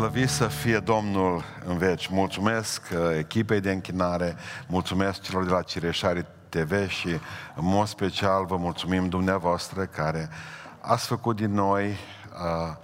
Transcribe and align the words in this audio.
Slăvit 0.00 0.28
să 0.28 0.46
fie 0.46 0.78
Domnul 0.78 1.44
în 1.64 1.78
veci. 1.78 2.06
Mulțumesc 2.06 2.82
uh, 2.92 3.16
echipei 3.18 3.60
de 3.60 3.70
închinare, 3.70 4.36
mulțumesc 4.66 5.20
celor 5.20 5.44
de 5.44 5.50
la 5.50 5.62
Cireșari 5.62 6.26
TV 6.48 6.88
și 6.88 7.08
în 7.54 7.64
mod 7.64 7.86
special 7.86 8.46
vă 8.46 8.56
mulțumim 8.56 9.08
dumneavoastră 9.08 9.84
care 9.84 10.28
ați 10.80 11.06
făcut 11.06 11.36
din 11.36 11.52
noi 11.52 11.86
uh, 11.88 12.76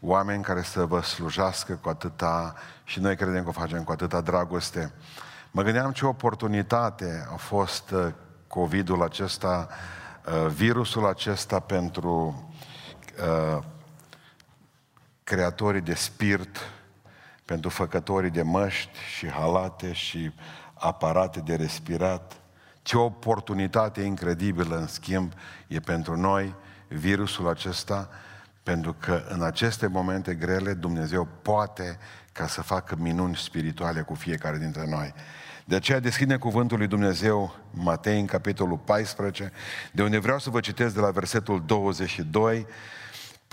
oameni 0.00 0.42
care 0.42 0.62
să 0.62 0.84
vă 0.84 1.00
slujească 1.00 1.78
cu 1.82 1.88
atâta 1.88 2.54
și 2.84 3.00
noi 3.00 3.16
credem 3.16 3.42
că 3.42 3.48
o 3.48 3.52
facem 3.52 3.84
cu 3.84 3.92
atâta 3.92 4.20
dragoste. 4.20 4.92
Mă 5.50 5.62
gândeam 5.62 5.92
ce 5.92 6.06
oportunitate 6.06 7.26
a 7.32 7.36
fost 7.36 7.90
uh, 7.90 8.06
COVID-ul 8.46 9.02
acesta, 9.02 9.68
uh, 10.26 10.46
virusul 10.46 11.06
acesta 11.06 11.58
pentru 11.60 12.44
uh, 13.56 13.64
creatorii 15.24 15.80
de 15.80 15.94
spirit, 15.94 16.58
pentru 17.44 17.70
făcătorii 17.70 18.30
de 18.30 18.42
măști 18.42 18.98
și 19.16 19.30
halate 19.30 19.92
și 19.92 20.32
aparate 20.74 21.40
de 21.40 21.54
respirat. 21.54 22.36
Ce 22.82 22.96
oportunitate 22.96 24.02
incredibilă, 24.02 24.76
în 24.76 24.86
schimb, 24.86 25.32
e 25.66 25.80
pentru 25.80 26.16
noi 26.16 26.54
virusul 26.88 27.48
acesta, 27.48 28.08
pentru 28.62 28.92
că 28.92 29.24
în 29.28 29.42
aceste 29.42 29.86
momente 29.86 30.34
grele 30.34 30.74
Dumnezeu 30.74 31.28
poate 31.42 31.98
ca 32.32 32.46
să 32.46 32.62
facă 32.62 32.96
minuni 32.98 33.36
spirituale 33.36 34.00
cu 34.00 34.14
fiecare 34.14 34.58
dintre 34.58 34.86
noi. 34.88 35.14
De 35.64 35.74
aceea 35.74 36.00
deschide 36.00 36.36
cuvântul 36.36 36.78
lui 36.78 36.86
Dumnezeu, 36.86 37.56
Matei, 37.70 38.20
în 38.20 38.26
capitolul 38.26 38.78
14, 38.78 39.52
de 39.92 40.02
unde 40.02 40.18
vreau 40.18 40.38
să 40.38 40.50
vă 40.50 40.60
citesc 40.60 40.94
de 40.94 41.00
la 41.00 41.10
versetul 41.10 41.62
22, 41.66 42.66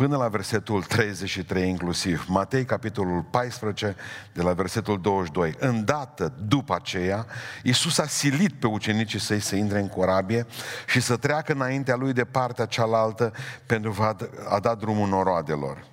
până 0.02 0.18
la 0.18 0.28
versetul 0.28 0.84
33 0.84 1.70
inclusiv. 1.70 2.26
Matei, 2.28 2.66
capitolul 2.66 3.22
14, 3.22 3.96
de 4.34 4.42
la 4.42 4.54
versetul 4.54 5.02
22. 5.02 5.56
Îndată 5.60 6.34
după 6.48 6.76
aceea, 6.76 7.26
Iisus 7.64 7.98
a 7.98 8.06
silit 8.06 8.54
pe 8.54 8.68
ucenicii 8.68 9.20
săi 9.20 9.40
să 9.40 9.56
intre 9.56 9.80
în 9.80 9.88
corabie 9.88 10.46
și 10.88 11.02
să 11.02 11.18
treacă 11.18 11.54
înaintea 11.54 11.96
lui 11.96 12.14
de 12.14 12.24
partea 12.24 12.66
cealaltă 12.66 13.34
pentru 13.66 13.96
a 14.50 14.60
da 14.60 14.76
drumul 14.76 15.08
noroadelor. 15.08 15.86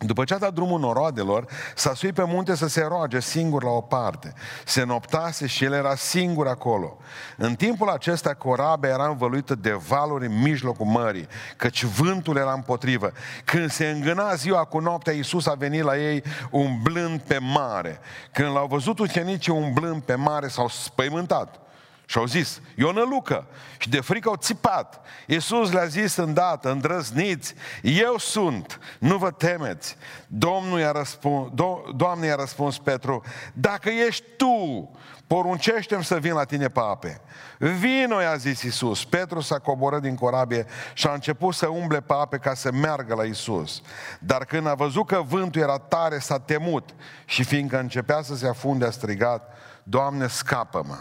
După 0.00 0.24
ce 0.24 0.34
a 0.34 0.38
dat 0.38 0.52
drumul 0.52 0.80
noroadelor, 0.80 1.46
s-a 1.74 1.94
suit 1.94 2.14
pe 2.14 2.24
munte 2.26 2.54
să 2.54 2.68
se 2.68 2.84
roage 2.88 3.20
singur 3.20 3.62
la 3.62 3.70
o 3.70 3.80
parte. 3.80 4.32
Se 4.64 4.84
noptase 4.84 5.46
și 5.46 5.64
el 5.64 5.72
era 5.72 5.94
singur 5.94 6.46
acolo. 6.46 6.96
În 7.36 7.54
timpul 7.54 7.88
acesta, 7.88 8.34
corabia 8.34 8.88
era 8.88 9.08
învăluită 9.08 9.54
de 9.54 9.72
valuri 9.88 10.26
în 10.26 10.42
mijlocul 10.42 10.86
mării, 10.86 11.26
căci 11.56 11.84
vântul 11.84 12.36
era 12.36 12.52
împotrivă. 12.52 13.12
Când 13.44 13.70
se 13.70 13.86
îngâna 13.88 14.34
ziua 14.34 14.64
cu 14.64 14.78
noaptea, 14.78 15.12
Iisus 15.12 15.46
a 15.46 15.54
venit 15.54 15.82
la 15.82 15.96
ei 15.96 16.22
umblând 16.50 17.20
pe 17.20 17.38
mare. 17.38 18.00
Când 18.32 18.52
l-au 18.52 18.66
văzut 18.66 18.98
ucenicii 18.98 19.52
umblând 19.52 20.02
pe 20.02 20.14
mare, 20.14 20.48
s-au 20.48 20.68
spăimântat. 20.68 21.67
Și 22.10 22.18
au 22.18 22.24
zis, 22.24 22.60
e 22.76 22.84
o 22.84 22.92
nălucă. 22.92 23.46
Și 23.78 23.88
de 23.88 24.00
frică 24.00 24.28
au 24.28 24.36
țipat. 24.36 25.00
Iisus 25.26 25.72
le-a 25.72 25.84
zis 25.84 26.16
îndată, 26.16 26.70
îndrăzniți, 26.70 27.54
eu 27.82 28.18
sunt, 28.18 28.80
nu 28.98 29.16
vă 29.16 29.30
temeți. 29.30 29.96
Domnul 30.26 30.78
i-a 30.78 30.90
răspuns, 30.90 31.50
do- 31.50 31.96
Doamne 31.96 32.26
i-a 32.26 32.34
răspuns 32.34 32.78
Petru, 32.78 33.22
dacă 33.52 33.88
ești 33.88 34.24
tu, 34.36 34.90
poruncește-mi 35.26 36.04
să 36.04 36.18
vin 36.18 36.32
la 36.32 36.44
tine 36.44 36.68
pe 36.68 36.80
ape. 36.80 37.20
Vino, 37.58 38.20
i-a 38.20 38.36
zis 38.36 38.62
Iisus. 38.62 39.04
Petru 39.04 39.40
s-a 39.40 39.58
coborât 39.58 40.02
din 40.02 40.14
corabie 40.14 40.66
și 40.92 41.06
a 41.06 41.12
început 41.12 41.54
să 41.54 41.66
umble 41.66 42.00
pe 42.00 42.12
ape 42.12 42.36
ca 42.38 42.54
să 42.54 42.72
meargă 42.72 43.14
la 43.14 43.24
Iisus. 43.24 43.82
Dar 44.20 44.44
când 44.44 44.66
a 44.66 44.74
văzut 44.74 45.06
că 45.06 45.22
vântul 45.26 45.60
era 45.60 45.78
tare, 45.78 46.18
s-a 46.18 46.38
temut 46.38 46.94
și 47.24 47.44
fiindcă 47.44 47.78
începea 47.78 48.22
să 48.22 48.36
se 48.36 48.48
afunde, 48.48 48.84
a 48.84 48.90
strigat, 48.90 49.52
Doamne, 49.82 50.26
scapă-mă! 50.26 50.96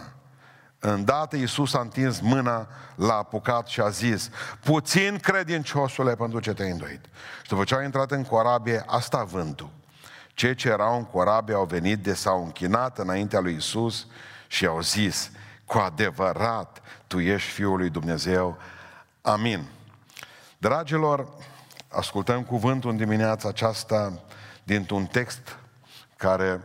Îndată 0.90 1.36
Iisus 1.36 1.74
a 1.74 1.80
întins 1.80 2.20
mâna, 2.20 2.68
l-a 2.96 3.14
apucat 3.14 3.68
și 3.68 3.82
a 3.82 3.90
zis, 3.90 4.30
puțin 4.64 5.18
credinciosule 5.18 6.16
pentru 6.16 6.40
ce 6.40 6.54
te-ai 6.54 6.70
îndoit. 6.70 7.06
Și 7.42 7.50
după 7.50 7.64
ce 7.64 7.76
au 7.76 7.82
intrat 7.82 8.12
în 8.12 8.24
corabie, 8.24 8.84
a 8.86 9.00
stat 9.00 9.26
vântul. 9.26 9.70
Cei 10.34 10.56
ce 10.56 10.70
erau 10.70 10.98
în 10.98 11.06
corabie 11.06 11.56
au 11.56 11.66
venit 11.66 12.04
de 12.04 12.14
s-au 12.14 12.44
închinat 12.44 12.98
înaintea 12.98 13.40
lui 13.40 13.54
Iisus 13.54 14.08
și 14.48 14.66
au 14.66 14.82
zis, 14.82 15.32
cu 15.66 15.78
adevărat, 15.78 16.82
Tu 17.08 17.20
ești 17.20 17.50
Fiul 17.50 17.78
lui 17.78 17.90
Dumnezeu. 17.90 18.58
Amin. 19.22 19.64
Dragilor, 20.58 21.28
ascultăm 21.88 22.44
cuvântul 22.44 22.90
în 22.90 22.98
dimineața 22.98 23.48
aceasta 23.48 24.20
dintr-un 24.64 25.06
text 25.06 25.58
care, 26.18 26.62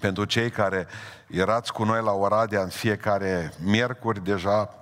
pentru 0.00 0.24
cei 0.24 0.50
care 0.50 0.86
erați 1.26 1.72
cu 1.72 1.84
noi 1.84 2.02
la 2.02 2.12
Oradea 2.12 2.62
în 2.62 2.68
fiecare 2.68 3.52
miercuri 3.64 4.24
deja, 4.24 4.74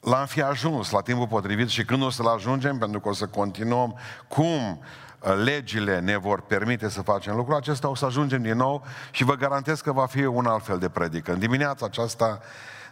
l-am 0.00 0.26
fi 0.26 0.42
ajuns 0.42 0.90
la 0.90 1.00
timpul 1.00 1.26
potrivit 1.26 1.68
și 1.68 1.84
când 1.84 2.02
o 2.02 2.10
să-l 2.10 2.26
ajungem, 2.26 2.78
pentru 2.78 3.00
că 3.00 3.08
o 3.08 3.12
să 3.12 3.26
continuăm 3.26 3.98
cum 4.28 4.78
uh, 4.78 5.42
legile 5.44 6.00
ne 6.00 6.16
vor 6.16 6.40
permite 6.40 6.88
să 6.88 7.02
facem 7.02 7.36
lucrul 7.36 7.56
acesta, 7.56 7.88
o 7.88 7.94
să 7.94 8.04
ajungem 8.04 8.42
din 8.42 8.56
nou 8.56 8.84
și 9.10 9.24
vă 9.24 9.34
garantez 9.34 9.80
că 9.80 9.92
va 9.92 10.06
fi 10.06 10.24
un 10.24 10.46
alt 10.46 10.64
fel 10.64 10.78
de 10.78 10.88
predică. 10.88 11.32
În 11.32 11.38
dimineața 11.38 11.86
aceasta 11.86 12.40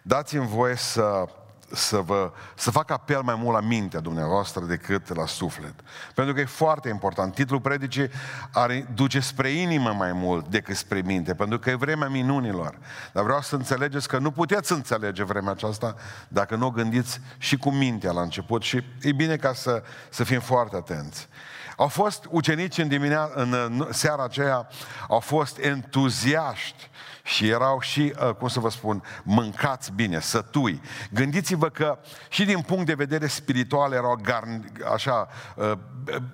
dați-mi 0.03 0.47
voie 0.47 0.75
să 0.75 1.29
să, 1.73 1.97
vă, 1.97 2.33
să 2.55 2.71
fac 2.71 2.91
apel 2.91 3.21
mai 3.23 3.35
mult 3.35 3.55
la 3.55 3.67
mintea 3.67 4.01
dumneavoastră 4.01 4.65
decât 4.65 5.17
la 5.17 5.27
suflet. 5.27 5.75
Pentru 6.15 6.35
că 6.35 6.41
e 6.41 6.45
foarte 6.45 6.89
important. 6.89 7.35
Titlul 7.35 7.61
predicii 7.61 8.11
are, 8.53 8.87
duce 8.95 9.21
spre 9.21 9.49
inimă 9.49 9.93
mai 9.93 10.13
mult 10.13 10.49
decât 10.49 10.77
spre 10.77 11.01
minte, 11.05 11.35
pentru 11.35 11.59
că 11.59 11.71
e 11.71 11.75
vremea 11.75 12.09
minunilor. 12.09 12.79
Dar 13.13 13.25
vreau 13.25 13.41
să 13.41 13.55
înțelegeți 13.55 14.09
că 14.09 14.19
nu 14.19 14.31
puteți 14.31 14.73
înțelege 14.73 15.25
vremea 15.25 15.53
aceasta 15.53 15.95
dacă 16.29 16.57
nu 16.57 16.67
o 16.67 16.71
gândiți 16.71 17.21
și 17.39 17.57
cu 17.57 17.71
mintea 17.71 18.13
la 18.13 18.21
început 18.21 18.63
și 18.63 18.85
e 19.01 19.13
bine 19.13 19.37
ca 19.37 19.53
să, 19.53 19.83
să 20.09 20.25
fim 20.25 20.41
foarte 20.41 20.77
atenți. 20.77 21.29
Au 21.77 21.89
fost 21.89 22.25
ucenici 22.31 22.79
în, 22.79 22.89
diminea, 22.89 23.31
în 23.35 23.89
seara 23.91 24.25
aceea, 24.25 24.69
au 25.09 25.21
fost 25.21 25.59
entuziaști 25.59 26.91
și 27.31 27.49
erau 27.49 27.81
și, 27.81 28.15
uh, 28.23 28.35
cum 28.35 28.49
să 28.49 28.61
vă 28.61 28.71
spun, 28.71 29.03
mâncați 29.23 29.93
bine, 29.93 30.21
sătui. 30.21 30.81
Gândiți-vă 31.11 31.69
că 31.69 31.99
și 32.29 32.45
din 32.45 32.61
punct 32.61 32.87
de 32.87 32.95
vedere 32.95 33.27
spiritual 33.27 33.93
erau 33.93 34.19
garn, 34.23 34.73
așa, 34.93 35.29
uh, 35.57 35.73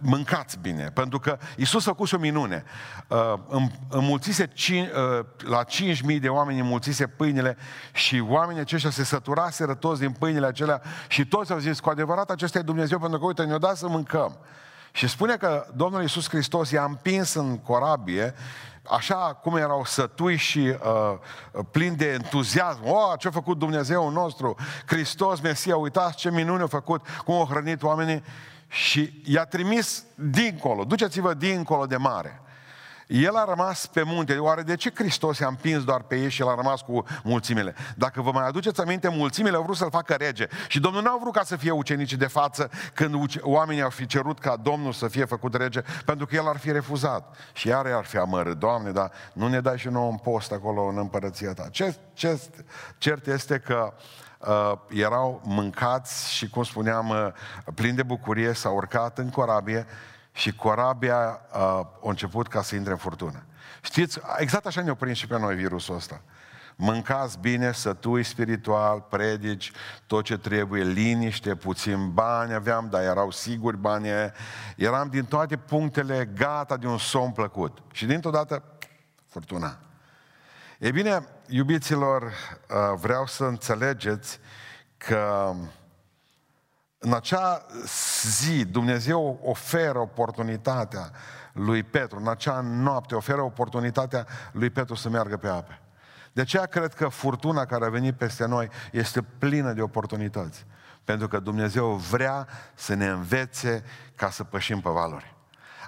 mâncați 0.00 0.58
bine, 0.58 0.90
pentru 0.94 1.18
că 1.18 1.38
Iisus 1.56 1.86
a 1.86 1.90
făcut 1.90 2.12
o 2.12 2.18
minune. 2.18 2.64
Uh, 3.08 3.34
înmulțise 3.88 4.52
la 5.38 5.64
5.000 5.64 6.20
de 6.20 6.28
oameni 6.28 6.60
înmulțise 6.60 7.06
pâinile 7.06 7.56
și 7.92 8.24
oamenii 8.28 8.60
aceștia 8.60 8.90
se 8.90 9.04
săturaseră 9.04 9.74
toți 9.74 10.00
din 10.00 10.10
pâinile 10.10 10.46
acelea 10.46 10.82
și 11.08 11.26
toți 11.26 11.52
au 11.52 11.58
zis, 11.58 11.80
cu 11.80 11.88
adevărat 11.88 12.30
acesta 12.30 12.58
e 12.58 12.62
Dumnezeu, 12.62 12.98
pentru 12.98 13.18
că, 13.18 13.24
uite, 13.24 13.44
ne-o 13.44 13.58
dat 13.58 13.76
să 13.76 13.88
mâncăm. 13.88 14.38
Și 14.92 15.08
spune 15.08 15.36
că 15.36 15.66
Domnul 15.74 16.00
Iisus 16.00 16.28
Hristos 16.28 16.70
i-a 16.70 16.84
împins 16.84 17.34
în 17.34 17.58
corabie 17.58 18.34
așa 18.88 19.38
cum 19.42 19.56
erau 19.56 19.84
sătui 19.84 20.36
și 20.36 20.58
uh, 20.58 21.18
plini 21.70 21.96
de 21.96 22.12
entuziasm. 22.12 22.80
O, 22.84 23.16
ce 23.18 23.28
a 23.28 23.30
făcut 23.30 23.58
Dumnezeu 23.58 24.10
nostru, 24.10 24.56
Hristos, 24.86 25.40
Mesia, 25.40 25.76
uitați 25.76 26.16
ce 26.16 26.30
minune 26.30 26.62
a 26.62 26.66
făcut, 26.66 27.06
cum 27.24 27.34
a 27.34 27.46
hrănit 27.50 27.82
oamenii 27.82 28.22
și 28.68 29.22
i-a 29.24 29.44
trimis 29.44 30.04
dincolo, 30.14 30.84
duceți-vă 30.84 31.34
dincolo 31.34 31.86
de 31.86 31.96
mare. 31.96 32.40
El 33.06 33.36
a 33.36 33.44
rămas 33.44 33.86
pe 33.86 34.02
munte. 34.02 34.38
Oare 34.38 34.62
de 34.62 34.76
ce 34.76 34.90
Hristos 34.94 35.38
i-a 35.38 35.46
împins 35.46 35.84
doar 35.84 36.02
pe 36.02 36.16
ei 36.16 36.28
și 36.28 36.42
el 36.42 36.48
a 36.48 36.54
rămas 36.54 36.80
cu 36.80 37.04
mulțimile? 37.22 37.74
Dacă 37.96 38.20
vă 38.20 38.30
mai 38.30 38.46
aduceți 38.46 38.80
aminte, 38.80 39.08
mulțimile 39.08 39.56
au 39.56 39.62
vrut 39.62 39.76
să-l 39.76 39.90
facă 39.90 40.14
rege. 40.14 40.46
Și 40.68 40.80
Domnul 40.80 41.02
n-a 41.02 41.16
vrut 41.20 41.32
ca 41.32 41.42
să 41.42 41.56
fie 41.56 41.70
ucenicii 41.70 42.16
de 42.16 42.26
față 42.26 42.70
când 42.94 43.14
oamenii 43.40 43.82
au 43.82 43.90
fi 43.90 44.06
cerut 44.06 44.38
ca 44.38 44.56
Domnul 44.56 44.92
să 44.92 45.08
fie 45.08 45.24
făcut 45.24 45.54
rege, 45.54 45.82
pentru 46.04 46.26
că 46.26 46.34
el 46.34 46.48
ar 46.48 46.56
fi 46.56 46.72
refuzat. 46.72 47.36
Și 47.52 47.68
iar 47.68 47.86
ar 47.86 48.04
fi 48.04 48.16
amărât. 48.16 48.58
Doamne, 48.58 48.90
dar 48.90 49.12
nu 49.32 49.48
ne 49.48 49.60
dai 49.60 49.78
și 49.78 49.88
nouă 49.88 50.10
un 50.10 50.16
post 50.16 50.52
acolo 50.52 50.82
în 50.82 50.98
împărăția 50.98 51.52
ta. 51.52 51.68
Ce, 51.70 51.96
ce 52.12 52.40
cert 52.98 53.26
este 53.26 53.58
că 53.58 53.94
uh, 54.38 54.72
erau 54.88 55.40
mâncați 55.44 56.32
și, 56.32 56.48
cum 56.48 56.62
spuneam, 56.62 57.08
uh, 57.08 57.28
plini 57.74 57.96
de 57.96 58.02
bucurie, 58.02 58.52
s-au 58.52 58.74
urcat 58.74 59.18
în 59.18 59.30
corabie 59.30 59.86
și 60.36 60.54
corabia 60.54 61.40
uh, 61.52 61.58
a 61.58 61.92
început 62.02 62.48
ca 62.48 62.62
să 62.62 62.74
intre 62.74 62.92
în 62.92 62.98
furtună. 62.98 63.42
Știți, 63.82 64.20
exact 64.38 64.66
așa 64.66 64.82
ne-a 64.82 64.94
prins 64.94 65.18
și 65.18 65.26
pe 65.26 65.38
noi 65.38 65.54
virusul 65.54 65.94
ăsta. 65.94 66.20
Mâncați 66.76 67.38
bine, 67.38 67.72
sătui 67.72 68.22
spiritual, 68.22 69.00
predici, 69.00 69.72
tot 70.06 70.24
ce 70.24 70.38
trebuie, 70.38 70.82
liniște, 70.82 71.54
puțin 71.54 72.12
bani 72.12 72.52
aveam, 72.52 72.88
dar 72.90 73.02
erau 73.02 73.30
siguri 73.30 73.76
bani. 73.76 74.08
Eram 74.76 75.08
din 75.08 75.24
toate 75.24 75.56
punctele 75.56 76.30
gata 76.34 76.76
de 76.76 76.86
un 76.86 76.98
somn 76.98 77.32
plăcut. 77.32 77.78
Și 77.92 78.06
dintr-o 78.06 78.30
dată, 78.30 78.62
furtuna. 79.26 79.78
E 80.78 80.90
bine, 80.90 81.26
iubiților, 81.46 82.22
uh, 82.22 82.98
vreau 83.00 83.26
să 83.26 83.44
înțelegeți 83.44 84.38
că 84.96 85.54
în 87.06 87.12
acea 87.12 87.66
zi 88.40 88.64
Dumnezeu 88.64 89.40
oferă 89.42 89.98
oportunitatea 89.98 91.10
lui 91.52 91.82
Petru, 91.82 92.18
în 92.18 92.28
acea 92.28 92.60
noapte, 92.60 93.14
oferă 93.14 93.42
oportunitatea 93.42 94.26
lui 94.52 94.70
Petru 94.70 94.94
să 94.94 95.08
meargă 95.08 95.36
pe 95.36 95.48
ape. 95.48 95.80
De 96.32 96.40
aceea 96.40 96.66
cred 96.66 96.94
că 96.94 97.08
furtuna 97.08 97.64
care 97.64 97.84
a 97.84 97.88
venit 97.88 98.16
peste 98.16 98.46
noi 98.46 98.68
este 98.92 99.22
plină 99.22 99.72
de 99.72 99.82
oportunități. 99.82 100.66
Pentru 101.04 101.28
că 101.28 101.38
Dumnezeu 101.38 101.94
vrea 101.94 102.48
să 102.74 102.94
ne 102.94 103.06
învețe 103.06 103.84
ca 104.14 104.30
să 104.30 104.44
pășim 104.44 104.80
pe 104.80 104.90
valori. 104.90 105.34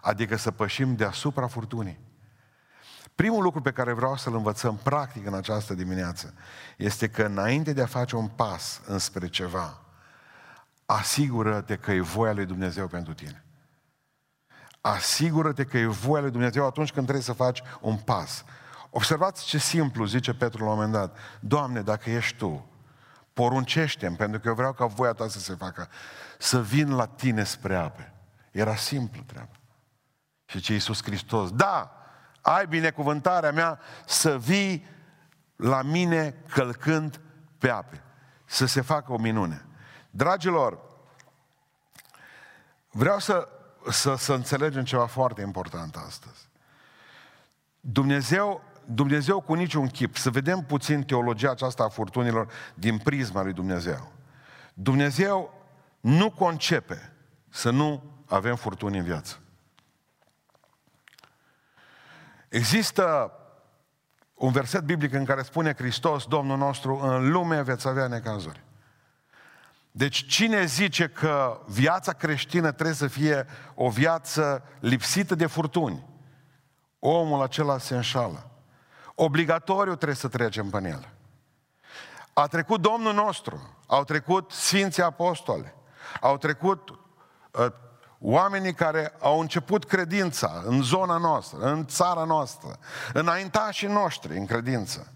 Adică 0.03 0.37
să 0.37 0.51
pășim 0.51 0.95
deasupra 0.95 1.47
furtunii. 1.47 2.01
Primul 3.15 3.43
lucru 3.43 3.61
pe 3.61 3.73
care 3.73 3.93
vreau 3.93 4.17
să-l 4.17 4.35
învățăm 4.35 4.77
practic 4.77 5.27
în 5.27 5.35
această 5.35 5.75
dimineață 5.75 6.35
este 6.77 7.09
că 7.09 7.23
înainte 7.23 7.73
de 7.73 7.83
a 7.83 7.87
face 7.87 8.17
un 8.17 8.27
pas 8.27 8.81
înspre 8.87 9.29
ceva, 9.29 9.83
asigură-te 10.91 11.77
că 11.77 11.93
e 11.93 12.01
voia 12.01 12.33
lui 12.33 12.47
Dumnezeu 12.47 12.87
pentru 12.87 13.15
tine. 13.15 13.45
Asigură-te 14.81 15.65
că 15.65 15.79
e 15.79 15.87
voia 15.87 16.23
lui 16.23 16.31
Dumnezeu 16.31 16.67
atunci 16.67 16.93
când 16.93 17.05
trebuie 17.05 17.25
să 17.25 17.33
faci 17.33 17.63
un 17.81 17.97
pas. 17.97 18.45
Observați 18.91 19.45
ce 19.45 19.59
simplu 19.59 20.05
zice 20.05 20.35
Petru 20.35 20.65
la 20.65 20.71
un 20.71 20.75
moment 20.75 20.93
dat. 20.93 21.17
Doamne, 21.41 21.81
dacă 21.81 22.11
ești 22.11 22.37
Tu, 22.37 22.67
poruncește 23.33 24.15
pentru 24.19 24.41
că 24.41 24.49
eu 24.49 24.55
vreau 24.55 24.73
ca 24.73 24.87
voia 24.87 25.13
Ta 25.13 25.29
să 25.29 25.39
se 25.39 25.55
facă, 25.55 25.89
să 26.39 26.63
vin 26.63 26.95
la 26.95 27.07
Tine 27.07 27.45
spre 27.45 27.77
ape. 27.77 28.13
Era 28.51 28.77
simplu 28.77 29.23
treaba. 29.23 29.53
Și 30.45 30.61
ce 30.61 30.73
Iisus 30.73 31.03
Hristos, 31.03 31.51
da, 31.51 31.93
ai 32.41 32.67
binecuvântarea 32.67 33.53
mea 33.53 33.81
să 34.07 34.39
vii 34.39 34.87
la 35.57 35.83
mine 35.83 36.35
călcând 36.49 37.21
pe 37.59 37.71
ape. 37.71 38.03
Să 38.45 38.67
se 38.67 38.81
facă 38.81 39.13
o 39.13 39.19
minune. 39.19 39.68
Dragilor, 40.11 40.79
vreau 42.91 43.19
să, 43.19 43.49
să, 43.91 44.15
să 44.15 44.33
înțelegem 44.33 44.85
ceva 44.85 45.07
foarte 45.07 45.41
important 45.41 45.97
astăzi. 45.97 46.49
Dumnezeu, 47.81 48.63
Dumnezeu 48.85 49.41
cu 49.41 49.55
niciun 49.55 49.87
chip, 49.87 50.17
să 50.17 50.31
vedem 50.31 50.61
puțin 50.61 51.03
teologia 51.03 51.51
aceasta 51.51 51.85
a 51.85 51.89
furtunilor 51.89 52.53
din 52.75 52.99
prisma 52.99 53.43
lui 53.43 53.53
Dumnezeu. 53.53 54.13
Dumnezeu 54.75 55.55
nu 56.01 56.31
concepe 56.31 57.13
să 57.49 57.71
nu 57.71 58.03
avem 58.27 58.57
furtuni 58.57 58.99
în 58.99 59.05
viață. 59.05 59.39
Există 62.49 63.33
un 64.35 64.53
verset 64.53 64.83
biblic 64.83 65.13
în 65.13 65.25
care 65.25 65.43
spune 65.43 65.75
Hristos, 65.75 66.27
Domnul 66.27 66.57
nostru, 66.57 66.99
în 66.99 67.31
lume 67.31 67.63
veți 67.63 67.89
avea 67.89 68.07
necazuri. 68.07 68.67
Deci 69.99 70.27
cine 70.27 70.65
zice 70.65 71.09
că 71.09 71.61
viața 71.67 72.13
creștină 72.13 72.73
trebuie 72.73 72.95
să 72.95 73.07
fie 73.07 73.47
o 73.75 73.89
viață 73.89 74.63
lipsită 74.81 75.35
de 75.35 75.47
furtuni, 75.47 76.07
omul 76.99 77.43
acela 77.43 77.79
se 77.79 77.95
înșală. 77.95 78.51
Obligatoriu 79.15 79.95
trebuie 79.95 80.17
să 80.17 80.29
trecem 80.29 80.71
pe 80.71 80.89
el. 80.89 81.09
A 82.33 82.47
trecut 82.47 82.81
Domnul 82.81 83.15
nostru, 83.15 83.77
au 83.87 84.05
trecut 84.05 84.51
Sfinții 84.51 85.03
Apostole, 85.03 85.75
au 86.21 86.37
trecut 86.39 86.91
uh, 86.91 87.67
oamenii 88.19 88.75
care 88.75 89.15
au 89.21 89.41
început 89.41 89.85
credința 89.85 90.63
în 90.65 90.83
zona 90.83 91.17
noastră, 91.17 91.59
în 91.59 91.87
țara 91.87 92.25
noastră, 92.25 92.79
înaintașii 93.13 93.89
noștri 93.89 94.37
în 94.37 94.47
credință. 94.47 95.13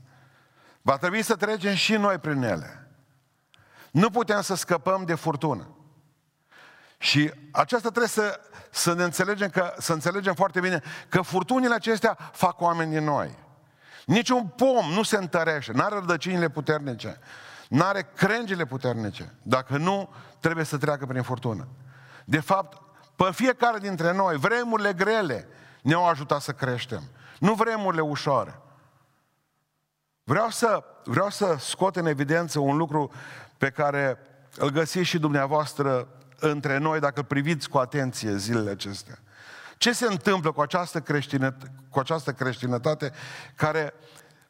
Va 0.80 0.96
trebui 0.96 1.22
să 1.22 1.36
trecem 1.36 1.74
și 1.74 1.96
noi 1.96 2.18
prin 2.18 2.42
ele. 2.42 2.81
Nu 3.92 4.10
putem 4.10 4.40
să 4.40 4.54
scăpăm 4.54 5.04
de 5.04 5.14
furtună. 5.14 5.76
Și 6.98 7.32
aceasta 7.50 7.88
trebuie 7.88 8.08
să, 8.08 8.40
să 8.70 8.94
ne 8.94 9.04
înțelegem, 9.04 9.48
că, 9.48 9.74
să 9.78 9.92
înțelegem 9.92 10.34
foarte 10.34 10.60
bine 10.60 10.82
că 11.08 11.20
furtunile 11.20 11.74
acestea 11.74 12.18
fac 12.32 12.60
oameni 12.60 12.90
din 12.90 13.04
noi. 13.04 13.38
Niciun 14.06 14.46
pom 14.46 14.90
nu 14.92 15.02
se 15.02 15.16
întărește, 15.16 15.72
nu 15.72 15.82
are 15.82 15.94
rădăcinile 15.94 16.48
puternice, 16.48 17.18
nu 17.68 17.84
are 17.84 18.08
crengile 18.14 18.66
puternice, 18.66 19.34
dacă 19.42 19.76
nu 19.76 20.08
trebuie 20.40 20.64
să 20.64 20.78
treacă 20.78 21.06
prin 21.06 21.22
furtună. 21.22 21.68
De 22.24 22.40
fapt, 22.40 22.82
pe 23.16 23.28
fiecare 23.32 23.78
dintre 23.78 24.12
noi, 24.12 24.36
vremurile 24.36 24.92
grele 24.92 25.48
ne-au 25.82 26.08
ajutat 26.08 26.40
să 26.40 26.52
creștem, 26.52 27.02
nu 27.38 27.54
vremurile 27.54 28.02
ușoare. 28.02 28.60
Vreau 30.24 30.48
să, 30.50 30.84
vreau 31.04 31.30
să 31.30 31.56
scot 31.58 31.96
în 31.96 32.06
evidență 32.06 32.58
un 32.58 32.76
lucru 32.76 33.10
pe 33.62 33.70
care 33.70 34.18
îl 34.56 34.70
găsiți 34.70 35.08
și 35.08 35.18
dumneavoastră 35.18 36.08
între 36.38 36.78
noi 36.78 37.00
dacă 37.00 37.20
îl 37.20 37.24
priviți 37.24 37.68
cu 37.68 37.78
atenție 37.78 38.36
zilele 38.36 38.70
acestea. 38.70 39.18
Ce 39.76 39.92
se 39.92 40.06
întâmplă 40.06 40.52
cu 40.52 40.60
această, 40.60 41.00
creștinătate, 41.00 41.72
cu 41.90 41.98
această 41.98 42.32
creștinătate 42.32 43.12
care 43.54 43.94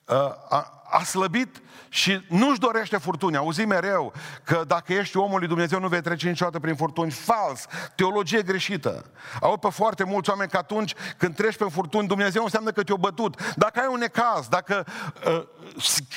uh, 0.04 0.16
a, 0.48 0.82
a 0.90 1.02
slăbit 1.02 1.62
și 1.88 2.26
nu-și 2.28 2.58
dorește 2.58 2.96
furtuni. 2.96 3.36
Auzi 3.36 3.64
mereu 3.64 4.12
că 4.44 4.64
dacă 4.66 4.92
ești 4.92 5.16
omul 5.16 5.38
lui 5.38 5.48
Dumnezeu 5.48 5.80
nu 5.80 5.88
vei 5.88 6.02
trece 6.02 6.28
niciodată 6.28 6.60
prin 6.60 6.76
furtuni. 6.76 7.10
Fals! 7.10 7.66
Teologie 7.94 8.42
greșită. 8.42 9.04
Au 9.40 9.56
pe 9.56 9.68
foarte 9.70 10.04
mulți 10.04 10.30
oameni 10.30 10.50
că 10.50 10.56
atunci 10.56 10.94
când 11.16 11.34
treci 11.34 11.56
pe 11.56 11.66
furtuni, 11.70 12.08
Dumnezeu 12.08 12.42
înseamnă 12.42 12.70
că 12.70 12.82
te-a 12.82 12.96
bătut. 12.96 13.54
Dacă 13.56 13.80
ai 13.80 13.88
un 13.90 13.98
necaz, 13.98 14.48
dacă 14.48 14.86
uh, 15.26 15.46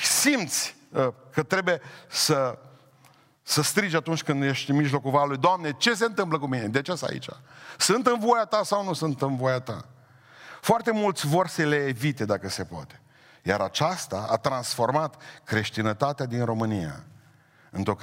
simți 0.02 0.76
uh, 0.90 1.08
că 1.32 1.44
trebuie 1.44 1.82
să 2.08 2.58
să 3.48 3.62
strigi 3.62 3.96
atunci 3.96 4.24
când 4.24 4.44
ești 4.44 4.70
în 4.70 4.76
mijlocul 4.76 5.12
valului, 5.12 5.38
Doamne, 5.38 5.72
ce 5.72 5.94
se 5.94 6.06
întâmplă 6.06 6.40
cu 6.40 6.48
mine? 6.48 6.68
De 6.68 6.82
ce 6.82 6.96
sunt 6.96 7.10
aici? 7.10 7.28
Sunt 7.78 8.08
în 8.08 8.20
voia 8.20 8.46
Ta 8.46 8.64
sau 8.64 8.84
nu 8.84 8.94
sunt 8.94 9.22
în 9.22 9.36
voia 9.36 9.60
Ta? 9.60 9.86
Foarte 10.62 10.92
mulți 10.92 11.28
vor 11.28 11.48
să 11.48 11.64
le 11.64 11.76
evite 11.76 12.26
dacă 12.26 12.50
se 12.50 12.64
poate. 12.64 13.02
Iar 13.44 13.62
aceasta 13.62 14.28
a 14.30 14.36
transformat 14.36 15.22
creștinătatea 15.44 16.26
din 16.26 16.46
România 16.46 17.04
într-o 17.70 17.98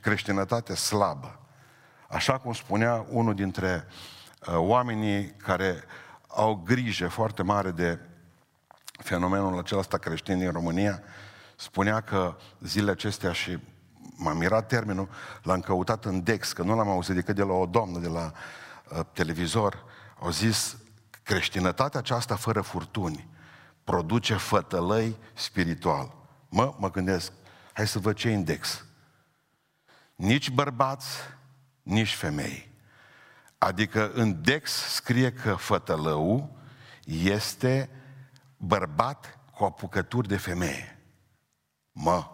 creștinătate 0.00 0.74
slabă. 0.74 1.38
Așa 2.08 2.38
cum 2.38 2.52
spunea 2.52 3.06
unul 3.10 3.34
dintre 3.34 3.86
uh, 4.46 4.54
oamenii 4.56 5.30
care 5.30 5.84
au 6.28 6.54
grijă 6.54 7.08
foarte 7.08 7.42
mare 7.42 7.70
de 7.70 7.98
fenomenul 9.02 9.58
acesta 9.58 9.98
creștin 9.98 10.38
din 10.38 10.50
România, 10.50 11.02
spunea 11.56 12.00
că 12.00 12.36
zilele 12.60 12.90
acestea 12.90 13.32
și 13.32 13.58
m-a 14.16 14.32
mirat 14.32 14.68
termenul, 14.68 15.08
l-am 15.42 15.60
căutat 15.60 16.04
în 16.04 16.22
Dex, 16.22 16.52
că 16.52 16.62
nu 16.62 16.76
l-am 16.76 16.88
auzit 16.88 17.14
decât 17.14 17.34
de 17.34 17.42
la 17.42 17.52
o 17.52 17.66
doamnă 17.66 17.98
de 17.98 18.08
la 18.08 18.32
uh, 18.90 19.00
televizor, 19.12 19.84
au 20.20 20.30
zis 20.30 20.76
creștinătatea 21.22 22.00
aceasta 22.00 22.36
fără 22.36 22.60
furtuni 22.60 23.28
produce 23.84 24.34
fătălăi 24.34 25.16
spiritual. 25.34 26.14
Mă, 26.48 26.74
mă 26.78 26.90
gândesc, 26.90 27.32
hai 27.72 27.86
să 27.86 27.98
văd 27.98 28.16
ce 28.16 28.30
index. 28.30 28.84
Nici 30.14 30.50
bărbați, 30.50 31.06
nici 31.82 32.14
femei. 32.14 32.72
Adică 33.58 34.10
în 34.12 34.42
Dex 34.42 34.72
scrie 34.72 35.32
că 35.32 35.54
fătălău 35.54 36.56
este 37.04 37.90
bărbat 38.56 39.38
cu 39.54 39.64
apucături 39.64 40.28
de 40.28 40.36
femeie. 40.36 40.98
Mă, 41.92 42.33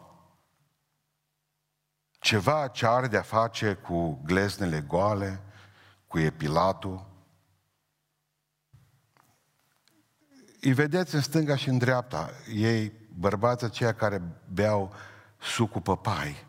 ceva 2.20 2.68
ce 2.68 2.86
are 2.86 3.06
de-a 3.06 3.22
face 3.22 3.74
cu 3.74 4.20
gleznele 4.24 4.80
goale, 4.80 5.42
cu 6.06 6.18
epilatul. 6.18 7.08
Îi 10.60 10.72
vedeți 10.72 11.14
în 11.14 11.20
stânga 11.20 11.56
și 11.56 11.68
în 11.68 11.78
dreapta, 11.78 12.30
ei, 12.54 12.92
bărbații 13.14 13.66
aceia 13.66 13.94
care 13.94 14.22
beau 14.52 14.94
sucul 15.38 15.80
păpai. 15.80 16.48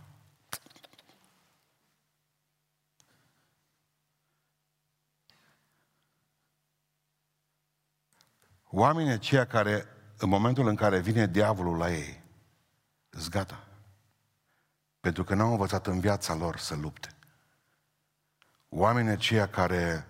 Oamenii 8.63 9.11
aceia 9.11 9.45
care, 9.45 9.85
în 10.17 10.29
momentul 10.29 10.67
în 10.67 10.75
care 10.75 10.99
vine 10.99 11.27
diavolul 11.27 11.77
la 11.77 11.91
ei, 11.91 12.23
îți 13.09 13.29
gata. 13.29 13.70
Pentru 15.01 15.23
că 15.23 15.35
n-au 15.35 15.51
învățat 15.51 15.87
în 15.87 15.99
viața 15.99 16.33
lor 16.33 16.57
să 16.57 16.75
lupte. 16.75 17.09
Oamenii 18.69 19.11
aceia 19.11 19.49
care, 19.49 20.07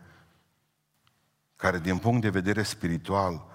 care 1.56 1.80
din 1.80 1.98
punct 1.98 2.22
de 2.22 2.30
vedere 2.30 2.64
spiritual 2.64 3.46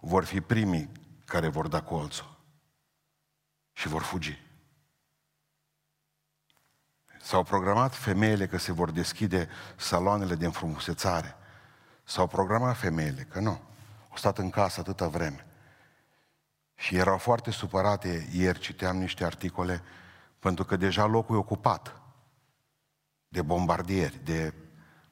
vor 0.00 0.24
fi 0.24 0.40
primii 0.40 0.90
care 1.24 1.48
vor 1.48 1.68
da 1.68 1.82
colțul 1.82 2.38
și 3.72 3.88
vor 3.88 4.02
fugi. 4.02 4.42
S-au 7.20 7.42
programat 7.42 7.94
femeile 7.94 8.46
că 8.46 8.56
se 8.56 8.72
vor 8.72 8.90
deschide 8.90 9.48
saloanele 9.76 10.34
de 10.34 10.44
înfrumusețare. 10.44 11.36
S-au 12.04 12.26
programat 12.26 12.76
femeile 12.76 13.22
că 13.22 13.40
nu. 13.40 13.60
Au 14.10 14.16
stat 14.16 14.38
în 14.38 14.50
casă 14.50 14.80
atâta 14.80 15.08
vreme. 15.08 15.46
Și 16.74 16.96
erau 16.96 17.18
foarte 17.18 17.50
supărate. 17.50 18.28
Ieri 18.32 18.58
citeam 18.58 18.96
niște 18.96 19.24
articole 19.24 19.82
pentru 20.42 20.64
că 20.64 20.76
deja 20.76 21.04
locul 21.06 21.36
e 21.36 21.38
ocupat 21.38 22.02
de 23.28 23.42
bombardieri, 23.42 24.24
de 24.24 24.54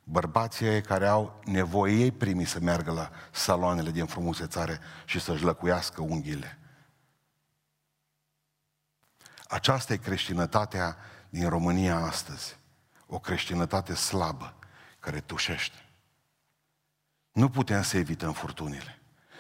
Bărbații 0.05 0.67
ei 0.67 0.83
care 0.83 1.07
au 1.07 1.41
nevoie 1.45 1.95
ei 1.95 2.13
primii 2.13 2.45
să 2.45 2.61
meargă 2.61 2.93
la 2.93 3.11
saloanele 3.31 3.91
din 3.91 4.07
frumusețare 4.07 4.79
și 5.05 5.21
să-și 5.21 5.45
lăcuiască 5.45 6.03
unghiile. 6.03 6.59
Aceasta 9.49 9.93
e 9.93 9.97
creștinătatea 9.97 10.97
din 11.29 11.49
România 11.49 11.97
astăzi. 11.97 12.59
O 13.07 13.19
creștinătate 13.19 13.95
slabă 13.95 14.55
care 14.99 15.21
tușește. 15.21 15.89
Nu 17.33 17.49
putem 17.49 17.83
să 17.83 17.97
evităm 17.97 18.33
furtunile. 18.33 18.99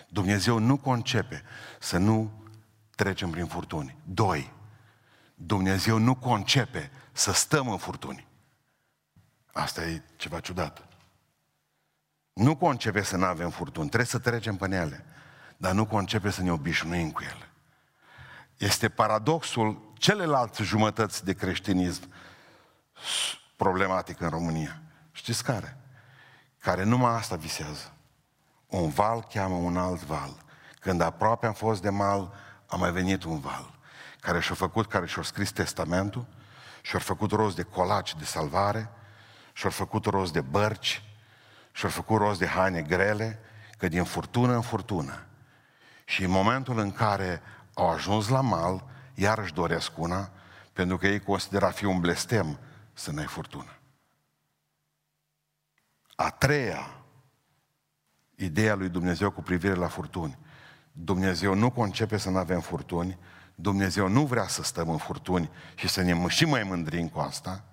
Dumnezeu 0.08 0.58
nu 0.58 0.76
concepe 0.76 1.42
să 1.80 1.98
nu 1.98 2.32
trecem 2.96 3.30
prin 3.30 3.46
furtuni. 3.46 3.96
Doi, 4.04 4.52
Dumnezeu 5.42 5.98
nu 5.98 6.14
concepe 6.14 6.90
să 7.12 7.32
stăm 7.32 7.68
în 7.68 7.78
furtuni. 7.78 8.26
Asta 9.52 9.82
e 9.82 10.02
ceva 10.16 10.40
ciudat. 10.40 10.88
Nu 12.32 12.56
concepe 12.56 13.02
să 13.02 13.16
nu 13.16 13.24
avem 13.24 13.50
furtuni, 13.50 13.86
trebuie 13.86 14.08
să 14.08 14.18
trecem 14.18 14.56
pe 14.56 14.68
ele, 14.70 15.04
dar 15.56 15.72
nu 15.72 15.86
concepe 15.86 16.30
să 16.30 16.42
ne 16.42 16.52
obișnuim 16.52 17.10
cu 17.10 17.22
ele. 17.22 17.50
Este 18.56 18.88
paradoxul 18.88 19.92
celelalte 19.98 20.62
jumătăți 20.62 21.24
de 21.24 21.32
creștinism 21.32 22.12
problematic 23.56 24.20
în 24.20 24.28
România. 24.28 24.80
Știți 25.12 25.44
care? 25.44 25.76
Care 26.58 26.84
numai 26.84 27.14
asta 27.14 27.36
visează. 27.36 27.92
Un 28.66 28.88
val 28.88 29.22
cheamă 29.22 29.54
un 29.54 29.76
alt 29.76 30.04
val. 30.04 30.44
Când 30.80 31.00
aproape 31.00 31.46
am 31.46 31.52
fost 31.52 31.82
de 31.82 31.90
mal, 31.90 32.34
a 32.66 32.76
mai 32.76 32.92
venit 32.92 33.24
un 33.24 33.38
val 33.40 33.78
care 34.20 34.40
și-a 34.40 34.54
făcut, 34.54 34.86
care 34.86 35.06
și-a 35.06 35.22
scris 35.22 35.50
testamentul, 35.50 36.26
și-a 36.82 36.98
făcut 36.98 37.30
rost 37.30 37.56
de 37.56 37.62
colaci 37.62 38.16
de 38.16 38.24
salvare, 38.24 38.90
și-a 39.52 39.70
făcut 39.70 40.04
rost 40.04 40.32
de 40.32 40.40
bărci, 40.40 41.02
și-a 41.72 41.88
făcut 41.88 42.18
rost 42.18 42.38
de 42.38 42.46
haine 42.46 42.82
grele, 42.82 43.38
că 43.78 43.88
din 43.88 44.04
furtună 44.04 44.54
în 44.54 44.60
furtună. 44.60 45.26
Și 46.04 46.24
în 46.24 46.30
momentul 46.30 46.78
în 46.78 46.92
care 46.92 47.42
au 47.74 47.90
ajuns 47.90 48.28
la 48.28 48.40
mal, 48.40 48.84
iarăși 49.14 49.52
doresc 49.52 49.98
una, 49.98 50.30
pentru 50.72 50.96
că 50.96 51.06
ei 51.06 51.20
consideră 51.20 51.66
a 51.66 51.70
fi 51.70 51.84
un 51.84 52.00
blestem 52.00 52.58
să 52.92 53.10
n-ai 53.10 53.26
furtună. 53.26 53.78
A 56.16 56.30
treia 56.30 57.00
ideea 58.34 58.74
lui 58.74 58.88
Dumnezeu 58.88 59.30
cu 59.30 59.42
privire 59.42 59.74
la 59.74 59.88
furtuni. 59.88 60.38
Dumnezeu 60.92 61.54
nu 61.54 61.70
concepe 61.70 62.16
să 62.16 62.30
nu 62.30 62.38
avem 62.38 62.60
furtuni, 62.60 63.18
Dumnezeu 63.60 64.08
nu 64.08 64.26
vrea 64.26 64.46
să 64.46 64.62
stăm 64.62 64.88
în 64.88 64.98
furtuni 64.98 65.50
și 65.74 65.88
să 65.88 66.02
ne 66.02 66.28
și 66.28 66.44
mai 66.44 66.62
mândrim 66.62 67.08
cu 67.08 67.18
asta. 67.18 67.64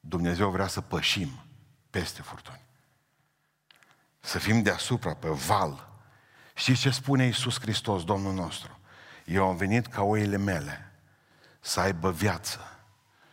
Dumnezeu 0.00 0.50
vrea 0.50 0.66
să 0.66 0.80
pășim 0.80 1.44
peste 1.90 2.22
furtuni. 2.22 2.66
Să 4.20 4.38
fim 4.38 4.62
deasupra, 4.62 5.14
pe 5.14 5.28
val. 5.28 5.88
Știți 6.54 6.80
ce 6.80 6.90
spune 6.90 7.24
Iisus 7.24 7.60
Hristos, 7.60 8.04
Domnul 8.04 8.34
nostru? 8.34 8.78
Eu 9.24 9.48
am 9.48 9.56
venit 9.56 9.86
ca 9.86 10.02
oile 10.02 10.36
mele 10.36 10.92
să 11.60 11.80
aibă 11.80 12.10
viață 12.10 12.60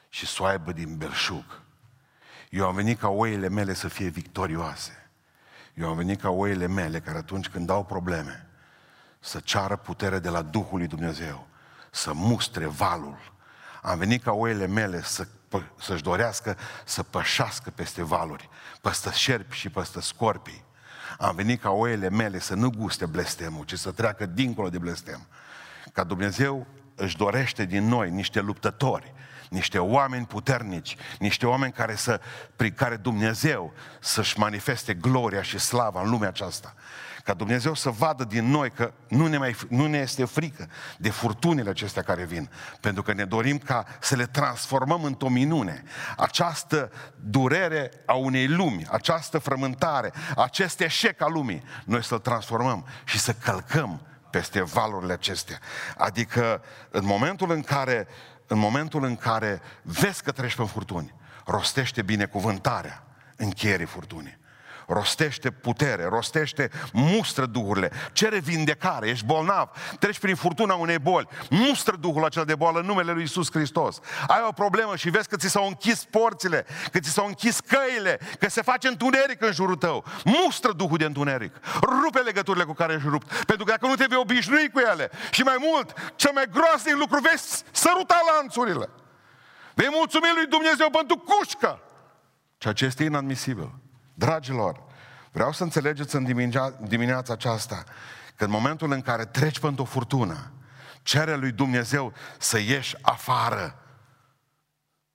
și 0.09 0.25
să 0.25 0.43
o 0.43 0.45
aibă 0.45 0.71
din 0.71 0.97
belșug. 0.97 1.63
Eu 2.49 2.67
am 2.67 2.75
venit 2.75 2.99
ca 2.99 3.09
oile 3.09 3.49
mele 3.49 3.73
să 3.73 3.87
fie 3.87 4.07
victorioase. 4.07 5.09
Eu 5.73 5.89
am 5.89 5.95
venit 5.95 6.21
ca 6.21 6.29
oile 6.29 6.67
mele 6.67 6.99
care 6.99 7.17
atunci 7.17 7.47
când 7.47 7.65
dau 7.65 7.85
probleme 7.85 8.49
să 9.25 9.39
ceară 9.39 9.75
putere 9.75 10.19
de 10.19 10.29
la 10.29 10.41
Duhul 10.41 10.77
lui 10.77 10.87
Dumnezeu, 10.87 11.47
să 11.91 12.13
mustre 12.13 12.65
valul. 12.65 13.33
Am 13.81 13.97
venit 13.97 14.23
ca 14.23 14.31
oile 14.31 14.67
mele 14.67 15.03
să, 15.03 15.27
să-și 15.79 16.03
dorească 16.03 16.57
să 16.85 17.03
pășească 17.03 17.69
peste 17.69 18.03
valuri, 18.03 18.49
peste 18.81 19.11
șerpi 19.11 19.55
și 19.55 19.69
peste 19.69 20.01
scorpii. 20.01 20.63
Am 21.17 21.35
venit 21.35 21.61
ca 21.61 21.69
oile 21.69 22.09
mele 22.09 22.39
să 22.39 22.55
nu 22.55 22.69
guste 22.69 23.05
blestemul, 23.05 23.65
ci 23.65 23.73
să 23.73 23.91
treacă 23.91 24.25
dincolo 24.25 24.69
de 24.69 24.77
blestem. 24.77 25.27
Ca 25.93 26.03
Dumnezeu 26.03 26.67
își 26.95 27.17
dorește 27.17 27.65
din 27.65 27.87
noi 27.87 28.09
niște 28.09 28.39
luptători, 28.39 29.13
niște 29.49 29.79
oameni 29.79 30.25
puternici, 30.25 30.95
niște 31.19 31.45
oameni 31.45 31.71
care 31.71 31.95
să, 31.95 32.21
prin 32.55 32.73
care 32.73 32.95
Dumnezeu 32.95 33.73
să-și 33.99 34.39
manifeste 34.39 34.93
gloria 34.93 35.41
și 35.41 35.59
slava 35.59 36.01
în 36.01 36.09
lumea 36.09 36.27
aceasta. 36.27 36.73
Ca 37.25 37.33
Dumnezeu 37.33 37.73
să 37.73 37.89
vadă 37.89 38.23
din 38.23 38.45
noi 38.45 38.71
că 38.71 38.93
nu 39.07 39.27
ne, 39.27 39.37
mai, 39.37 39.55
nu 39.69 39.87
ne 39.87 39.97
este 39.97 40.25
frică 40.25 40.69
de 40.97 41.09
furtunile 41.09 41.69
acestea 41.69 42.01
care 42.01 42.23
vin. 42.23 42.49
Pentru 42.79 43.03
că 43.03 43.13
ne 43.13 43.25
dorim 43.25 43.57
ca 43.57 43.85
să 43.99 44.15
le 44.15 44.25
transformăm 44.25 45.03
într-o 45.03 45.29
minune. 45.29 45.83
Această 46.17 46.91
durere 47.15 47.91
a 48.05 48.13
unei 48.13 48.47
lumi, 48.47 48.87
această 48.91 49.37
frământare, 49.37 50.13
acest 50.35 50.79
eșec 50.79 51.21
al 51.21 51.31
lumii, 51.31 51.63
noi 51.85 52.03
să-l 52.03 52.19
transformăm 52.19 52.85
și 53.03 53.19
să 53.19 53.33
călcăm 53.33 54.01
peste 54.29 54.63
valurile 54.63 55.13
acestea. 55.13 55.59
Adică 55.97 56.63
în 56.89 57.05
momentul 57.05 57.51
în 57.51 57.61
care, 57.61 58.07
în 58.47 58.57
momentul 58.57 59.03
în 59.03 59.15
care 59.15 59.61
vezi 59.81 60.23
că 60.23 60.31
treci 60.31 60.55
pe 60.55 60.63
furtuni, 60.63 61.13
rostește 61.45 62.01
binecuvântarea 62.01 63.03
încheierii 63.35 63.85
furtunii 63.85 64.43
rostește 64.87 65.51
putere, 65.51 66.05
rostește, 66.05 66.69
mustră 66.93 67.45
duhurile, 67.45 67.91
cere 68.11 68.39
vindecare, 68.39 69.07
ești 69.07 69.25
bolnav, 69.25 69.69
treci 69.99 70.19
prin 70.19 70.35
furtuna 70.35 70.73
unei 70.73 70.99
boli, 70.99 71.27
mustră 71.49 71.95
duhul 71.95 72.25
acela 72.25 72.45
de 72.45 72.55
boală 72.55 72.79
în 72.79 72.85
numele 72.85 73.11
lui 73.11 73.23
Isus 73.23 73.51
Hristos. 73.51 73.99
Ai 74.27 74.45
o 74.47 74.51
problemă 74.51 74.95
și 74.95 75.09
vezi 75.09 75.27
că 75.27 75.35
ți 75.35 75.47
s-au 75.47 75.67
închis 75.67 76.03
porțile, 76.03 76.65
că 76.91 76.99
ți 76.99 77.09
s-au 77.09 77.25
închis 77.25 77.59
căile, 77.59 78.19
că 78.39 78.49
se 78.49 78.61
face 78.61 78.87
întuneric 78.87 79.41
în 79.41 79.51
jurul 79.51 79.75
tău. 79.75 80.05
Mustră 80.23 80.71
duhul 80.71 80.97
de 80.97 81.05
întuneric. 81.05 81.55
Rupe 81.81 82.19
legăturile 82.19 82.63
cu 82.63 82.73
care 82.73 82.93
ești 82.93 83.07
rupt. 83.07 83.45
Pentru 83.45 83.65
că 83.65 83.71
dacă 83.71 83.87
nu 83.87 83.95
te 83.95 84.05
vei 84.09 84.17
obișnui 84.17 84.69
cu 84.69 84.79
ele 84.79 85.11
și 85.31 85.41
mai 85.41 85.55
mult, 85.59 86.13
cel 86.15 86.31
mai 86.33 86.45
groasnic 86.51 86.95
lucru, 86.95 87.19
vezi 87.19 87.63
săruta 87.71 88.21
lanțurile. 88.33 88.89
Vei 89.73 89.89
mulțumi 89.91 90.31
lui 90.35 90.45
Dumnezeu 90.45 90.89
pentru 90.89 91.17
cușcă. 91.17 91.79
Ceea 92.57 92.73
ce 92.73 92.85
este 92.85 93.03
inadmisibil. 93.03 93.71
Dragilor, 94.17 94.83
vreau 95.31 95.51
să 95.51 95.63
înțelegeți 95.63 96.15
în 96.15 96.23
dimineața 96.87 97.33
aceasta 97.33 97.83
că 98.35 98.43
în 98.43 98.49
momentul 98.49 98.91
în 98.91 99.01
care 99.01 99.25
treci 99.25 99.59
pentru 99.59 99.83
o 99.83 99.85
furtună, 99.85 100.51
cere 101.01 101.35
lui 101.35 101.51
Dumnezeu 101.51 102.13
să 102.37 102.59
ieși 102.59 102.95
afară, 103.01 103.79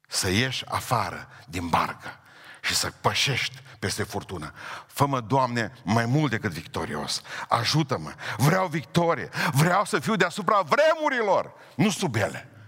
să 0.09 0.31
ieși 0.31 0.67
afară 0.67 1.29
din 1.47 1.69
barcă 1.69 2.19
și 2.61 2.75
să 2.75 2.93
pășești 3.01 3.63
peste 3.79 4.03
furtună. 4.03 4.53
Fă-mă, 4.87 5.21
Doamne, 5.21 5.73
mai 5.85 6.07
mult 6.07 6.31
decât 6.31 6.51
victorios. 6.51 7.23
Ajută-mă. 7.49 8.13
Vreau 8.37 8.67
victorie. 8.67 9.29
Vreau 9.53 9.85
să 9.85 9.99
fiu 9.99 10.17
deasupra 10.17 10.61
vremurilor, 10.61 11.53
nu 11.77 11.91
sub 11.91 12.15
ele. 12.15 12.60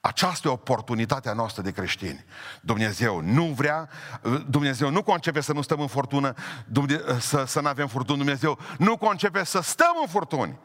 Aceasta 0.00 0.48
e 0.48 0.50
oportunitatea 0.50 1.32
noastră 1.32 1.62
de 1.62 1.70
creștini. 1.70 2.24
Dumnezeu 2.60 3.20
nu 3.20 3.44
vrea, 3.44 3.88
Dumnezeu 4.48 4.90
nu 4.90 5.02
concepe 5.02 5.40
să 5.40 5.52
nu 5.52 5.62
stăm 5.62 5.80
în 5.80 5.86
furtună, 5.86 6.34
să, 7.18 7.44
să 7.46 7.60
nu 7.60 7.68
avem 7.68 7.88
furtuni. 7.88 8.18
Dumnezeu 8.18 8.58
nu 8.78 8.96
concepe 8.96 9.44
să 9.44 9.60
stăm 9.60 9.92
în 10.00 10.08
furtuni. 10.08 10.58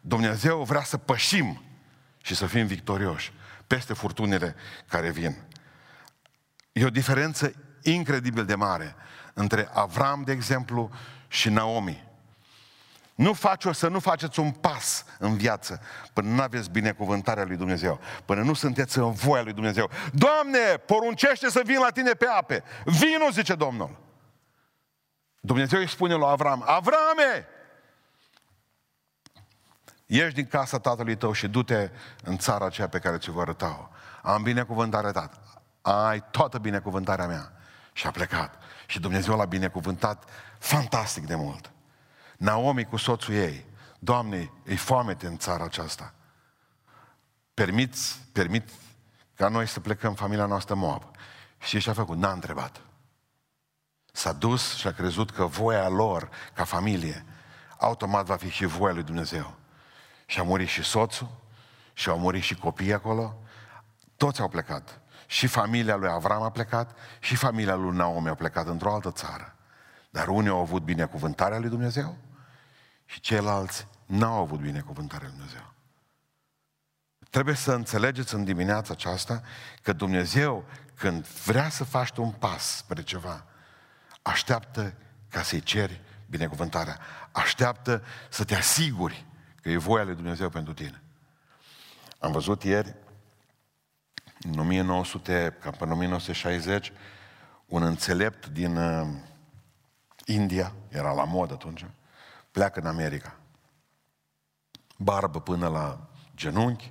Dumnezeu 0.00 0.62
vrea 0.62 0.82
să 0.82 0.96
pășim 0.96 1.62
și 2.22 2.34
să 2.34 2.46
fim 2.46 2.66
victorioși 2.66 3.32
peste 3.66 3.94
furtunile 3.94 4.54
care 4.88 5.10
vin. 5.10 5.36
E 6.72 6.84
o 6.84 6.90
diferență 6.90 7.52
incredibil 7.82 8.44
de 8.44 8.54
mare 8.54 8.94
între 9.34 9.68
Avram, 9.72 10.22
de 10.24 10.32
exemplu, 10.32 10.90
și 11.28 11.48
Naomi. 11.48 12.09
Nu 13.20 13.32
face 13.32 13.72
să 13.72 13.88
nu 13.88 13.98
faceți 13.98 14.40
un 14.40 14.50
pas 14.50 15.04
în 15.18 15.36
viață 15.36 15.80
până 16.12 16.28
nu 16.28 16.42
aveți 16.42 16.70
binecuvântarea 16.70 17.44
lui 17.44 17.56
Dumnezeu, 17.56 18.00
până 18.24 18.42
nu 18.42 18.54
sunteți 18.54 18.98
în 18.98 19.12
voia 19.12 19.42
lui 19.42 19.52
Dumnezeu. 19.52 19.90
Doamne, 20.12 20.58
poruncește 20.86 21.50
să 21.50 21.62
vin 21.64 21.78
la 21.78 21.90
tine 21.90 22.12
pe 22.12 22.26
ape. 22.26 22.62
Vino, 22.84 23.30
zice 23.32 23.54
Domnul. 23.54 23.98
Dumnezeu 25.40 25.78
îi 25.78 25.88
spune 25.88 26.14
lui 26.14 26.28
Avram, 26.28 26.64
Avrame, 26.66 27.48
ieși 30.06 30.34
din 30.34 30.46
casa 30.46 30.78
tatălui 30.78 31.16
tău 31.16 31.32
și 31.32 31.48
du-te 31.48 31.90
în 32.24 32.38
țara 32.38 32.64
aceea 32.64 32.88
pe 32.88 32.98
care 32.98 33.18
ți-o 33.18 33.32
vă 33.32 33.40
arăta 33.40 33.90
Am 34.22 34.42
binecuvântare, 34.42 35.10
tată. 35.10 35.38
Ai 35.82 36.24
toată 36.30 36.58
binecuvântarea 36.58 37.26
mea. 37.26 37.52
Și 37.92 38.06
a 38.06 38.10
plecat. 38.10 38.58
Și 38.86 39.00
Dumnezeu 39.00 39.36
l-a 39.36 39.44
binecuvântat 39.44 40.24
fantastic 40.58 41.26
de 41.26 41.34
mult. 41.34 41.72
Naomi 42.40 42.84
cu 42.84 42.96
soțul 42.96 43.34
ei, 43.34 43.66
Doamne, 43.98 44.50
e 44.64 44.76
foamete 44.76 45.26
în 45.26 45.38
țara 45.38 45.64
aceasta. 45.64 46.14
Permiți, 47.54 48.20
permit 48.32 48.68
ca 49.34 49.48
noi 49.48 49.66
să 49.66 49.80
plecăm 49.80 50.14
familia 50.14 50.46
noastră 50.46 50.74
Moab. 50.74 51.02
Și 51.58 51.80
ce 51.80 51.90
a 51.90 51.92
făcut? 51.92 52.16
N-a 52.16 52.32
întrebat. 52.32 52.80
S-a 54.12 54.32
dus 54.32 54.74
și 54.74 54.86
a 54.86 54.92
crezut 54.92 55.30
că 55.30 55.44
voia 55.44 55.88
lor, 55.88 56.30
ca 56.54 56.64
familie, 56.64 57.24
automat 57.78 58.26
va 58.26 58.36
fi 58.36 58.48
și 58.48 58.64
voia 58.64 58.92
lui 58.92 59.02
Dumnezeu. 59.02 59.54
Și 60.26 60.40
a 60.40 60.42
murit 60.42 60.68
și 60.68 60.82
soțul, 60.82 61.28
și 61.92 62.08
au 62.08 62.18
murit 62.18 62.42
și 62.42 62.54
copiii 62.54 62.92
acolo, 62.92 63.38
toți 64.16 64.40
au 64.40 64.48
plecat. 64.48 65.00
și 65.26 65.46
familia 65.46 65.96
lui 65.96 66.08
Avram 66.08 66.42
a 66.42 66.50
plecat, 66.50 66.96
și 67.18 67.36
familia 67.36 67.74
lui 67.74 67.96
Naomi 67.96 68.28
a 68.28 68.34
plecat 68.34 68.66
într-o 68.66 68.92
altă 68.92 69.10
țară. 69.10 69.56
Dar 70.10 70.28
unii 70.28 70.50
au 70.50 70.60
avut 70.60 70.82
binecuvântarea 70.82 71.58
lui 71.58 71.68
Dumnezeu 71.68 72.16
și 73.10 73.20
ceilalți 73.20 73.86
n-au 74.06 74.40
avut 74.40 74.60
binecuvântarea 74.60 75.28
lui 75.28 75.36
Dumnezeu. 75.36 75.72
Trebuie 77.30 77.54
să 77.54 77.72
înțelegeți 77.72 78.34
în 78.34 78.44
dimineața 78.44 78.92
aceasta 78.92 79.42
că 79.82 79.92
Dumnezeu, 79.92 80.64
când 80.94 81.26
vrea 81.26 81.68
să 81.68 81.84
faci 81.84 82.16
un 82.16 82.30
pas 82.30 82.76
spre 82.76 83.02
ceva, 83.02 83.44
așteaptă 84.22 84.94
ca 85.28 85.42
să-i 85.42 85.60
ceri 85.60 86.00
binecuvântarea. 86.26 86.98
Așteaptă 87.32 88.02
să 88.28 88.44
te 88.44 88.54
asiguri 88.54 89.26
că 89.62 89.68
e 89.68 89.76
voia 89.76 90.04
lui 90.04 90.14
Dumnezeu 90.14 90.48
pentru 90.48 90.72
tine. 90.72 91.02
Am 92.18 92.32
văzut 92.32 92.62
ieri, 92.62 92.94
în 94.40 94.58
1900, 94.58 95.56
cam 95.60 95.72
până 95.72 95.92
1960, 95.92 96.92
un 97.66 97.82
înțelept 97.82 98.46
din 98.46 98.76
uh, 98.76 99.08
India, 100.24 100.72
era 100.88 101.12
la 101.12 101.24
mod 101.24 101.52
atunci, 101.52 101.84
pleacă 102.50 102.80
în 102.80 102.86
America. 102.86 103.36
Barbă 104.96 105.40
până 105.40 105.68
la 105.68 106.08
genunchi. 106.34 106.88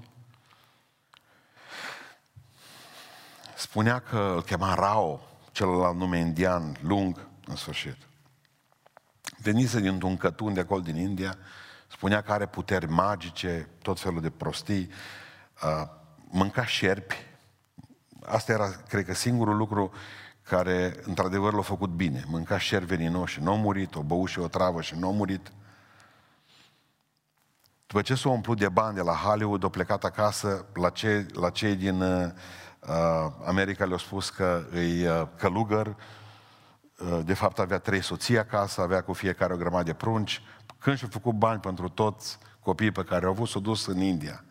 Spunea 3.55 3.99
că 3.99 4.31
îl 4.35 4.43
chema 4.43 4.73
Rao, 4.73 5.21
celălalt 5.51 5.95
nume 5.95 6.19
indian, 6.19 6.77
lung, 6.81 7.27
în 7.45 7.55
sfârșit. 7.55 7.97
Venise 9.37 9.79
dintr-un 9.79 10.17
cătun 10.17 10.53
de 10.53 10.59
acolo 10.59 10.81
din 10.81 10.95
India, 10.95 11.37
spunea 11.87 12.21
că 12.21 12.31
are 12.31 12.45
puteri 12.45 12.87
magice, 12.87 13.69
tot 13.81 13.99
felul 13.99 14.21
de 14.21 14.29
prostii, 14.29 14.89
uh, 15.63 15.89
mânca 16.29 16.65
șerpi. 16.65 17.15
Asta 18.25 18.51
era, 18.51 18.69
cred 18.69 19.05
că, 19.05 19.13
singurul 19.13 19.57
lucru 19.57 19.91
care, 20.49 20.95
într-adevăr, 21.03 21.53
l-a 21.53 21.61
făcut 21.61 21.89
bine. 21.89 22.23
Mânca 22.27 22.57
șerpi 22.57 22.85
veninoși 22.85 23.33
și 23.33 23.41
nu 23.43 23.51
a 23.51 23.55
murit, 23.55 23.95
o 23.95 24.01
băut 24.01 24.27
și 24.27 24.39
o 24.39 24.47
travă 24.47 24.81
și 24.81 24.95
nu 24.99 25.07
a 25.07 25.11
murit. 25.11 25.51
După 27.87 28.01
ce 28.01 28.15
s-a 28.15 28.29
umplut 28.29 28.57
de 28.57 28.69
bani 28.69 28.95
de 28.95 29.01
la 29.01 29.13
Hollywood, 29.13 29.63
a 29.63 29.69
plecat 29.69 30.03
acasă 30.03 30.65
la, 30.73 30.89
ce, 30.89 31.25
la 31.33 31.49
cei 31.49 31.75
din 31.75 32.01
uh, 32.01 32.31
America 33.45 33.85
le-au 33.85 33.97
spus 33.97 34.29
că 34.29 34.63
îi 34.71 35.05
uh, 35.05 35.27
călugăr, 35.37 35.87
uh, 35.87 37.19
de 37.25 37.33
fapt 37.33 37.59
avea 37.59 37.79
trei 37.79 38.03
soții 38.03 38.37
acasă, 38.37 38.81
avea 38.81 39.01
cu 39.01 39.13
fiecare 39.13 39.53
o 39.53 39.57
grămadă 39.57 39.83
de 39.83 39.93
prunci. 39.93 40.41
Când 40.79 40.97
și-a 40.97 41.07
făcut 41.11 41.33
bani 41.33 41.59
pentru 41.59 41.89
toți 41.89 42.37
copiii 42.59 42.91
pe 42.91 43.03
care 43.03 43.25
au 43.25 43.31
avut, 43.31 43.47
s-a 43.47 43.59
dus 43.59 43.85
în 43.87 43.99
India. 44.01 44.43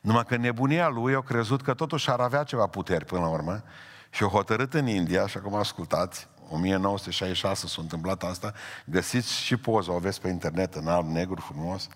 Numai 0.00 0.24
că 0.24 0.36
nebunia 0.36 0.88
lui 0.88 1.14
a 1.14 1.20
crezut 1.20 1.62
că 1.62 1.74
totuși 1.74 2.10
ar 2.10 2.20
avea 2.20 2.42
ceva 2.42 2.66
puteri 2.66 3.04
până 3.04 3.20
la 3.20 3.28
urmă 3.28 3.62
și 4.10 4.22
a 4.22 4.26
hotărât 4.26 4.74
în 4.74 4.86
India, 4.86 5.22
așa 5.22 5.40
cum 5.40 5.54
ascultați, 5.54 6.28
1966 6.50 7.66
s-a 7.66 7.80
întâmplat 7.80 8.22
asta, 8.22 8.52
găsiți 8.84 9.34
și 9.34 9.56
poza, 9.56 9.92
o 9.92 9.94
aveți 9.94 10.20
pe 10.20 10.28
internet 10.28 10.74
în 10.74 10.88
alb, 10.88 11.06
negru, 11.06 11.40
frumos, 11.40 11.88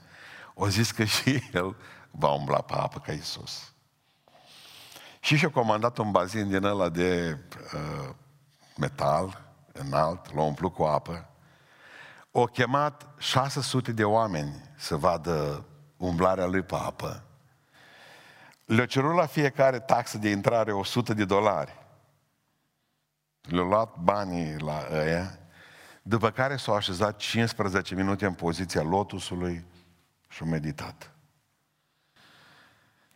o 0.55 0.69
zis 0.69 0.91
că 0.91 1.05
și 1.05 1.43
el 1.53 1.77
va 2.11 2.29
umbla 2.29 2.61
pe 2.61 2.75
apă 2.75 2.99
ca 2.99 3.13
Iisus. 3.13 3.73
Și 5.21 5.37
și-a 5.37 5.51
comandat 5.51 5.99
un 5.99 6.11
bazin 6.11 6.49
din 6.49 6.65
ăla 6.65 6.89
de 6.89 7.39
uh, 7.75 8.15
metal 8.77 9.43
înalt, 9.73 10.35
l-a 10.35 10.43
umplut 10.43 10.75
cu 10.75 10.83
apă. 10.83 11.27
O 12.31 12.45
chemat 12.45 13.07
600 13.19 13.93
de 13.93 14.05
oameni 14.05 14.71
să 14.77 14.97
vadă 14.97 15.65
umblarea 15.97 16.47
lui 16.47 16.63
pe 16.63 16.75
apă. 16.75 17.23
Le-a 18.65 18.87
cerut 18.87 19.15
la 19.15 19.27
fiecare 19.27 19.79
taxă 19.79 20.19
de 20.19 20.29
intrare 20.29 20.73
100 20.73 21.15
de 21.15 21.25
dolari. 21.25 21.82
Le-a 23.43 23.63
luat 23.63 23.97
banii 23.97 24.59
la 24.59 24.87
ăia, 24.93 25.39
după 26.03 26.31
care 26.31 26.57
s-au 26.57 26.75
așezat 26.75 27.17
15 27.17 27.95
minute 27.95 28.27
în 28.27 28.35
poziția 28.35 28.83
lotusului 28.83 29.65
și 30.29 30.43
au 30.43 30.49
meditat. 30.49 31.15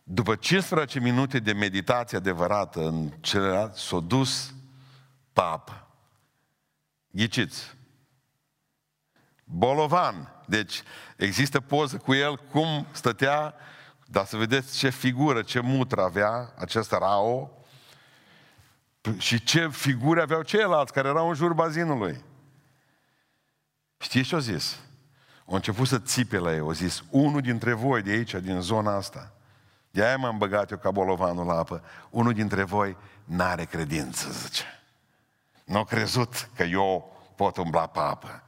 După 0.03 0.35
15 0.35 0.99
minute 0.99 1.39
de 1.39 1.53
meditație 1.53 2.17
adevărată 2.17 2.87
în 2.87 3.09
celălalt, 3.19 3.75
s-a 3.75 3.99
dus 3.99 4.53
pap. 5.33 5.87
Ghiciți. 7.11 7.75
Bolovan. 9.43 10.43
Deci 10.45 10.81
există 11.17 11.59
poză 11.59 11.97
cu 11.97 12.13
el 12.13 12.37
cum 12.37 12.85
stătea, 12.91 13.53
dar 14.05 14.25
să 14.25 14.37
vedeți 14.37 14.77
ce 14.77 14.89
figură, 14.89 15.41
ce 15.41 15.59
mutră 15.59 16.01
avea 16.01 16.53
acest 16.57 16.91
rao 16.91 17.51
și 19.17 19.43
ce 19.43 19.69
figuri 19.69 20.21
aveau 20.21 20.41
ceilalți 20.41 20.93
care 20.93 21.07
erau 21.07 21.27
în 21.27 21.35
jur 21.35 21.53
bazinului. 21.53 22.23
Știți 23.97 24.27
ce 24.27 24.35
au 24.35 24.41
zis? 24.41 24.79
Au 25.47 25.55
început 25.55 25.87
să 25.87 25.99
țipe 25.99 26.37
la 26.37 26.53
ei, 26.53 26.59
au 26.59 26.71
zis, 26.71 27.03
unul 27.09 27.41
dintre 27.41 27.73
voi 27.73 28.01
de 28.01 28.11
aici, 28.11 28.33
din 28.33 28.61
zona 28.61 28.95
asta, 28.95 29.31
de 29.91 30.05
aia 30.05 30.17
m-am 30.17 30.37
băgat 30.37 30.71
eu 30.71 30.77
ca 30.77 30.91
bolovanul 30.91 31.45
la 31.45 31.57
apă. 31.57 31.83
Unul 32.09 32.33
dintre 32.33 32.63
voi 32.63 32.97
n-are 33.23 33.65
credință, 33.65 34.29
zice. 34.31 34.63
Nu 35.65 35.77
a 35.77 35.83
crezut 35.83 36.49
că 36.55 36.63
eu 36.63 37.17
pot 37.35 37.57
umbla 37.57 37.87
pe 37.87 37.99
apă. 37.99 38.43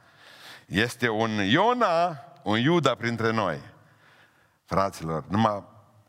Este 0.66 1.08
un 1.08 1.30
Iona, 1.30 2.24
un 2.42 2.58
Iuda 2.58 2.94
printre 2.94 3.32
noi. 3.32 3.60
Fraților, 4.64 5.24
numai 5.28 5.64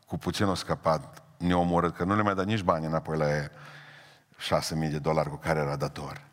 cu 0.06 0.18
puțin 0.18 0.46
o 0.46 0.54
scăpat, 0.54 1.22
ne 1.36 1.56
omorât, 1.56 1.96
că 1.96 2.04
nu 2.04 2.16
le 2.16 2.22
mai 2.22 2.34
dat 2.34 2.46
nici 2.46 2.62
bani 2.62 2.86
înapoi 2.86 3.16
la 3.16 3.36
ei. 3.36 3.48
6.000 4.42 4.90
de 4.90 4.98
dolari 4.98 5.28
cu 5.28 5.36
care 5.36 5.58
era 5.58 5.76
dator. 5.76 6.24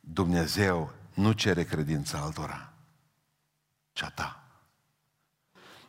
Dumnezeu 0.00 0.92
nu 1.14 1.32
cere 1.32 1.64
credința 1.64 2.18
altora, 2.18 2.72
ci 3.92 4.02
a 4.02 4.08
ta. 4.08 4.42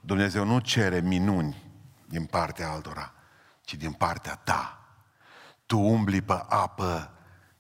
Dumnezeu 0.01 0.45
nu 0.45 0.59
cere 0.59 0.99
minuni 0.99 1.71
din 2.05 2.25
partea 2.25 2.69
altora, 2.69 3.13
ci 3.61 3.75
din 3.75 3.91
partea 3.91 4.35
ta. 4.35 4.85
Tu 5.65 5.79
umbli 5.79 6.21
pe 6.21 6.43
apă 6.49 7.11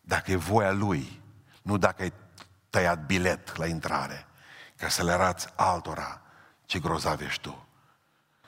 dacă 0.01 0.31
e 0.31 0.35
voia 0.35 0.71
Lui, 0.71 1.21
nu 1.61 1.77
dacă 1.77 2.01
ai 2.01 2.13
tăiat 2.69 3.05
bilet 3.05 3.55
la 3.55 3.65
intrare, 3.65 4.25
ca 4.75 4.87
să 4.87 5.03
le 5.03 5.11
arăți 5.11 5.47
altora 5.55 6.21
ce 6.65 6.79
grozav 6.79 7.21
ești 7.21 7.41
tu. 7.41 7.67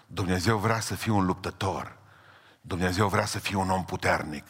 Dumnezeu 0.07 0.57
vrea 0.57 0.79
să 0.79 0.95
fii 0.95 1.11
un 1.11 1.25
luptător. 1.25 1.97
Dumnezeu 2.61 3.07
vrea 3.07 3.25
să 3.25 3.39
fii 3.39 3.55
un 3.55 3.69
om 3.69 3.85
puternic. 3.85 4.45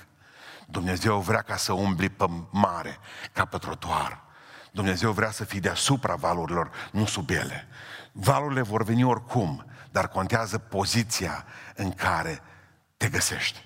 Dumnezeu 0.74 1.20
vrea 1.20 1.42
ca 1.42 1.56
să 1.56 1.74
umbli 1.74 2.10
pe 2.10 2.26
mare, 2.50 2.98
ca 3.32 3.46
pe 3.46 3.58
trotuar. 3.58 4.24
Dumnezeu 4.72 5.12
vrea 5.12 5.32
să 5.32 5.44
fii 5.44 5.60
deasupra 5.60 6.16
valurilor, 6.16 6.72
nu 6.92 7.06
sub 7.06 7.30
ele. 7.30 7.68
Valurile 8.12 8.62
vor 8.62 8.84
veni 8.84 9.04
oricum, 9.04 9.66
dar 9.92 10.08
contează 10.08 10.58
poziția 10.58 11.46
în 11.76 11.92
care 11.92 12.42
te 12.98 13.10
găsești. 13.10 13.66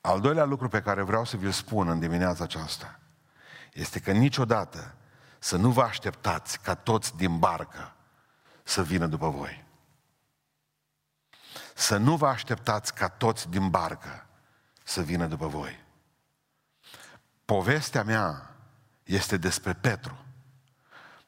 Al 0.00 0.20
doilea 0.20 0.44
lucru 0.44 0.68
pe 0.68 0.82
care 0.82 1.02
vreau 1.02 1.24
să 1.24 1.36
vi-l 1.36 1.50
spun 1.50 1.88
în 1.88 2.00
dimineața 2.00 2.44
aceasta 2.44 2.98
este 3.72 4.00
că 4.00 4.12
niciodată 4.12 4.94
să 5.38 5.56
nu 5.56 5.70
vă 5.70 5.82
așteptați 5.82 6.60
ca 6.60 6.74
toți 6.74 7.16
din 7.16 7.38
barcă 7.38 7.94
să 8.62 8.82
vină 8.82 9.06
după 9.06 9.28
voi. 9.28 9.64
Să 11.74 11.96
nu 11.96 12.16
vă 12.16 12.26
așteptați 12.26 12.94
ca 12.94 13.08
toți 13.08 13.48
din 13.48 13.70
barcă 13.70 14.26
să 14.84 15.02
vină 15.02 15.26
după 15.26 15.46
voi. 15.46 15.80
Povestea 17.44 18.02
mea 18.02 18.54
este 19.04 19.36
despre 19.36 19.72
Petru. 19.72 20.24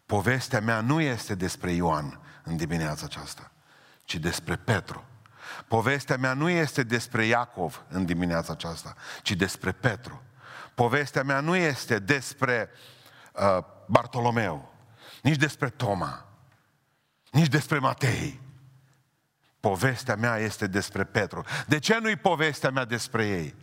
Povestea 0.06 0.60
mea 0.60 0.80
nu 0.80 1.00
este 1.00 1.34
despre 1.34 1.72
Ioan 1.72 2.20
în 2.42 2.56
dimineața 2.56 3.04
aceasta, 3.04 3.50
ci 4.04 4.16
despre 4.16 4.56
Petru. 4.56 5.04
Povestea 5.68 6.16
mea 6.16 6.34
nu 6.34 6.48
este 6.48 6.82
despre 6.82 7.24
Iacov 7.24 7.84
în 7.88 8.04
dimineața 8.04 8.52
aceasta, 8.52 8.94
ci 9.22 9.32
despre 9.32 9.72
Petru. 9.72 10.22
Povestea 10.74 11.22
mea 11.22 11.40
nu 11.40 11.56
este 11.56 11.98
despre 11.98 12.70
uh, 13.32 13.58
Bartolomeu, 13.86 14.74
nici 15.22 15.36
despre 15.36 15.68
Toma, 15.68 16.26
nici 17.30 17.48
despre 17.48 17.78
Matei. 17.78 18.43
Povestea 19.64 20.16
mea 20.16 20.36
este 20.36 20.66
despre 20.66 21.04
Petru. 21.04 21.44
De 21.66 21.78
ce 21.78 21.98
nu-i 21.98 22.16
povestea 22.16 22.70
mea 22.70 22.84
despre 22.84 23.26
ei? 23.26 23.54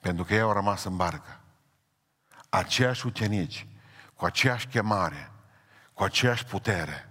Pentru 0.00 0.24
că 0.24 0.34
ei 0.34 0.40
au 0.40 0.52
rămas 0.52 0.84
în 0.84 0.96
barcă. 0.96 1.40
Aceiași 2.48 3.06
ucenici, 3.06 3.66
cu 4.14 4.24
aceeași 4.24 4.66
chemare, 4.66 5.30
cu 5.92 6.02
aceeași 6.02 6.44
putere, 6.44 7.08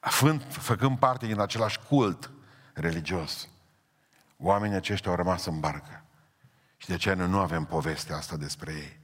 fând, 0.00 0.52
făcând 0.52 0.98
parte 0.98 1.26
din 1.26 1.40
același 1.40 1.78
cult 1.88 2.30
religios, 2.74 3.48
oamenii 4.36 4.76
aceștia 4.76 5.10
au 5.10 5.16
rămas 5.16 5.44
în 5.44 5.60
barcă. 5.60 6.04
Și 6.76 6.88
de 6.88 6.96
ce 6.96 7.12
noi 7.12 7.28
nu 7.28 7.38
avem 7.38 7.64
povestea 7.64 8.16
asta 8.16 8.36
despre 8.36 8.72
ei, 8.72 9.00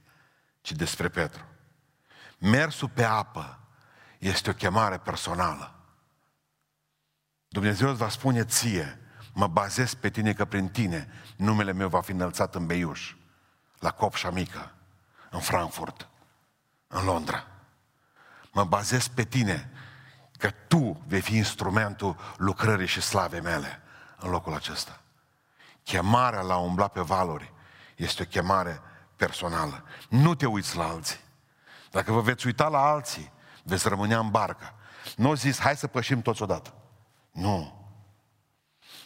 ci 0.61 0.71
despre 0.71 1.09
Petru. 1.09 1.45
Mersul 2.37 2.89
pe 2.89 3.03
apă 3.03 3.59
este 4.17 4.49
o 4.49 4.53
chemare 4.53 4.97
personală. 4.97 5.80
Dumnezeu 7.51 7.89
îți 7.89 7.97
va 7.97 8.09
spune 8.09 8.43
ție, 8.43 8.99
Mă 9.33 9.47
bazez 9.47 9.93
pe 9.93 10.09
tine 10.09 10.33
că 10.33 10.45
prin 10.45 10.69
tine 10.69 11.07
numele 11.35 11.71
meu 11.71 11.87
va 11.87 12.01
fi 12.01 12.11
înălțat 12.11 12.55
în 12.55 12.65
Beiuș, 12.65 13.15
la 13.79 13.91
Copșa 13.91 14.29
Mică, 14.29 14.71
în 15.29 15.39
Frankfurt, 15.39 16.09
în 16.87 17.05
Londra. 17.05 17.47
Mă 18.51 18.63
bazez 18.63 19.07
pe 19.07 19.23
tine 19.23 19.71
că 20.37 20.49
tu 20.67 21.03
vei 21.07 21.21
fi 21.21 21.35
instrumentul 21.35 22.15
lucrării 22.37 22.87
și 22.87 23.01
slavei 23.01 23.41
mele 23.41 23.81
în 24.17 24.29
locul 24.29 24.53
acesta. 24.53 25.01
Chemarea 25.83 26.41
la 26.41 26.53
a 26.53 26.57
umbla 26.57 26.87
pe 26.87 27.01
valori 27.01 27.53
este 27.95 28.21
o 28.21 28.25
chemare 28.25 28.81
personală. 29.15 29.83
Nu 30.09 30.35
te 30.35 30.45
uiți 30.45 30.77
la 30.77 30.87
alții. 30.87 31.19
Dacă 31.91 32.11
vă 32.11 32.21
veți 32.21 32.45
uita 32.45 32.67
la 32.67 32.79
alții, 32.79 33.31
veți 33.63 33.87
rămâne 33.87 34.15
în 34.15 34.29
barcă. 34.29 34.73
Nu 35.15 35.29
o 35.29 35.35
zis, 35.35 35.59
hai 35.59 35.77
să 35.77 35.87
pășim 35.87 36.21
toți 36.21 36.41
odată. 36.41 36.73
Nu. 37.31 37.79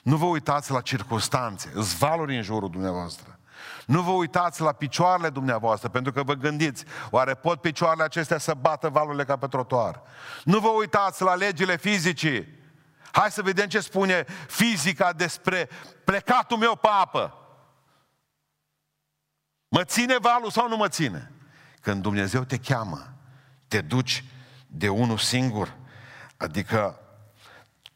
Nu 0.04 0.18
vă 0.18 0.26
uitați 0.26 0.72
la 0.72 0.82
circunstanțe, 0.82 1.72
îți 1.74 1.98
valori 1.98 2.36
în 2.36 2.42
jurul 2.42 2.70
dumneavoastră. 2.70 3.40
Nu 3.86 4.02
vă 4.02 4.12
uitați 4.12 4.62
la 4.62 4.72
picioarele 4.72 5.30
dumneavoastră, 5.30 5.90
pentru 5.90 6.12
că 6.12 6.24
vă 6.24 6.34
gândiți, 6.34 6.86
oare 7.10 7.34
pot 7.34 7.62
picioarele 7.62 8.04
acestea 8.04 8.38
să 8.38 8.54
bată 8.54 8.90
valurile 8.90 9.26
ca 9.26 9.38
pe 9.38 9.48
trotuar? 9.48 10.02
Nu 10.44 10.60
vă 10.60 10.68
uitați 10.68 11.22
la 11.22 11.36
legile 11.36 11.78
fizicii. 11.78 12.48
Hai 13.12 13.32
să 13.32 13.42
vedem 13.42 13.68
ce 13.68 13.80
spune 13.80 14.26
fizica 14.48 15.14
despre 15.14 15.70
plecatul 16.04 16.58
meu 16.58 16.76
pe 16.76 16.88
apă. 17.02 17.34
Mă 19.68 19.84
ține 19.84 20.18
valul 20.18 20.52
sau 20.52 20.68
nu 20.68 20.76
mă 20.76 20.88
ține? 20.88 21.32
Când 21.82 22.02
Dumnezeu 22.02 22.44
te 22.44 22.58
cheamă, 22.58 23.14
te 23.68 23.82
duci 23.82 24.24
de 24.68 24.90
unul 24.90 25.18
singur, 25.18 25.78
adică 26.38 27.00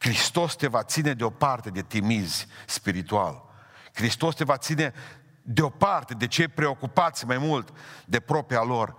Hristos 0.02 0.56
te 0.56 0.66
va 0.66 0.82
ține 0.82 1.14
deoparte 1.14 1.70
de 1.70 1.82
timizi 1.82 2.46
spiritual. 2.66 3.44
Hristos 3.92 4.34
te 4.34 4.44
va 4.44 4.56
ține 4.56 4.94
deoparte 5.42 6.14
de 6.14 6.26
cei 6.26 6.48
preocupați 6.48 7.26
mai 7.26 7.38
mult 7.38 7.72
de 8.04 8.20
propria 8.20 8.62
lor 8.62 8.96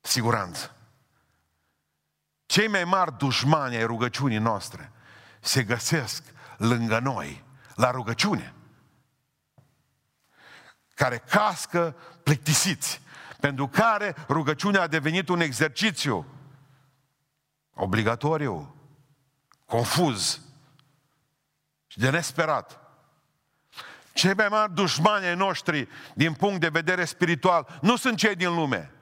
siguranță. 0.00 0.76
Cei 2.46 2.68
mai 2.68 2.84
mari 2.84 3.18
dușmani 3.18 3.76
ai 3.76 3.84
rugăciunii 3.84 4.38
noastre 4.38 4.92
se 5.40 5.62
găsesc 5.62 6.22
lângă 6.56 6.98
noi, 6.98 7.44
la 7.74 7.90
rugăciune, 7.90 8.54
care 10.94 11.18
cască 11.18 11.96
plictisiți, 12.22 13.00
pentru 13.40 13.68
care 13.68 14.14
rugăciunea 14.28 14.82
a 14.82 14.86
devenit 14.86 15.28
un 15.28 15.40
exercițiu 15.40 16.26
obligatoriu, 17.74 18.81
confuz 19.72 20.40
și 21.86 21.98
de 21.98 22.10
nesperat. 22.10 22.80
Cei 24.12 24.34
mai 24.34 24.48
mari 24.48 24.74
dușmani 24.74 25.26
ai 25.26 25.34
noștri 25.34 25.88
din 26.14 26.34
punct 26.34 26.60
de 26.60 26.68
vedere 26.68 27.04
spiritual 27.04 27.78
nu 27.80 27.96
sunt 27.96 28.16
cei 28.18 28.36
din 28.36 28.54
lume, 28.54 28.92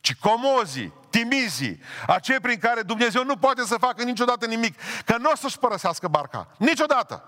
ci 0.00 0.14
comozii, 0.14 0.92
timizii, 1.10 1.80
acei 2.06 2.40
prin 2.40 2.58
care 2.58 2.82
Dumnezeu 2.82 3.24
nu 3.24 3.36
poate 3.36 3.64
să 3.64 3.76
facă 3.76 4.02
niciodată 4.02 4.46
nimic, 4.46 4.78
că 5.04 5.16
nu 5.16 5.30
o 5.30 5.36
să-și 5.36 5.58
părăsească 5.58 6.08
barca. 6.08 6.54
Niciodată! 6.58 7.24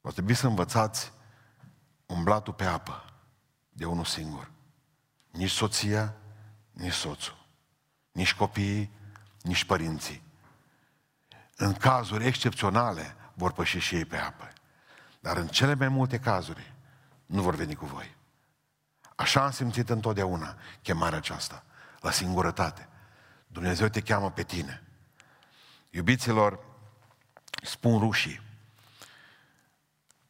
O 0.00 0.10
trebui 0.10 0.34
să 0.34 0.46
învățați 0.46 1.12
umblatul 2.06 2.52
pe 2.52 2.64
apă 2.64 3.04
de 3.68 3.84
unul 3.84 4.04
singur. 4.04 4.50
Nici 5.30 5.50
soția, 5.50 6.14
nici 6.70 6.92
soțul, 6.92 7.46
nici 8.12 8.34
copiii, 8.34 8.90
nici 9.42 9.64
părinții. 9.64 10.28
În 11.62 11.72
cazuri 11.72 12.26
excepționale 12.26 13.16
vor 13.34 13.52
păși 13.52 13.78
și 13.78 13.94
ei 13.94 14.04
pe 14.04 14.16
apă. 14.16 14.52
Dar 15.20 15.36
în 15.36 15.46
cele 15.46 15.74
mai 15.74 15.88
multe 15.88 16.18
cazuri 16.18 16.74
nu 17.26 17.42
vor 17.42 17.54
veni 17.54 17.74
cu 17.74 17.86
voi. 17.86 18.16
Așa 19.16 19.44
am 19.44 19.50
simțit 19.50 19.90
întotdeauna 19.90 20.56
chemarea 20.82 21.18
aceasta, 21.18 21.64
la 22.00 22.10
singurătate. 22.10 22.88
Dumnezeu 23.46 23.88
te 23.88 24.00
cheamă 24.00 24.30
pe 24.30 24.42
tine. 24.42 24.82
Iubiților, 25.90 26.58
spun 27.62 27.98
rușii. 27.98 28.40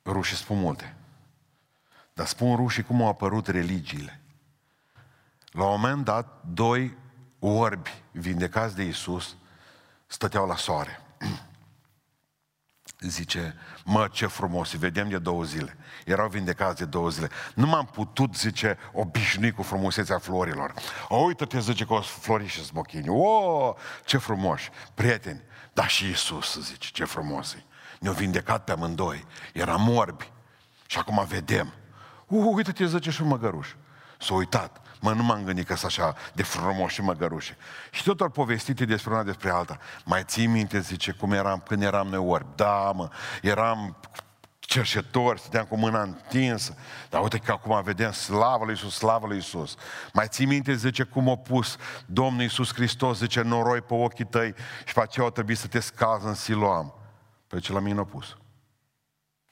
Rușii 0.05 0.37
spun 0.37 0.59
multe. 0.59 0.97
Dar 2.13 2.27
spun 2.27 2.57
rușii 2.57 2.83
cum 2.83 3.03
au 3.03 3.09
apărut 3.09 3.47
religiile. 3.47 4.21
La 5.51 5.65
un 5.65 5.81
moment 5.81 6.05
dat, 6.05 6.43
doi 6.45 6.97
orbi 7.39 8.03
vindecați 8.11 8.75
de 8.75 8.83
Isus 8.83 9.37
stăteau 10.07 10.47
la 10.47 10.57
soare 10.57 11.05
zice, 13.01 13.57
mă, 13.85 14.09
ce 14.13 14.27
frumos, 14.27 14.73
îi 14.73 14.79
vedem 14.79 15.09
de 15.09 15.19
două 15.19 15.43
zile. 15.43 15.77
Erau 16.05 16.29
vindecați 16.29 16.79
de 16.79 16.85
două 16.85 17.09
zile. 17.09 17.29
Nu 17.55 17.67
m-am 17.67 17.87
putut, 17.87 18.37
zice, 18.37 18.79
obișnui 18.93 19.53
cu 19.53 19.63
frumusețea 19.63 20.19
florilor. 20.19 20.75
O, 21.09 21.17
uite-te, 21.17 21.61
zice, 21.61 21.85
că 21.85 21.93
o 21.93 22.01
flori 22.01 22.47
și 22.47 22.65
smochini. 22.65 23.09
O, 23.09 23.75
ce 24.05 24.19
frumoși, 24.19 24.71
prieteni. 24.95 25.43
Da, 25.73 25.87
și 25.87 26.07
Iisus, 26.07 26.59
zice, 26.61 26.89
ce 26.93 27.05
frumos 27.05 27.53
e. 27.53 27.65
Ne-au 28.01 28.15
vindecat 28.15 28.65
pe 28.65 28.73
amândoi. 28.73 29.27
Eram 29.53 29.83
morbi. 29.83 30.33
Și 30.87 30.99
acum 30.99 31.25
vedem. 31.29 31.73
U, 32.27 32.55
uite-te, 32.55 32.87
zice, 32.87 33.11
și 33.11 33.23
un 33.23 33.29
măgăruș. 33.29 33.69
S-a 34.19 34.35
uitat. 34.35 34.81
Mă, 35.01 35.13
nu 35.13 35.23
m-am 35.23 35.45
gândit 35.45 35.67
că 35.67 35.75
sunt 35.75 35.91
așa 35.91 36.15
de 36.33 36.43
frumos 36.43 36.93
și 36.93 37.03
măgărușe. 37.03 37.57
Și 37.91 38.03
tot 38.03 38.21
ori 38.21 38.33
povestite 38.33 38.85
despre 38.85 39.13
una 39.13 39.23
despre 39.23 39.51
alta. 39.51 39.79
Mai 40.05 40.23
ții 40.25 40.47
minte, 40.47 40.81
zice, 40.81 41.13
cum 41.13 41.33
eram 41.33 41.63
când 41.67 41.83
eram 41.83 42.07
noi 42.07 42.19
orbi. 42.19 42.49
Da, 42.55 42.93
mă, 42.95 43.09
eram 43.43 43.97
cerșetori, 44.59 45.41
stăteam 45.41 45.65
cu 45.65 45.77
mâna 45.77 46.03
întinsă. 46.03 46.77
Dar 47.09 47.23
uite 47.23 47.39
că 47.39 47.53
acum 47.53 47.83
vedem 47.83 48.13
slavă 48.13 48.65
lui 48.65 48.73
Iisus, 48.73 48.95
slavă 48.95 49.27
lui 49.27 49.37
Iisus. 49.37 49.75
Mai 50.13 50.27
ții 50.29 50.47
minte, 50.47 50.75
zice, 50.75 51.03
cum 51.03 51.29
a 51.29 51.37
pus 51.37 51.77
Domnul 52.07 52.43
Iisus 52.43 52.75
Hristos, 52.75 53.19
zice, 53.19 53.43
noroi 53.43 53.81
pe 53.81 53.95
ochii 53.95 54.25
tăi 54.25 54.55
și 54.85 54.95
pe 54.95 55.01
aceea 55.01 55.27
o 55.27 55.31
trebuie 55.31 55.57
să 55.57 55.67
te 55.67 55.81
scază 55.81 56.29
în 56.29 56.35
Siloam. 56.35 56.95
Pe 57.47 57.59
ce 57.59 57.73
la 57.73 57.81
mine 57.81 57.95
n-a 57.95 58.05
pus. 58.05 58.37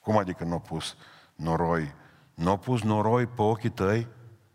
Cum 0.01 0.17
adică 0.17 0.45
nu 0.45 0.55
a 0.55 0.59
pus 0.59 0.97
noroi? 1.35 1.95
Nu 2.35 2.51
a 2.51 2.57
pus 2.57 2.83
noroi 2.83 3.27
pe 3.27 3.43
ochii 3.43 3.69
tăi? 3.69 4.07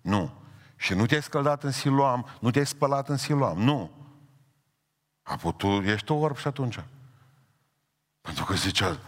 Nu. 0.02 0.43
Și 0.84 0.94
nu 0.94 1.06
te-ai 1.06 1.22
scăldat 1.22 1.64
în 1.64 1.72
siloam, 1.72 2.28
nu 2.40 2.52
te-ai 2.52 2.66
spălat 2.66 3.10
în 3.10 3.18
siloam, 3.18 3.58
nu. 3.58 3.92
Apoi 5.22 5.54
tu 5.58 5.68
ești 5.68 6.12
o 6.12 6.16
orb 6.16 6.38
și 6.38 6.48
atunci. 6.48 6.80
Pentru 8.22 8.46
că 8.46 8.54
zice, 8.54 9.00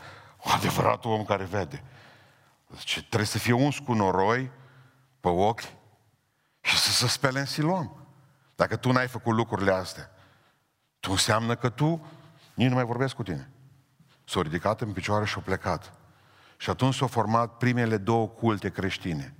adevăratul 0.43 1.11
om 1.11 1.23
care 1.23 1.43
vede. 1.43 1.83
Zice, 2.77 2.99
trebuie 2.99 3.25
să 3.25 3.37
fie 3.37 3.53
uns 3.53 3.79
cu 3.79 3.93
noroi 3.93 4.51
pe 5.19 5.27
ochi 5.27 5.61
și 6.61 6.77
să 6.77 6.91
se 6.91 7.07
spele 7.07 7.39
în 7.39 7.45
siloam. 7.45 8.07
Dacă 8.55 8.75
tu 8.75 8.91
n-ai 8.91 9.07
făcut 9.07 9.33
lucrurile 9.33 9.71
astea, 9.71 10.09
tu 10.99 11.11
înseamnă 11.11 11.55
că 11.55 11.69
tu 11.69 12.05
nici 12.53 12.69
nu 12.69 12.75
mai 12.75 12.85
vorbesc 12.85 13.15
cu 13.15 13.23
tine. 13.23 13.49
S-au 14.23 14.41
ridicat 14.41 14.81
în 14.81 14.93
picioare 14.93 15.25
și 15.25 15.35
au 15.35 15.41
plecat. 15.41 15.93
Și 16.57 16.69
atunci 16.69 16.95
s-au 16.95 17.07
format 17.07 17.57
primele 17.57 17.97
două 17.97 18.27
culte 18.27 18.69
creștine. 18.69 19.35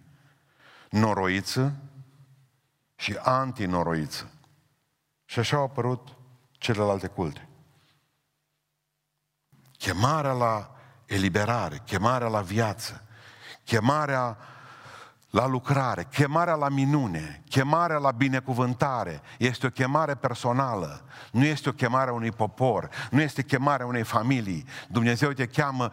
Noroiță 0.89 1.76
și 2.95 3.17
antinoroiță. 3.21 4.29
Și 5.25 5.39
așa 5.39 5.58
au 5.58 5.63
apărut 5.63 6.08
celelalte 6.51 7.08
culte. 7.08 7.49
Chemarea 9.77 10.31
la 10.31 10.75
eliberare, 11.05 11.81
chemarea 11.86 12.27
la 12.27 12.41
viață, 12.41 13.03
chemarea 13.63 14.38
la 15.29 15.47
lucrare, 15.47 16.08
chemarea 16.12 16.55
la 16.55 16.69
minune, 16.69 17.43
chemarea 17.49 17.97
la 17.97 18.12
binecuvântare 18.12 19.21
este 19.38 19.65
o 19.65 19.69
chemare 19.69 20.15
personală, 20.15 21.03
nu 21.31 21.45
este 21.45 21.69
o 21.69 21.71
chemare 21.71 22.10
a 22.10 22.13
unui 22.13 22.31
popor, 22.31 22.89
nu 23.12 23.21
este 23.21 23.43
chemarea 23.43 23.86
unei 23.86 24.03
familii. 24.03 24.65
Dumnezeu 24.88 25.31
te 25.31 25.47
cheamă 25.47 25.91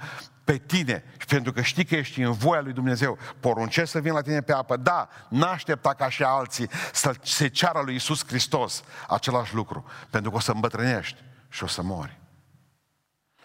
pe 0.52 0.58
tine 0.58 1.04
și 1.18 1.26
pentru 1.26 1.52
că 1.52 1.60
știi 1.60 1.84
că 1.84 1.96
ești 1.96 2.22
în 2.22 2.32
voia 2.32 2.60
lui 2.60 2.72
Dumnezeu, 2.72 3.18
poruncești 3.40 3.90
să 3.90 4.00
vin 4.00 4.12
la 4.12 4.20
tine 4.20 4.40
pe 4.40 4.52
apă. 4.52 4.76
Da, 4.76 5.08
n-aștepta 5.28 5.94
ca 5.94 6.08
și 6.08 6.22
alții 6.22 6.70
să 6.92 7.14
se 7.22 7.48
ceară 7.48 7.80
lui 7.84 7.94
Isus 7.94 8.26
Hristos 8.26 8.82
același 9.08 9.54
lucru, 9.54 9.84
pentru 10.10 10.30
că 10.30 10.36
o 10.36 10.40
să 10.40 10.52
îmbătrânești 10.52 11.22
și 11.48 11.62
o 11.62 11.66
să 11.66 11.82
mori. 11.82 12.20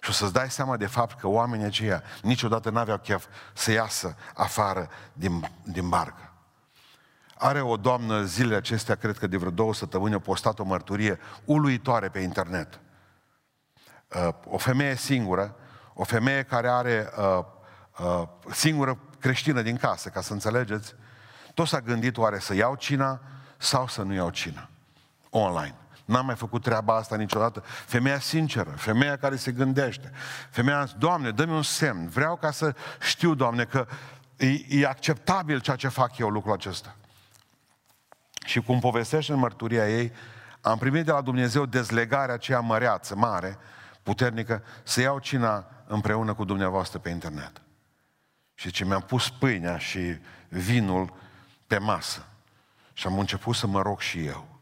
Și 0.01 0.09
o 0.09 0.13
să-ți 0.13 0.33
dai 0.33 0.51
seama 0.51 0.77
de 0.77 0.85
fapt 0.85 1.19
că 1.19 1.27
oamenii 1.27 1.65
aceia 1.65 2.03
niciodată 2.21 2.69
n-aveau 2.69 2.97
chef 2.97 3.25
să 3.53 3.71
iasă 3.71 4.15
afară 4.33 4.89
din, 5.13 5.49
din 5.63 5.89
barcă. 5.89 6.31
Are 7.37 7.61
o 7.61 7.77
doamnă 7.77 8.23
zilele 8.23 8.55
acestea, 8.55 8.95
cred 8.95 9.17
că 9.17 9.27
de 9.27 9.37
vreo 9.37 9.51
două 9.51 9.73
săptămâni, 9.73 10.13
a 10.13 10.19
postat 10.19 10.59
o 10.59 10.63
mărturie 10.63 11.19
uluitoare 11.45 12.09
pe 12.09 12.19
internet. 12.19 12.79
Uh, 14.07 14.29
o 14.45 14.57
femeie 14.57 14.95
singură, 14.95 15.55
o 15.99 16.03
femeie 16.03 16.43
care 16.43 16.69
are 16.69 17.09
uh, 17.17 17.43
uh, 17.99 18.27
singură 18.51 18.97
creștină 19.19 19.61
din 19.61 19.77
casă, 19.77 20.09
ca 20.09 20.21
să 20.21 20.33
înțelegeți, 20.33 20.93
tot 21.53 21.67
s-a 21.67 21.79
gândit 21.79 22.17
oare 22.17 22.39
să 22.39 22.55
iau 22.55 22.75
cina 22.75 23.21
sau 23.57 23.87
să 23.87 24.01
nu 24.01 24.13
iau 24.13 24.29
cina. 24.29 24.69
Online. 25.29 25.75
N-am 26.05 26.25
mai 26.25 26.35
făcut 26.35 26.61
treaba 26.61 26.95
asta 26.95 27.15
niciodată. 27.15 27.63
Femeia 27.85 28.19
sinceră, 28.19 28.69
femeia 28.69 29.17
care 29.17 29.35
se 29.35 29.51
gândește. 29.51 30.11
Femeia, 30.49 30.87
Doamne, 30.97 31.31
dă-mi 31.31 31.53
un 31.53 31.63
semn. 31.63 32.09
Vreau 32.09 32.35
ca 32.35 32.51
să 32.51 32.75
știu, 32.99 33.33
Doamne, 33.33 33.63
că 33.63 33.87
e, 34.37 34.47
e 34.69 34.87
acceptabil 34.87 35.59
ceea 35.59 35.75
ce 35.75 35.87
fac 35.87 36.17
eu 36.17 36.29
lucrul 36.29 36.53
acesta. 36.53 36.95
Și 38.45 38.61
cum 38.61 38.79
povestește 38.79 39.31
în 39.31 39.39
mărturia 39.39 39.89
ei, 39.89 40.11
am 40.61 40.77
primit 40.77 41.05
de 41.05 41.11
la 41.11 41.21
Dumnezeu 41.21 41.65
dezlegarea 41.65 42.33
aceea 42.33 42.59
măreață, 42.59 43.15
mare, 43.15 43.57
puternică, 44.03 44.63
să 44.83 45.01
iau 45.01 45.19
cina 45.19 45.65
împreună 45.87 46.33
cu 46.33 46.45
dumneavoastră 46.45 46.99
pe 46.99 47.09
internet. 47.09 47.61
Și 48.53 48.71
ce 48.71 48.85
mi-am 48.85 49.01
pus 49.01 49.29
pâinea 49.29 49.77
și 49.77 49.99
vinul 50.49 51.13
pe 51.67 51.77
masă. 51.77 52.25
Și 52.93 53.07
am 53.07 53.19
început 53.19 53.55
să 53.55 53.67
mă 53.67 53.81
rog 53.81 53.99
și 53.99 54.25
eu. 54.25 54.57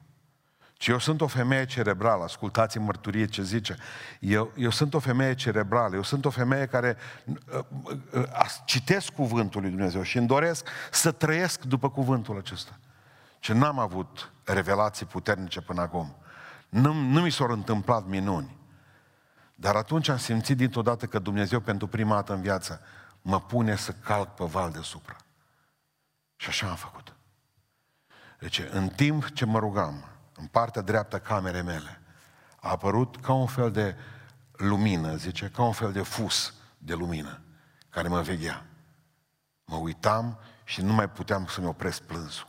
Și 0.80 0.92
eu 0.92 1.00
sunt 1.00 1.22
o 1.22 1.28
femeie 1.28 1.66
cerebrală, 1.66 2.24
ascultați 2.24 2.80
mărturie 2.80 3.26
ce 3.26 3.44
zice. 3.44 3.78
Eu, 4.20 4.52
eu 4.56 4.70
sunt 4.70 4.94
o 4.94 5.00
femeie 5.00 5.36
cerebrală, 5.36 5.96
eu 5.96 6.04
sunt 6.04 6.26
o 6.26 6.30
femeie 6.30 6.66
care 6.66 6.98
uh, 7.26 7.60
uh, 7.84 7.98
uh, 8.14 8.46
citesc 8.66 9.12
cuvântul 9.12 9.62
lui 9.62 9.70
Dumnezeu 9.70 10.02
și 10.02 10.18
îmi 10.18 10.28
doresc 10.28 10.68
să 10.92 11.12
trăiesc 11.12 11.64
după 11.64 11.90
cuvântul 11.90 12.38
acesta. 12.38 12.80
Ce 13.40 13.54
n-am 13.54 13.80
avut 13.80 14.32
revelații 14.44 15.06
puternice 15.06 15.62
până 15.62 15.82
acum. 15.82 16.16
Nu, 16.70 16.94
nu 16.94 17.22
mi 17.22 17.32
s-au 17.32 17.52
întâmplat 17.52 18.06
minuni. 18.06 18.58
Dar 19.56 19.76
atunci 19.76 20.08
am 20.08 20.18
simțit 20.18 20.58
dintr-o 20.58 20.82
dată 20.82 21.06
că 21.06 21.20
Dumnezeu 21.20 21.60
pentru 21.60 21.88
prima 21.88 22.16
dată 22.16 22.34
în 22.34 22.42
viață 22.42 22.82
mă 23.22 23.42
pune 23.42 23.76
să 23.76 23.92
calc 23.92 24.34
pe 24.34 24.46
val 24.46 24.72
deasupra. 24.72 25.16
Și 26.36 26.50
așa 26.50 26.70
am 26.70 26.76
făcut. 26.76 27.16
Deci, 28.40 28.62
în 28.72 28.88
timp 28.88 29.30
ce 29.32 29.46
mă 29.46 29.60
rugam, 29.60 30.06
în 30.36 30.46
partea 30.46 30.82
dreaptă 30.82 31.20
camerei 31.20 31.62
mele, 31.62 32.02
a 32.56 32.70
apărut 32.70 33.18
ca 33.22 33.34
un 33.34 33.48
fel 33.48 33.72
de 33.72 33.96
lumină, 34.52 35.16
zice, 35.16 35.50
ca 35.50 35.64
un 35.64 35.72
fel 35.72 35.92
de 35.92 36.02
fus 36.02 36.54
de 36.78 36.94
lumină 36.94 37.42
care 37.90 38.08
mă 38.08 38.22
veghea. 38.22 38.66
Mă 39.66 39.76
uitam 39.76 40.40
și 40.64 40.82
nu 40.82 40.94
mai 40.94 41.10
puteam 41.10 41.46
să-mi 41.46 41.68
opresc 41.68 42.02
plânsul. 42.02 42.48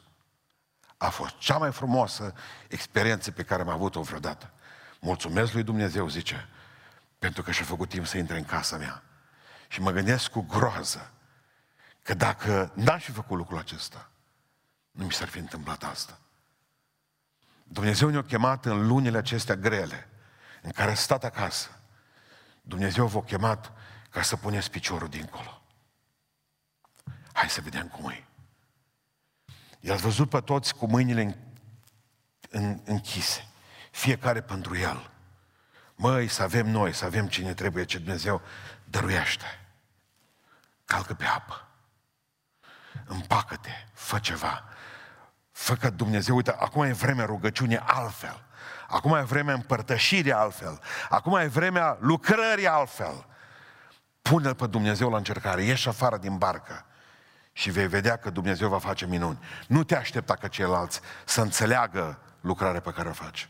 A 0.97 1.09
fost 1.09 1.39
cea 1.39 1.59
mai 1.59 1.73
frumoasă 1.73 2.35
experiență 2.69 3.31
pe 3.31 3.43
care 3.43 3.63
am 3.63 3.69
avut-o 3.69 4.01
vreodată. 4.01 4.51
Mulțumesc 5.01 5.53
lui 5.53 5.63
Dumnezeu, 5.63 6.09
zice, 6.09 6.49
pentru 7.19 7.43
că 7.43 7.51
și-a 7.51 7.65
făcut 7.65 7.89
timp 7.89 8.07
să 8.07 8.19
intre 8.19 8.37
în 8.37 8.45
casa 8.45 8.77
mea. 8.77 9.03
Și 9.69 9.81
mă 9.81 9.91
gândesc 9.91 10.31
cu 10.31 10.41
groază 10.41 11.13
că 12.03 12.15
dacă 12.15 12.73
n-aș 12.75 13.05
fi 13.05 13.11
făcut 13.11 13.37
lucrul 13.37 13.59
acesta, 13.59 14.11
nu 14.91 15.05
mi 15.05 15.13
s-ar 15.13 15.29
fi 15.29 15.39
întâmplat 15.39 15.83
asta. 15.83 16.19
Dumnezeu 17.63 18.09
ne-a 18.09 18.23
chemat 18.23 18.65
în 18.65 18.87
lunile 18.87 19.19
acestea 19.19 19.57
grele, 19.57 20.09
în 20.63 20.71
care 20.71 20.91
a 20.91 20.95
stat 20.95 21.25
acasă. 21.25 21.81
Dumnezeu 22.63 23.07
v-a 23.07 23.23
chemat 23.23 23.73
ca 24.11 24.23
să 24.23 24.37
puneți 24.37 24.71
piciorul 24.71 25.09
dincolo. 25.09 25.63
Hai 27.33 27.49
să 27.49 27.61
vedem 27.61 27.89
cum 27.89 28.11
e. 28.11 28.27
I-ați 29.81 30.03
văzut 30.03 30.31
pe 30.31 30.41
toți 30.41 30.75
cu 30.75 30.87
mâinile 30.87 31.23
în, 31.23 31.35
în, 32.51 32.81
închise. 32.85 33.49
Fiecare 33.91 34.41
pentru 34.41 34.77
el. 34.77 35.11
Măi, 35.97 36.29
să 36.29 36.43
avem 36.43 36.67
noi, 36.71 36.93
să 36.93 37.05
avem 37.05 37.27
cine 37.27 37.55
trebuie, 37.55 37.85
ce 37.85 37.99
Dumnezeu 37.99 38.41
dăruiește. 38.85 39.61
Calcă 40.85 41.15
pe 41.15 41.25
apă. 41.25 41.67
Împacă-te, 43.05 43.71
fă 43.93 44.19
ceva. 44.19 44.65
Fă 45.53 45.75
că 45.75 45.91
Dumnezeu, 45.91 46.37
uite, 46.37 46.51
acum 46.51 46.83
e 46.83 46.93
vremea 46.93 47.25
rugăciunii 47.25 47.79
altfel. 47.79 48.45
Acum 48.89 49.15
e 49.15 49.23
vremea 49.23 49.55
împărtășirii 49.55 50.33
altfel. 50.33 50.81
Acum 51.09 51.37
e 51.37 51.47
vremea 51.47 51.97
lucrării 52.01 52.69
altfel. 52.69 53.27
Pune-L 54.23 54.55
pe 54.55 54.67
Dumnezeu 54.67 55.11
la 55.11 55.17
încercare. 55.17 55.63
Ieși 55.63 55.89
afară 55.89 56.17
din 56.17 56.39
barcă 56.39 56.85
și 57.53 57.71
vei 57.71 57.89
vedea 57.89 58.17
că 58.17 58.31
Dumnezeu 58.31 58.69
va 58.69 58.79
face 58.79 59.07
minuni. 59.07 59.39
Nu 59.67 59.85
te 59.85 59.97
aștepta 59.97 60.35
ca 60.35 60.49
ceilalți 60.49 61.01
să 61.25 61.41
înțeleagă 61.41 62.19
lucrarea 62.41 62.81
pe 62.81 62.91
care 62.91 63.09
o 63.09 63.13
faci. 63.13 63.49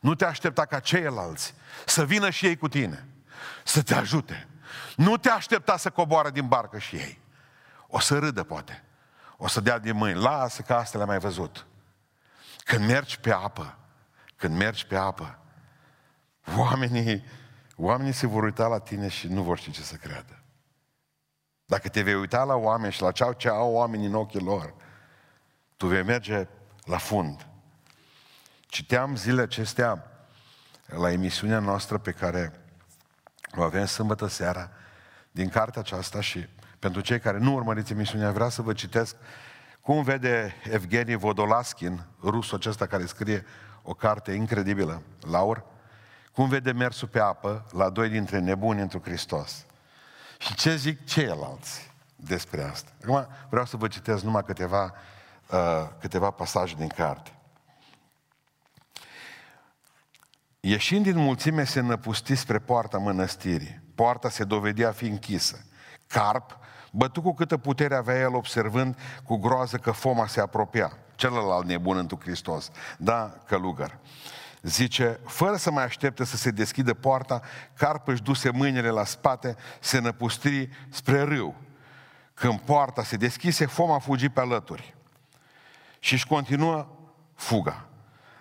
Nu 0.00 0.14
te 0.14 0.24
aștepta 0.24 0.64
ca 0.64 0.80
ceilalți 0.80 1.54
să 1.86 2.04
vină 2.04 2.30
și 2.30 2.46
ei 2.46 2.56
cu 2.56 2.68
tine, 2.68 3.08
să 3.64 3.82
te 3.82 3.94
ajute. 3.94 4.48
Nu 4.96 5.16
te 5.16 5.30
aștepta 5.30 5.76
să 5.76 5.90
coboară 5.90 6.30
din 6.30 6.48
barcă 6.48 6.78
și 6.78 6.96
ei. 6.96 7.20
O 7.86 7.98
să 7.98 8.18
râdă, 8.18 8.42
poate. 8.42 8.84
O 9.36 9.48
să 9.48 9.60
dea 9.60 9.78
din 9.78 9.96
mâini. 9.96 10.20
Lasă 10.20 10.62
că 10.62 10.74
asta 10.74 10.96
le-am 10.96 11.08
mai 11.08 11.18
văzut. 11.18 11.66
Când 12.64 12.86
mergi 12.86 13.20
pe 13.20 13.32
apă, 13.32 13.78
când 14.36 14.56
mergi 14.56 14.86
pe 14.86 14.96
apă, 14.96 15.38
oamenii, 16.56 17.24
oamenii 17.76 18.12
se 18.12 18.26
vor 18.26 18.42
uita 18.42 18.66
la 18.66 18.78
tine 18.78 19.08
și 19.08 19.28
nu 19.28 19.42
vor 19.42 19.58
ști 19.58 19.70
ce 19.70 19.82
să 19.82 19.94
creadă. 19.94 20.42
Dacă 21.64 21.88
te 21.88 22.02
vei 22.02 22.14
uita 22.14 22.44
la 22.44 22.54
oameni 22.54 22.92
și 22.92 23.02
la 23.02 23.12
ceea 23.12 23.32
ce 23.32 23.48
au 23.48 23.72
oamenii 23.72 24.06
în 24.06 24.14
ochii 24.14 24.40
lor, 24.40 24.74
tu 25.76 25.86
vei 25.86 26.02
merge 26.02 26.48
la 26.84 26.98
fund. 26.98 27.47
Citeam 28.68 29.16
zilele 29.16 29.42
acestea 29.42 30.10
la 30.86 31.10
emisiunea 31.10 31.58
noastră 31.58 31.98
pe 31.98 32.12
care 32.12 32.60
o 33.56 33.62
avem 33.62 33.84
sâmbătă 33.86 34.26
seara 34.26 34.70
din 35.30 35.48
cartea 35.48 35.80
aceasta 35.80 36.20
și 36.20 36.46
pentru 36.78 37.00
cei 37.00 37.20
care 37.20 37.38
nu 37.38 37.54
urmăriți 37.54 37.92
emisiunea, 37.92 38.30
vreau 38.30 38.48
să 38.48 38.62
vă 38.62 38.72
citesc 38.72 39.16
cum 39.80 40.02
vede 40.02 40.54
Evgeni 40.70 41.14
Vodolaskin, 41.14 42.04
rusul 42.22 42.56
acesta 42.56 42.86
care 42.86 43.06
scrie 43.06 43.44
o 43.82 43.94
carte 43.94 44.32
incredibilă, 44.32 45.02
Laur, 45.30 45.64
cum 46.32 46.48
vede 46.48 46.72
mersul 46.72 47.08
pe 47.08 47.20
apă 47.20 47.66
la 47.72 47.88
doi 47.88 48.08
dintre 48.08 48.38
nebuni 48.38 48.80
într 48.80 48.96
Hristos. 49.02 49.66
Și 50.38 50.54
ce 50.54 50.76
zic 50.76 51.04
ceilalți 51.04 51.92
despre 52.16 52.62
asta. 52.62 52.90
Acum 53.02 53.28
vreau 53.48 53.64
să 53.64 53.76
vă 53.76 53.88
citesc 53.88 54.22
numai 54.22 54.44
câteva, 54.44 54.94
uh, 55.50 55.88
câteva 56.00 56.30
pasaje 56.30 56.74
din 56.74 56.88
carte. 56.88 57.37
Ieșind 60.68 61.04
din 61.04 61.16
mulțime, 61.16 61.64
se 61.64 61.80
năpusti 61.80 62.34
spre 62.34 62.58
poarta 62.58 62.98
mănăstirii. 62.98 63.80
Poarta 63.94 64.28
se 64.28 64.44
dovedea 64.44 64.92
fi 64.92 65.04
închisă. 65.04 65.64
Carp, 66.06 66.58
bătut 66.90 67.22
cu 67.22 67.34
câtă 67.34 67.56
putere 67.56 67.94
avea 67.94 68.18
el, 68.18 68.34
observând 68.34 68.98
cu 69.24 69.36
groază 69.36 69.76
că 69.76 69.90
foma 69.90 70.26
se 70.26 70.40
apropia. 70.40 70.92
Celălalt 71.14 71.66
nebun 71.66 71.96
întru 71.96 72.18
Hristos. 72.20 72.70
Da, 72.98 73.34
călugăr. 73.46 73.98
Zice, 74.62 75.20
fără 75.26 75.56
să 75.56 75.70
mai 75.70 75.84
aștepte 75.84 76.24
să 76.24 76.36
se 76.36 76.50
deschidă 76.50 76.94
poarta, 76.94 77.40
Carp 77.74 78.08
își 78.08 78.22
duse 78.22 78.50
mâinile 78.50 78.88
la 78.88 79.04
spate, 79.04 79.56
se 79.80 79.98
năpustri 79.98 80.68
spre 80.88 81.22
râu. 81.22 81.54
Când 82.34 82.60
poarta 82.60 83.02
se 83.02 83.16
deschise, 83.16 83.66
foma 83.66 83.98
fugi 83.98 84.28
pe 84.28 84.40
alături. 84.40 84.94
Și 85.98 86.12
își 86.12 86.26
continuă 86.26 86.88
fuga. 87.34 87.88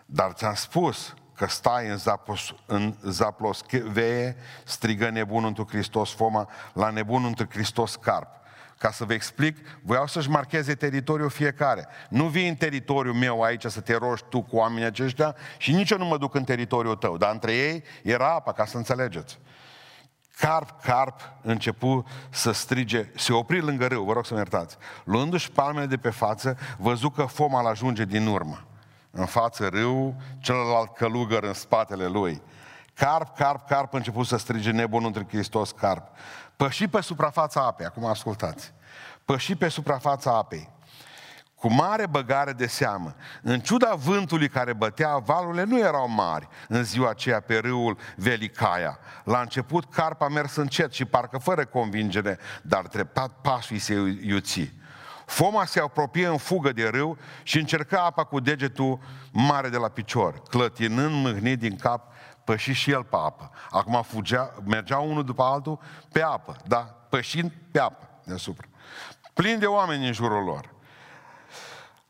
Dar 0.06 0.32
ți-am 0.32 0.54
spus 0.54 1.16
că 1.38 1.45
stai 1.47 1.88
în, 1.88 1.97
zapos, 1.97 2.54
în 2.65 2.95
zaplos 3.04 3.63
veie, 3.84 4.36
strigă 4.63 5.10
nebunul 5.10 5.47
într 5.47 5.62
Hristos 5.67 6.13
Foma, 6.13 6.50
la 6.73 6.89
nebunul 6.89 7.28
într 7.28 7.43
Hristos 7.50 7.95
Carp. 7.95 8.28
Ca 8.78 8.91
să 8.91 9.06
vă 9.06 9.13
explic, 9.13 9.58
voiau 9.82 10.08
să-și 10.08 10.30
marcheze 10.30 10.76
teritoriul 10.76 11.30
fiecare. 11.30 11.88
Nu 12.10 12.26
vii 12.26 12.47
în 12.47 12.56
teritoriul 12.56 13.13
meu 13.13 13.41
aici 13.41 13.65
să 13.65 13.82
te 13.82 13.95
rogi 13.95 14.23
tu 14.30 14.41
cu 14.41 14.56
oamenii 14.56 14.86
aceștia 14.86 15.36
și 15.58 15.71
nici 15.71 15.89
eu 15.89 15.97
nu 15.97 16.06
mă 16.06 16.17
duc 16.17 16.36
în 16.36 16.43
teritoriul 16.43 16.95
tău. 16.95 17.17
Dar 17.17 17.32
între 17.32 17.54
ei 17.54 17.84
era 18.04 18.34
apa, 18.34 18.54
ca 18.54 18.65
să 18.65 18.78
înțelegeți. 18.78 19.39
Carp, 20.38 20.82
carp, 20.82 21.19
începu 21.41 22.06
să 22.30 22.52
strige, 22.52 23.12
se 23.15 23.34
opri 23.34 23.62
lângă 23.62 23.88
râu, 23.88 24.04
vă 24.04 24.13
rog 24.13 24.26
să-mi 24.26 24.39
iertați. 24.39 24.78
Luându-și 25.04 25.52
palmele 25.52 25.86
de 25.86 25.97
pe 25.97 26.10
față, 26.10 26.58
văzu 26.78 27.10
că 27.10 27.23
foma 27.23 27.60
îl 27.60 27.67
ajunge 27.67 28.06
din 28.06 28.28
urmă 28.28 28.67
în 29.18 29.26
față 29.26 29.68
râu, 29.68 30.16
celălalt 30.40 30.94
călugăr 30.94 31.44
în 31.44 31.54
spatele 31.54 32.06
lui. 32.06 32.42
Carp, 32.94 33.36
carp, 33.36 33.68
carp, 33.68 33.94
a 33.94 33.98
început 33.98 34.26
să 34.26 34.38
strige 34.38 34.72
nebunul 34.72 35.08
între 35.08 35.26
Hristos, 35.30 35.72
carp. 35.72 36.08
Păși 36.56 36.88
pe 36.88 37.02
suprafața 37.02 37.62
apei, 37.62 37.86
acum 37.86 38.06
ascultați. 38.06 38.74
Păși 39.26 39.56
pe 39.56 39.68
suprafața 39.68 40.38
apei. 40.38 40.70
Cu 41.56 41.74
mare 41.74 42.08
băgare 42.08 42.52
de 42.52 42.68
seamă. 42.68 43.16
În 43.42 43.60
ciuda 43.60 43.94
vântului 43.96 44.50
care 44.50 44.74
bătea, 44.74 45.18
valurile 45.18 45.64
nu 45.64 45.80
erau 45.80 46.10
mari 46.10 46.48
în 46.68 46.84
ziua 46.84 47.10
aceea 47.10 47.40
pe 47.40 47.58
râul 47.58 47.98
Velicaia. 48.16 49.00
La 49.24 49.40
început, 49.40 49.94
carpa 49.94 50.26
a 50.26 50.30
mers 50.30 50.56
încet 50.56 50.94
și 50.94 51.06
parcă 51.06 51.38
fără 51.38 51.66
convingere, 51.66 52.40
dar 52.62 52.88
treptat 52.88 53.32
pasul 53.42 53.76
îi 53.76 53.80
se 53.80 53.94
iuți. 54.22 54.74
Foma 55.28 55.66
se 55.66 55.80
apropie 55.80 56.28
în 56.28 56.38
fugă 56.38 56.72
de 56.72 56.88
râu 56.88 57.18
și 57.44 57.58
încerca 57.58 58.04
apa 58.04 58.24
cu 58.24 58.40
degetul 58.40 59.00
mare 59.32 59.70
de 59.70 59.78
la 59.78 59.88
picior, 59.88 60.42
clătinând 60.50 61.26
mâhnit 61.26 61.60
din 61.60 61.76
cap, 61.76 62.13
păși 62.44 62.72
și 62.72 62.92
el 62.92 63.04
pe 63.04 63.16
apă. 63.16 63.52
Acum 63.70 64.02
fugea, 64.02 64.54
mergea 64.66 64.98
unul 64.98 65.24
după 65.24 65.44
altul 65.44 65.80
pe 66.12 66.22
apă, 66.22 66.56
da? 66.68 66.78
Pășind 67.10 67.52
pe 67.72 67.80
apă 67.80 68.10
deasupra. 68.24 68.68
Plin 69.34 69.60
de 69.60 69.66
oameni 69.66 70.06
în 70.06 70.13
jurul 70.13 70.44
lor. 70.44 70.74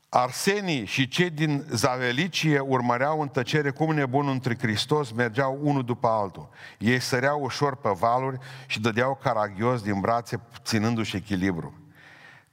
Arsenii 0.10 0.86
și 0.86 1.08
cei 1.08 1.30
din 1.30 1.66
Zavelicie 1.70 2.60
urmăreau 2.60 3.22
în 3.22 3.28
tăcere 3.28 3.70
cum 3.70 3.94
nebunul 3.94 4.32
între 4.32 4.58
Hristos, 4.58 5.12
mergeau 5.12 5.60
unul 5.62 5.84
după 5.84 6.08
altul. 6.08 6.50
Ei 6.78 7.00
săreau 7.00 7.42
ușor 7.42 7.76
pe 7.76 7.90
valuri 7.90 8.38
și 8.68 8.80
dădeau 8.80 9.20
caragios 9.24 9.82
din 9.82 10.00
brațe, 10.00 10.42
ținându-și 10.64 11.16
echilibru. 11.16 11.87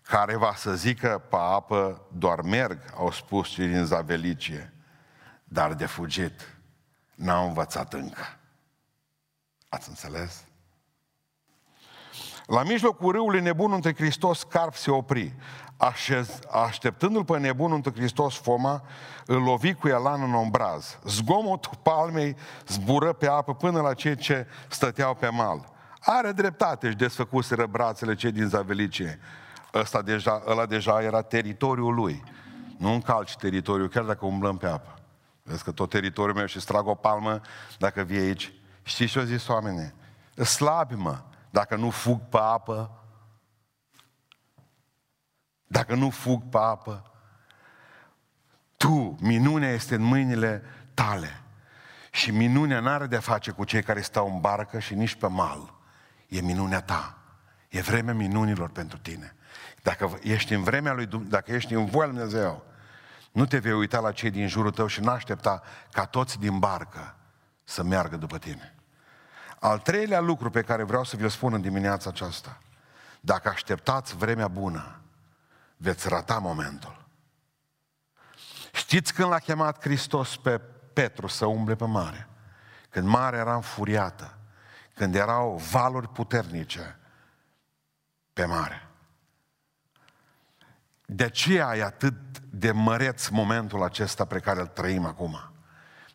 Care 0.08 0.36
va 0.36 0.54
să 0.56 0.74
zică 0.74 1.22
pe 1.28 1.36
apă, 1.36 2.06
doar 2.12 2.40
merg, 2.40 2.78
au 2.96 3.10
spus 3.10 3.48
cei 3.48 3.66
din 3.66 3.84
Zavelicie, 3.84 4.72
dar 5.44 5.74
de 5.74 5.86
fugit 5.86 6.58
n-au 7.14 7.46
învățat 7.46 7.92
încă. 7.92 8.38
Ați 9.68 9.88
înțeles? 9.88 10.44
La 12.46 12.62
mijlocul 12.62 13.12
râului 13.12 13.40
nebunul 13.40 13.74
între 13.74 13.94
Hristos 13.94 14.42
Carp 14.42 14.74
se 14.74 14.90
opri. 14.90 15.34
Așez, 15.76 16.38
așteptându-l 16.50 17.24
pe 17.24 17.38
nebunul 17.38 17.74
între 17.74 17.92
Hristos 17.96 18.36
Foma, 18.36 18.82
îl 19.26 19.42
lovi 19.42 19.74
cu 19.74 19.88
elan 19.88 20.22
în 20.22 20.34
ombraz. 20.34 20.98
Zgomotul 21.04 21.78
palmei 21.82 22.36
zbură 22.66 23.12
pe 23.12 23.28
apă 23.28 23.54
până 23.54 23.80
la 23.80 23.94
cei 23.94 24.16
ce 24.16 24.46
stăteau 24.68 25.14
pe 25.14 25.28
mal. 25.28 25.72
Are 26.00 26.32
dreptate, 26.32 26.86
își 26.86 26.96
desfăcuseră 26.96 27.66
brațele 27.66 28.14
cei 28.14 28.32
din 28.32 28.48
Zavelicie. 28.48 29.20
Ăsta 29.74 30.02
deja, 30.02 30.42
ăla 30.46 30.66
deja 30.66 31.02
era 31.02 31.22
teritoriul 31.22 31.94
lui. 31.94 32.22
Nu 32.78 32.92
încalci 32.92 33.36
teritoriul, 33.36 33.88
chiar 33.88 34.04
dacă 34.04 34.26
umblăm 34.26 34.56
pe 34.56 34.66
apă. 34.66 34.94
Vezi 35.42 35.64
că 35.64 35.72
tot 35.72 35.90
teritoriul 35.90 36.36
meu 36.36 36.46
și 36.46 36.60
strag 36.60 36.86
o 36.86 36.94
palmă 36.94 37.40
dacă 37.78 38.02
vii 38.02 38.18
aici. 38.18 38.52
Știți 38.82 39.12
ce 39.12 39.18
au 39.18 39.24
zis 39.24 39.48
oamenii? 39.48 39.94
Slabi, 40.34 40.94
mă, 40.94 41.22
dacă 41.50 41.76
nu 41.76 41.90
fug 41.90 42.20
pe 42.20 42.38
apă. 42.38 43.04
Dacă 45.66 45.94
nu 45.94 46.10
fug 46.10 46.42
pe 46.50 46.58
apă. 46.58 47.12
Tu, 48.76 49.16
minunea 49.20 49.70
este 49.70 49.94
în 49.94 50.02
mâinile 50.02 50.62
tale. 50.94 51.42
Și 52.10 52.30
minunea 52.30 52.80
nu 52.80 52.88
are 52.88 53.06
de-a 53.06 53.20
face 53.20 53.50
cu 53.50 53.64
cei 53.64 53.82
care 53.82 54.00
stau 54.00 54.34
în 54.34 54.40
barcă 54.40 54.78
și 54.78 54.94
nici 54.94 55.14
pe 55.14 55.26
mal. 55.26 55.74
E 56.28 56.40
minunea 56.40 56.80
ta. 56.80 57.18
E 57.68 57.80
vremea 57.80 58.14
minunilor 58.14 58.70
pentru 58.70 58.98
tine. 58.98 59.36
Dacă 59.84 60.18
ești 60.22 60.54
în 60.54 60.62
vremea 60.62 60.92
lui 60.92 61.06
Dumnezeu, 61.06 61.30
dacă 61.30 61.52
ești 61.52 61.74
în 61.74 61.84
voia 61.84 62.06
lui 62.06 62.16
Dumnezeu, 62.16 62.64
nu 63.32 63.46
te 63.46 63.58
vei 63.58 63.72
uita 63.72 64.00
la 64.00 64.12
cei 64.12 64.30
din 64.30 64.48
jurul 64.48 64.70
tău 64.70 64.86
și 64.86 65.00
nu 65.00 65.10
aștepta 65.10 65.62
ca 65.92 66.04
toți 66.06 66.38
din 66.38 66.58
barcă 66.58 67.16
să 67.64 67.82
meargă 67.82 68.16
după 68.16 68.38
tine. 68.38 68.74
Al 69.58 69.78
treilea 69.78 70.20
lucru 70.20 70.50
pe 70.50 70.62
care 70.62 70.82
vreau 70.82 71.04
să 71.04 71.16
vi-l 71.16 71.28
spun 71.28 71.52
în 71.52 71.60
dimineața 71.60 72.10
aceasta, 72.10 72.60
dacă 73.20 73.48
așteptați 73.48 74.16
vremea 74.16 74.48
bună, 74.48 75.00
veți 75.76 76.08
rata 76.08 76.38
momentul. 76.38 77.06
Știți 78.72 79.14
când 79.14 79.28
l-a 79.28 79.38
chemat 79.38 79.80
Hristos 79.80 80.36
pe 80.36 80.60
Petru 80.92 81.26
să 81.26 81.46
umble 81.46 81.74
pe 81.74 81.86
mare? 81.86 82.28
Când 82.88 83.06
marea 83.06 83.38
era 83.38 83.54
înfuriată, 83.54 84.38
când 84.94 85.14
erau 85.14 85.56
valuri 85.56 86.08
puternice 86.08 86.98
pe 88.32 88.44
mare. 88.44 88.88
De 91.14 91.24
aceea 91.24 91.76
e 91.76 91.82
atât 91.82 92.14
de 92.50 92.72
măreț 92.72 93.28
momentul 93.28 93.82
acesta 93.82 94.24
pe 94.24 94.38
care 94.38 94.60
îl 94.60 94.66
trăim 94.66 95.04
acum. 95.04 95.52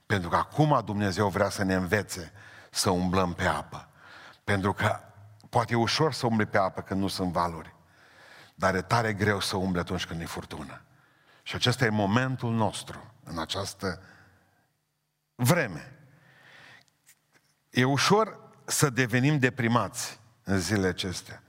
Pentru 0.05 0.29
că 0.29 0.35
acum 0.35 0.81
Dumnezeu 0.85 1.29
vrea 1.29 1.49
să 1.49 1.63
ne 1.63 1.73
învețe 1.73 2.31
să 2.71 2.89
umblăm 2.89 3.33
pe 3.33 3.45
apă. 3.45 3.89
Pentru 4.43 4.73
că 4.73 4.99
poate 5.49 5.73
e 5.73 5.75
ușor 5.75 6.13
să 6.13 6.25
umble 6.25 6.45
pe 6.45 6.57
apă 6.57 6.81
când 6.81 7.01
nu 7.01 7.07
sunt 7.07 7.31
valuri. 7.31 7.75
Dar 8.55 8.75
e 8.75 8.81
tare 8.81 9.13
greu 9.13 9.39
să 9.39 9.57
umble 9.57 9.79
atunci 9.79 10.05
când 10.05 10.21
e 10.21 10.25
furtună. 10.25 10.81
Și 11.43 11.55
acesta 11.55 11.85
e 11.85 11.89
momentul 11.89 12.53
nostru 12.53 13.13
în 13.23 13.39
această 13.39 14.01
vreme. 15.35 15.97
E 17.69 17.83
ușor 17.83 18.39
să 18.65 18.89
devenim 18.89 19.39
deprimați 19.39 20.19
în 20.43 20.59
zilele 20.59 20.87
acestea. 20.87 21.43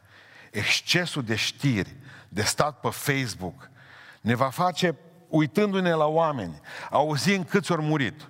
Excesul 0.51 1.25
de 1.25 1.35
știri, 1.35 1.97
de 2.33 2.43
stat 2.43 2.81
pe 2.81 2.89
Facebook, 2.89 3.71
ne 4.21 4.35
va 4.35 4.51
face, 4.51 4.99
uitându-ne 5.29 5.93
la 5.93 6.07
oameni, 6.07 6.61
auzind 6.91 7.49
câți 7.49 7.73
ori 7.73 7.83
murit. 7.83 8.29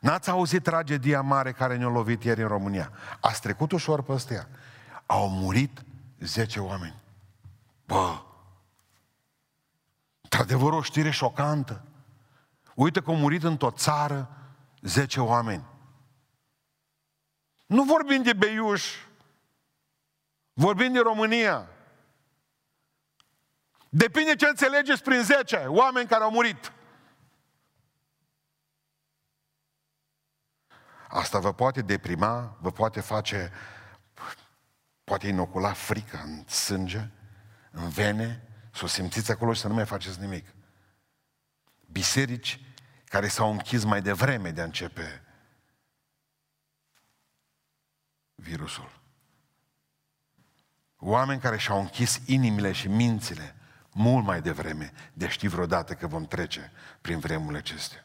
N-ați 0.00 0.30
auzit 0.30 0.62
tragedia 0.62 1.20
mare 1.20 1.52
care 1.52 1.76
ne-a 1.76 1.88
lovit 1.88 2.24
ieri 2.24 2.42
în 2.42 2.48
România. 2.48 2.92
Ați 3.20 3.40
trecut 3.40 3.72
ușor 3.72 4.02
pe 4.02 4.12
astea. 4.12 4.48
Au 5.06 5.28
murit 5.28 5.84
10 6.18 6.60
oameni. 6.60 6.94
Bă, 7.86 8.22
într-adevăr 10.20 10.72
o 10.72 10.82
știre 10.82 11.10
șocantă. 11.10 11.84
Uite 12.74 13.00
că 13.00 13.10
au 13.10 13.16
murit 13.16 13.42
într-o 13.42 13.70
țară 13.70 14.30
10 14.80 15.20
oameni. 15.20 15.64
Nu 17.66 17.82
vorbim 17.82 18.22
de 18.22 18.32
Beiuș, 18.32 18.84
vorbim 20.52 20.92
de 20.92 21.00
România. 21.00 21.68
Depinde 23.96 24.34
ce 24.34 24.46
înțelegeți 24.46 25.02
prin 25.02 25.22
10 25.22 25.56
oameni 25.56 26.08
care 26.08 26.22
au 26.22 26.30
murit. 26.30 26.72
Asta 31.08 31.38
vă 31.38 31.52
poate 31.52 31.82
deprima, 31.82 32.56
vă 32.60 32.72
poate 32.72 33.00
face, 33.00 33.52
poate 35.04 35.28
inocula 35.28 35.72
frică 35.72 36.20
în 36.24 36.48
sânge, 36.48 37.08
în 37.70 37.88
vene, 37.88 38.48
să 38.72 38.84
o 38.84 38.86
simțiți 38.86 39.30
acolo 39.30 39.52
și 39.52 39.60
să 39.60 39.68
nu 39.68 39.74
mai 39.74 39.86
faceți 39.86 40.20
nimic. 40.20 40.46
Biserici 41.86 42.60
care 43.04 43.28
s-au 43.28 43.50
închis 43.50 43.84
mai 43.84 44.02
devreme 44.02 44.50
de 44.50 44.60
a 44.60 44.64
începe 44.64 45.22
virusul. 48.34 49.00
Oameni 50.96 51.40
care 51.40 51.58
și-au 51.58 51.80
închis 51.80 52.20
inimile 52.26 52.72
și 52.72 52.88
mințile 52.88 53.54
mult 53.94 54.24
mai 54.24 54.40
devreme 54.40 54.92
de 55.12 55.28
ști 55.28 55.46
vreodată 55.46 55.94
că 55.94 56.06
vom 56.06 56.24
trece 56.24 56.72
prin 57.00 57.18
vremurile 57.18 57.58
acestea. 57.58 58.04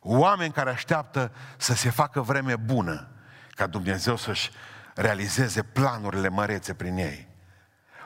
Oameni 0.00 0.52
care 0.52 0.70
așteaptă 0.70 1.32
să 1.56 1.74
se 1.74 1.90
facă 1.90 2.20
vreme 2.20 2.56
bună, 2.56 3.08
ca 3.50 3.66
Dumnezeu 3.66 4.16
să-și 4.16 4.50
realizeze 4.94 5.62
planurile 5.62 6.28
mărețe 6.28 6.74
prin 6.74 6.96
ei. 6.96 7.28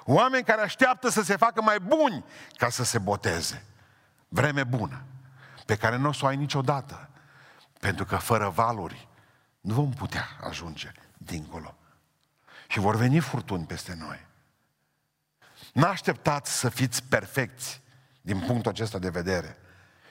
Oameni 0.05 0.45
care 0.45 0.61
așteaptă 0.61 1.09
să 1.09 1.23
se 1.23 1.37
facă 1.37 1.63
mai 1.63 1.79
buni 1.81 2.25
ca 2.57 2.69
să 2.69 2.85
se 2.85 2.99
boteze. 2.99 3.65
Vreme 4.29 4.65
bună, 4.65 5.03
pe 5.67 5.77
care 5.77 5.97
nu 5.97 6.09
o 6.09 6.13
să 6.13 6.25
o 6.25 6.27
ai 6.27 6.37
niciodată. 6.37 7.09
Pentru 7.81 8.05
că 8.05 8.17
fără 8.17 8.49
valuri 8.49 9.09
nu 9.61 9.75
vom 9.75 9.91
putea 9.91 10.29
ajunge 10.41 10.93
dincolo. 11.19 11.75
Și 12.69 12.79
vor 12.79 12.97
veni 12.97 13.19
furtuni 13.19 13.65
peste 13.65 13.95
noi. 13.99 14.27
Nu 15.73 15.87
așteptați 15.87 16.59
să 16.59 16.69
fiți 16.69 17.03
perfecți 17.03 17.81
din 18.21 18.41
punctul 18.41 18.71
acesta 18.71 18.99
de 18.99 19.11
vedere. 19.11 19.57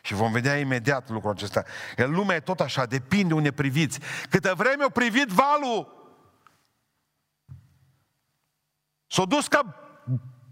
Și 0.02 0.14
vom 0.14 0.32
vedea 0.32 0.60
imediat 0.60 1.10
lucrul 1.10 1.32
acesta. 1.32 1.64
Că 1.96 2.06
lumea 2.06 2.36
e 2.36 2.40
tot 2.40 2.60
așa, 2.60 2.86
depinde 2.86 3.34
unde 3.34 3.52
priviți. 3.52 4.00
Câtă 4.30 4.54
vreme 4.54 4.84
o 4.84 4.90
privit 4.90 5.28
valul, 5.28 5.98
s-a 9.08 9.26
dus 9.26 9.48
ca 9.48 9.76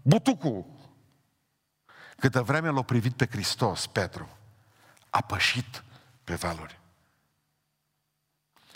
butucul. 0.02 0.66
Câtă 2.16 2.42
vreme 2.42 2.68
l-a 2.68 2.82
privit 2.82 3.16
pe 3.16 3.26
Hristos, 3.30 3.86
Petru, 3.86 4.38
a 5.10 5.20
pășit 5.20 5.84
pe 6.24 6.34
valuri. 6.34 6.80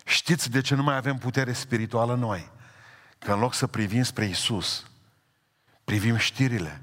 Știți 0.04 0.50
de 0.50 0.60
ce 0.60 0.74
nu 0.74 0.82
mai 0.82 0.96
avem 0.96 1.18
putere 1.18 1.52
spirituală 1.52 2.14
noi? 2.14 2.50
Că 3.18 3.32
în 3.32 3.38
loc 3.38 3.54
să 3.54 3.66
privim 3.66 4.02
spre 4.02 4.24
Isus, 4.24 4.90
privim 5.84 6.16
știrile 6.16 6.82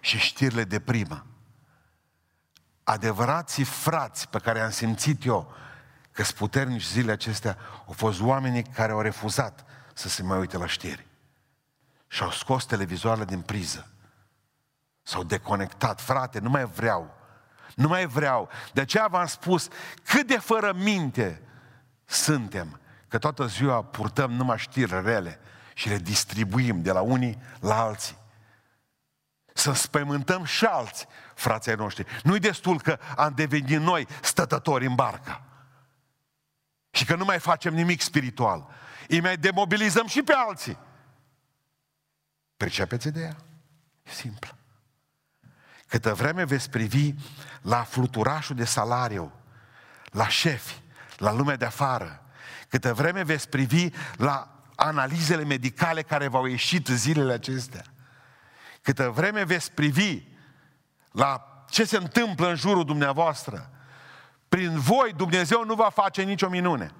și 0.00 0.18
știrile 0.18 0.64
de 0.64 0.80
primă 0.80 1.26
adevărații 2.88 3.64
frați 3.64 4.28
pe 4.28 4.38
care 4.38 4.60
am 4.60 4.70
simțit 4.70 5.24
eu 5.24 5.52
că 6.12 6.22
sunt 6.22 6.36
puternici 6.36 6.84
zilele 6.84 7.12
acestea, 7.12 7.56
au 7.86 7.92
fost 7.92 8.20
oamenii 8.20 8.62
care 8.62 8.92
au 8.92 9.00
refuzat 9.00 9.64
să 9.94 10.08
se 10.08 10.22
mai 10.22 10.38
uite 10.38 10.56
la 10.56 10.66
știri. 10.66 11.06
Și 12.06 12.22
au 12.22 12.30
scos 12.30 12.64
televizoarele 12.64 13.24
din 13.24 13.40
priză. 13.40 13.88
S-au 15.02 15.22
deconectat. 15.22 16.00
Frate, 16.00 16.38
nu 16.38 16.50
mai 16.50 16.64
vreau. 16.64 17.16
Nu 17.74 17.88
mai 17.88 18.06
vreau. 18.06 18.48
De 18.72 18.80
aceea 18.80 19.06
v-am 19.06 19.26
spus 19.26 19.68
cât 20.04 20.26
de 20.26 20.38
fără 20.38 20.72
minte 20.76 21.42
suntem. 22.04 22.80
Că 23.08 23.18
toată 23.18 23.46
ziua 23.46 23.84
purtăm 23.84 24.32
numai 24.32 24.58
știri 24.58 25.02
rele 25.02 25.40
și 25.78 25.88
le 25.88 25.98
distribuim 25.98 26.82
de 26.82 26.92
la 26.92 27.00
unii 27.00 27.38
la 27.60 27.80
alții. 27.80 28.16
Să 29.54 29.72
spământăm 29.72 30.44
și 30.44 30.64
alții 30.64 31.06
frații 31.34 31.72
noștri. 31.72 32.06
Nu-i 32.22 32.38
destul 32.38 32.80
că 32.80 32.98
am 33.16 33.32
devenit 33.34 33.80
noi 33.80 34.06
stătători 34.22 34.86
în 34.86 34.94
barcă. 34.94 35.42
Și 36.90 37.04
că 37.04 37.14
nu 37.14 37.24
mai 37.24 37.38
facem 37.38 37.74
nimic 37.74 38.00
spiritual. 38.00 38.68
Îi 39.08 39.20
mai 39.20 39.36
demobilizăm 39.36 40.06
și 40.06 40.22
pe 40.22 40.32
alții. 40.32 40.78
Percepeți 42.56 43.06
ideea? 43.06 43.36
E 44.02 44.10
simplă. 44.10 44.56
Câtă 45.86 46.14
vreme 46.14 46.44
veți 46.44 46.70
privi 46.70 47.14
la 47.62 47.82
fluturașul 47.82 48.56
de 48.56 48.64
salariu, 48.64 49.32
la 50.04 50.28
șefi, 50.28 50.82
la 51.16 51.32
lumea 51.32 51.56
de 51.56 51.64
afară, 51.64 52.22
câtă 52.68 52.94
vreme 52.94 53.22
veți 53.22 53.48
privi 53.48 53.90
la 54.16 54.57
analizele 54.80 55.44
medicale 55.44 56.02
care 56.02 56.28
v-au 56.28 56.44
ieșit 56.44 56.86
zilele 56.86 57.32
acestea, 57.32 57.84
câtă 58.82 59.10
vreme 59.10 59.44
veți 59.44 59.72
privi 59.72 60.22
la 61.10 61.64
ce 61.70 61.84
se 61.84 61.96
întâmplă 61.96 62.48
în 62.48 62.54
jurul 62.54 62.84
dumneavoastră, 62.84 63.70
prin 64.48 64.78
voi 64.78 65.12
Dumnezeu 65.12 65.64
nu 65.64 65.74
va 65.74 65.90
face 65.90 66.22
nicio 66.22 66.48
minune. 66.48 66.92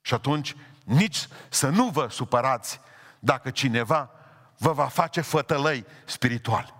Și 0.00 0.14
atunci 0.14 0.56
nici 0.84 1.28
să 1.48 1.68
nu 1.68 1.88
vă 1.88 2.08
supărați 2.10 2.80
dacă 3.18 3.50
cineva 3.50 4.10
vă 4.58 4.72
va 4.72 4.86
face 4.88 5.20
fătălăi 5.20 5.86
spirituali. 6.04 6.74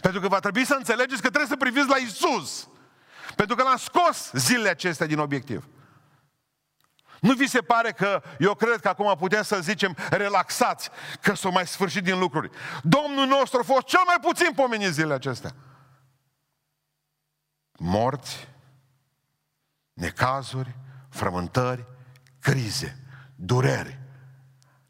Pentru 0.00 0.20
că 0.20 0.28
va 0.28 0.38
trebui 0.38 0.64
să 0.64 0.74
înțelegeți 0.74 1.22
că 1.22 1.28
trebuie 1.28 1.50
să 1.50 1.56
priviți 1.56 1.88
la 1.88 1.96
Isus. 1.96 2.68
Pentru 3.36 3.56
că 3.56 3.62
l-am 3.62 3.76
scos 3.76 4.30
zilele 4.32 4.68
acestea 4.68 5.06
din 5.06 5.18
obiectiv. 5.18 5.68
Nu 7.20 7.32
vi 7.32 7.46
se 7.46 7.60
pare 7.60 7.92
că 7.92 8.22
eu 8.38 8.54
cred 8.54 8.80
că 8.80 8.88
acum 8.88 9.16
putem 9.18 9.42
să 9.42 9.60
zicem 9.60 9.96
relaxați 10.10 10.90
că 11.20 11.34
s-au 11.34 11.52
mai 11.52 11.66
sfârșit 11.66 12.02
din 12.02 12.18
lucruri. 12.18 12.50
Domnul 12.82 13.26
nostru 13.26 13.58
a 13.58 13.62
fost 13.62 13.86
cel 13.86 14.00
mai 14.06 14.16
puțin 14.20 14.52
pomenit 14.54 14.92
zilele 14.92 15.14
acestea. 15.14 15.54
Morți, 17.72 18.48
necazuri, 19.92 20.76
frământări, 21.08 21.84
crize, 22.40 22.98
dureri. 23.34 23.98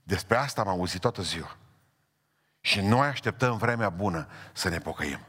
Despre 0.03 0.37
asta 0.37 0.61
am 0.61 0.69
auzit 0.69 1.01
toată 1.01 1.23
ziua. 1.23 1.57
Și 2.61 2.81
noi 2.81 3.07
așteptăm 3.07 3.57
vremea 3.57 3.89
bună 3.89 4.27
să 4.53 4.69
ne 4.69 4.79
pocăim. 4.79 5.21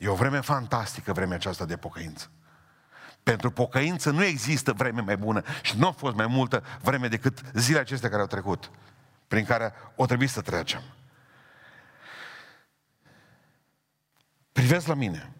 E 0.00 0.08
o 0.08 0.14
vreme 0.14 0.40
fantastică, 0.40 1.12
vremea 1.12 1.36
aceasta 1.36 1.64
de 1.64 1.76
pocăință. 1.76 2.30
Pentru 3.22 3.50
pocăință 3.50 4.10
nu 4.10 4.24
există 4.24 4.72
vreme 4.72 5.00
mai 5.00 5.16
bună 5.16 5.42
și 5.62 5.78
nu 5.78 5.86
a 5.86 5.90
fost 5.90 6.16
mai 6.16 6.26
multă 6.26 6.64
vreme 6.82 7.08
decât 7.08 7.40
zilele 7.52 7.80
acestea 7.80 8.08
care 8.08 8.20
au 8.20 8.26
trecut, 8.26 8.70
prin 9.28 9.44
care 9.44 9.72
o 9.94 10.06
trebuie 10.06 10.28
să 10.28 10.40
trecem. 10.40 10.82
Privesc 14.52 14.86
la 14.86 14.94
mine 14.94 15.32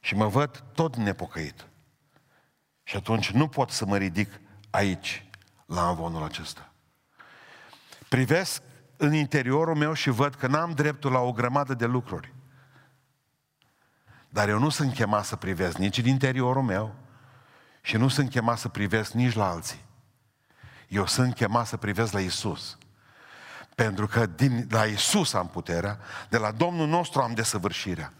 și 0.00 0.14
mă 0.14 0.26
văd 0.26 0.64
tot 0.74 0.96
nepocăit. 0.96 1.66
Și 2.82 2.96
atunci 2.96 3.30
nu 3.30 3.48
pot 3.48 3.70
să 3.70 3.86
mă 3.86 3.96
ridic 3.96 4.40
aici, 4.70 5.26
la 5.66 5.88
învonul 5.88 6.22
acesta. 6.22 6.72
Privesc 8.08 8.62
în 8.96 9.14
interiorul 9.14 9.74
meu 9.74 9.92
și 9.92 10.10
văd 10.10 10.34
că 10.34 10.46
n-am 10.46 10.72
dreptul 10.72 11.12
la 11.12 11.18
o 11.18 11.32
grămadă 11.32 11.74
de 11.74 11.86
lucruri. 11.86 12.36
Dar 14.28 14.48
eu 14.48 14.58
nu 14.58 14.68
sunt 14.68 14.94
chemat 14.94 15.24
să 15.24 15.36
privesc 15.36 15.76
nici 15.76 15.98
în 15.98 16.06
interiorul 16.06 16.62
meu 16.62 16.94
și 17.80 17.96
nu 17.96 18.08
sunt 18.08 18.30
chemat 18.30 18.58
să 18.58 18.68
privesc 18.68 19.12
nici 19.12 19.34
la 19.34 19.50
alții. 19.50 19.84
Eu 20.88 21.06
sunt 21.06 21.34
chemat 21.34 21.66
să 21.66 21.76
privesc 21.76 22.12
la 22.12 22.20
Isus. 22.20 22.78
Pentru 23.74 24.06
că 24.06 24.26
din, 24.26 24.66
la 24.70 24.84
Isus 24.84 25.32
am 25.32 25.48
puterea, 25.48 25.98
de 26.28 26.38
la 26.38 26.50
Domnul 26.50 26.88
nostru 26.88 27.20
am 27.20 27.34
desăvârșirea, 27.34 28.12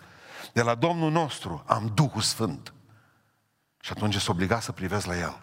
de 0.53 0.63
la 0.63 0.75
Domnul 0.75 1.11
nostru 1.11 1.65
am 1.67 1.91
Duhul 1.95 2.21
Sfânt. 2.21 2.73
Și 3.81 3.93
atunci 3.93 4.13
sunt 4.13 4.29
obligat 4.29 4.63
să 4.63 4.73
privesc 4.73 5.07
la 5.07 5.19
El. 5.19 5.43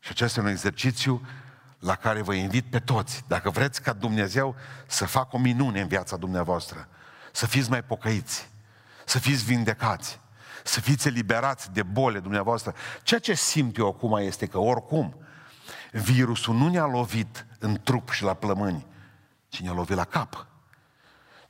Și 0.00 0.10
acesta 0.10 0.40
e 0.40 0.42
un 0.42 0.48
exercițiu 0.48 1.26
la 1.78 1.94
care 1.94 2.22
vă 2.22 2.34
invit 2.34 2.64
pe 2.64 2.78
toți. 2.78 3.24
Dacă 3.26 3.50
vreți 3.50 3.82
ca 3.82 3.92
Dumnezeu 3.92 4.56
să 4.86 5.06
facă 5.06 5.36
o 5.36 5.38
minune 5.38 5.80
în 5.80 5.88
viața 5.88 6.16
dumneavoastră, 6.16 6.88
să 7.32 7.46
fiți 7.46 7.70
mai 7.70 7.82
pocăiți, 7.82 8.48
să 9.06 9.18
fiți 9.18 9.44
vindecați, 9.44 10.20
să 10.64 10.80
fiți 10.80 11.08
eliberați 11.08 11.72
de 11.72 11.82
bole 11.82 12.20
dumneavoastră. 12.20 12.74
Ceea 13.02 13.20
ce 13.20 13.34
simt 13.34 13.76
eu 13.76 13.86
acum 13.88 14.16
este 14.16 14.46
că 14.46 14.58
oricum 14.58 15.16
virusul 15.92 16.54
nu 16.54 16.68
ne-a 16.68 16.86
lovit 16.86 17.46
în 17.58 17.80
trup 17.84 18.10
și 18.10 18.22
la 18.22 18.34
plămâni, 18.34 18.86
ci 19.48 19.60
ne-a 19.60 19.72
lovit 19.72 19.96
la 19.96 20.04
cap. 20.04 20.46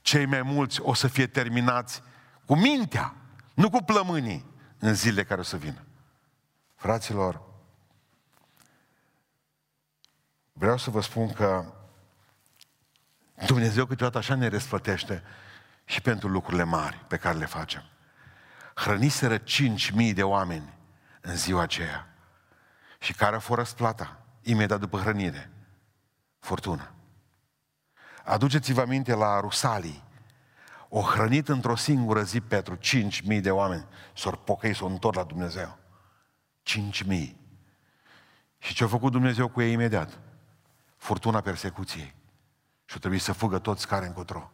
Cei 0.00 0.26
mai 0.26 0.42
mulți 0.42 0.80
o 0.80 0.94
să 0.94 1.09
fie 1.09 1.26
terminați 1.26 2.02
cu 2.44 2.57
mintea, 2.57 3.14
nu 3.54 3.70
cu 3.70 3.82
plămânii, 3.82 4.44
în 4.78 4.94
zilele 4.94 5.24
care 5.24 5.40
o 5.40 5.44
să 5.44 5.57
vină. 5.57 5.84
Fraților, 6.74 7.42
vreau 10.52 10.76
să 10.76 10.90
vă 10.90 11.00
spun 11.00 11.32
că 11.32 11.72
Dumnezeu 13.46 13.86
câteodată 13.86 14.18
așa 14.18 14.34
ne 14.34 14.48
răsplătește 14.48 15.22
și 15.89 16.01
pentru 16.01 16.28
lucrurile 16.28 16.62
mari 16.62 17.05
pe 17.09 17.16
care 17.16 17.39
le 17.39 17.47
facem. 17.47 17.82
Hrăniseră 18.74 19.39
cinci 19.39 19.91
mii 19.91 20.12
de 20.12 20.22
oameni 20.22 20.74
în 21.20 21.37
ziua 21.37 21.62
aceea. 21.62 22.09
Și 22.99 23.12
care 23.12 23.37
a 23.37 23.39
fost 23.39 23.59
răsplata 23.59 24.24
imediat 24.43 24.80
după 24.80 24.99
hrănire? 24.99 25.51
Furtună. 26.39 26.93
Aduceți-vă 28.24 28.80
aminte 28.80 29.14
la 29.14 29.41
Rusalii. 29.41 30.05
O 30.89 31.01
hrănit 31.01 31.49
într-o 31.49 31.76
singură 31.76 32.22
zi 32.22 32.41
Petru, 32.41 32.74
cinci 32.74 33.20
mii 33.20 33.41
de 33.41 33.51
oameni 33.51 33.87
s-au 34.14 34.32
pocăi, 34.32 34.74
s-au 34.74 34.89
întors 34.89 35.16
la 35.16 35.24
Dumnezeu. 35.24 35.78
Cinci 36.62 37.03
mii. 37.03 37.41
Și 38.59 38.74
ce 38.74 38.84
a 38.84 38.87
făcut 38.87 39.12
Dumnezeu 39.12 39.49
cu 39.49 39.61
ei 39.61 39.72
imediat? 39.72 40.18
Furtuna 40.97 41.41
persecuției. 41.41 42.14
Și 42.84 42.99
trebuie 42.99 43.20
să 43.20 43.32
fugă 43.32 43.59
toți 43.59 43.87
care 43.87 44.07
încotro 44.07 44.51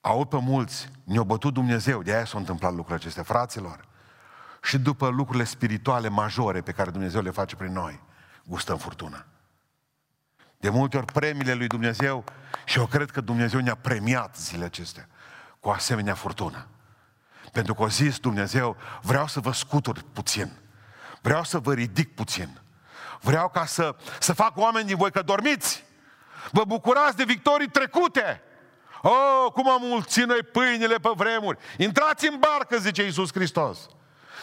aud 0.00 0.28
pe 0.28 0.38
mulți, 0.40 0.88
ne-a 1.04 1.22
bătut 1.22 1.54
Dumnezeu, 1.54 2.02
de 2.02 2.14
aia 2.14 2.24
s-au 2.24 2.38
întâmplat 2.38 2.70
lucrurile 2.70 2.96
acestea, 2.96 3.22
fraților. 3.22 3.84
Și 4.62 4.78
după 4.78 5.08
lucrurile 5.08 5.44
spirituale 5.44 6.08
majore 6.08 6.60
pe 6.60 6.72
care 6.72 6.90
Dumnezeu 6.90 7.20
le 7.20 7.30
face 7.30 7.56
prin 7.56 7.72
noi, 7.72 8.00
gustăm 8.44 8.76
furtuna. 8.76 9.26
De 10.58 10.68
multe 10.68 10.96
ori 10.96 11.12
premiile 11.12 11.54
lui 11.54 11.66
Dumnezeu, 11.66 12.24
și 12.64 12.78
eu 12.78 12.86
cred 12.86 13.10
că 13.10 13.20
Dumnezeu 13.20 13.60
ne-a 13.60 13.74
premiat 13.74 14.36
zilele 14.36 14.64
acestea 14.64 15.08
cu 15.60 15.68
asemenea 15.68 16.14
furtună. 16.14 16.66
Pentru 17.52 17.74
că 17.74 17.82
a 17.82 17.86
zis 17.86 18.18
Dumnezeu, 18.18 18.76
vreau 19.02 19.26
să 19.26 19.40
vă 19.40 19.52
scutur 19.52 20.04
puțin. 20.12 20.52
Vreau 21.20 21.44
să 21.44 21.58
vă 21.58 21.72
ridic 21.72 22.14
puțin. 22.14 22.60
Vreau 23.20 23.48
ca 23.48 23.64
să, 23.64 23.96
să 24.20 24.32
fac 24.32 24.56
oameni 24.56 24.86
din 24.86 24.96
voi 24.96 25.10
că 25.10 25.22
dormiți. 25.22 25.84
Vă 26.50 26.64
bucurați 26.64 27.16
de 27.16 27.24
victorii 27.24 27.68
trecute. 27.68 28.42
Oh, 29.02 29.52
cum 29.52 29.70
am 29.70 29.80
mulțit 29.82 30.24
noi 30.24 30.42
pâinile 30.42 30.96
pe 30.96 31.10
vremuri. 31.14 31.58
Intrați 31.76 32.28
în 32.28 32.38
barcă, 32.38 32.78
zice 32.78 33.02
Iisus 33.02 33.32
Hristos. 33.32 33.78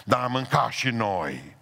Dar 0.03 0.23
am 0.23 0.31
mâncat 0.31 0.71
și 0.71 0.89
noi. 0.89 1.57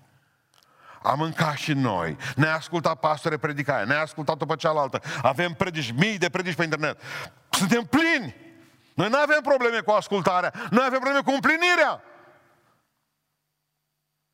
Am 1.03 1.17
mâncat 1.17 1.55
și 1.55 1.73
noi. 1.73 2.17
Ne-a 2.35 2.55
ascultat 2.55 2.99
pastore 2.99 3.37
predicare, 3.37 3.85
ne-a 3.85 4.01
ascultat-o 4.01 4.45
pe 4.45 4.55
cealaltă. 4.55 5.01
Avem 5.21 5.53
predici, 5.53 5.91
mii 5.91 6.17
de 6.17 6.29
predici 6.29 6.55
pe 6.55 6.63
internet. 6.63 7.01
Suntem 7.49 7.83
plini. 7.83 8.35
Noi 8.93 9.09
nu 9.09 9.17
avem 9.17 9.41
probleme 9.41 9.79
cu 9.79 9.91
ascultarea, 9.91 10.53
noi 10.69 10.83
avem 10.85 10.99
probleme 10.99 11.21
cu 11.21 11.31
împlinirea. 11.31 12.03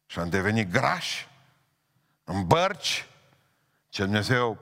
Și 0.05 0.19
am 0.19 0.29
devenit 0.29 0.71
grași, 0.71 1.27
în 2.23 2.47
bărci, 2.47 3.07
ce 3.89 4.03
Dumnezeu 4.03 4.57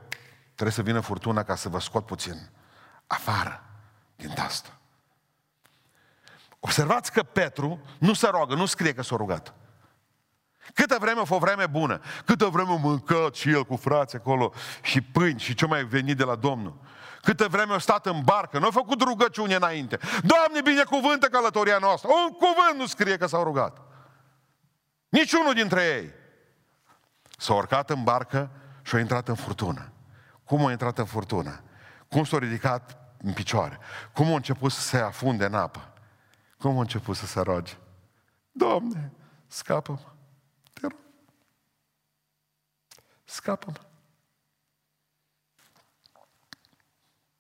trebuie 0.45 0.72
să 0.72 0.82
vină 0.82 1.00
furtuna 1.00 1.43
ca 1.43 1.56
să 1.56 1.70
vă 1.70 1.80
scot 1.80 2.06
puțin 2.06 2.50
afară 3.08 3.66
din 4.18 4.34
asta. 4.38 4.78
Observați 6.59 7.11
că 7.11 7.24
Petru 7.24 7.80
nu 7.99 8.13
se 8.13 8.28
roagă, 8.28 8.55
nu 8.55 8.65
scrie 8.65 8.93
că 8.93 9.03
s-a 9.03 9.15
rugat. 9.15 9.53
Câtă 10.74 10.97
vreme 10.99 11.20
a 11.20 11.24
fost 11.24 11.41
vreme 11.41 11.68
bună, 11.68 12.01
câtă 12.26 12.45
vreme 12.45 12.72
a 12.72 12.76
mâncat 12.76 13.36
și 13.36 13.49
el 13.49 13.63
cu 13.63 13.76
frații 13.76 14.18
acolo 14.18 14.53
și 14.82 15.01
pâini 15.01 15.39
și 15.39 15.53
ce 15.53 15.65
mai 15.65 15.84
venit 15.84 16.18
de 16.18 16.24
la 16.24 16.36
Domnul. 16.36 16.80
Câtă 17.22 17.47
vreme 17.47 17.74
a 17.74 17.78
stat 17.78 18.05
în 18.05 18.22
barcă, 18.24 18.59
nu 18.59 18.68
a 18.68 18.72
făcut 18.72 19.01
rugăciune 19.01 19.55
înainte. 19.55 19.99
Doamne, 20.24 20.61
binecuvântă 20.63 21.28
călătoria 21.28 21.78
noastră. 21.78 22.09
Un 22.09 22.32
cuvânt 22.32 22.78
nu 22.78 22.86
scrie 22.86 23.18
că 23.18 23.26
s-au 23.28 23.43
rugat. 23.43 23.78
Niciunul 25.09 25.53
dintre 25.53 25.84
ei. 25.84 26.11
S-a 27.38 27.53
urcat 27.53 27.89
în 27.89 28.03
barcă 28.03 28.49
și 28.82 28.95
a 28.95 28.99
intrat 28.99 29.28
în 29.28 29.36
furtună. 29.36 29.91
Cum 30.43 30.65
a 30.65 30.72
intrat 30.72 30.97
în 30.97 31.05
furtună? 31.05 31.63
Cum 32.07 32.24
s-a 32.24 32.38
ridicat 32.38 33.07
în 33.18 33.34
picioare. 33.34 33.80
Cum 34.13 34.28
a 34.28 34.36
început 34.36 34.72
să 34.72 34.82
se 34.82 34.97
afunde 34.97 35.45
în 35.45 35.53
apă? 35.53 35.93
Cum 36.57 36.78
a 36.78 36.80
început 36.80 37.15
să 37.15 37.26
se 37.26 37.39
roage? 37.39 37.74
Doamne, 38.51 39.11
scapă-mă, 39.47 40.11
te 40.74 40.80
rog. 40.82 40.95
Scapă-mă. 43.24 43.80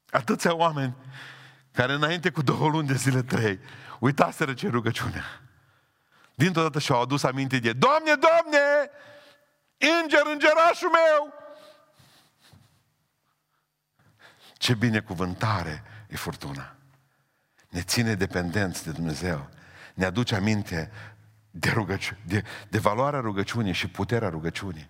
Atâția 0.09 0.55
oameni 0.55 0.95
care 1.71 1.93
înainte 1.93 2.29
cu 2.29 2.41
două 2.41 2.69
luni 2.69 2.87
de 2.87 2.93
zile 2.93 3.21
trei 3.21 3.59
uitaseră 3.99 4.53
ce 4.53 4.67
rugăciunea. 4.67 5.41
Dintr-o 6.35 6.61
dată 6.61 6.79
și-au 6.79 7.01
adus 7.01 7.23
aminte 7.23 7.59
de 7.59 7.73
Doamne, 7.73 8.13
Doamne, 8.15 8.89
înger, 10.01 10.21
îngerașul 10.33 10.89
meu! 10.89 11.36
Ce 14.57 14.73
binecuvântare 14.73 15.83
e 16.07 16.15
furtuna. 16.15 16.75
Ne 17.69 17.81
ține 17.81 18.13
dependenți 18.13 18.83
de 18.83 18.91
Dumnezeu. 18.91 19.49
Ne 19.93 20.05
aduce 20.05 20.35
aminte 20.35 20.91
de, 21.51 21.69
rugăciune, 21.69 22.19
de, 22.25 22.43
de 22.69 22.77
valoarea 22.77 23.19
rugăciunii 23.19 23.73
și 23.73 23.87
puterea 23.87 24.29
rugăciunii. 24.29 24.89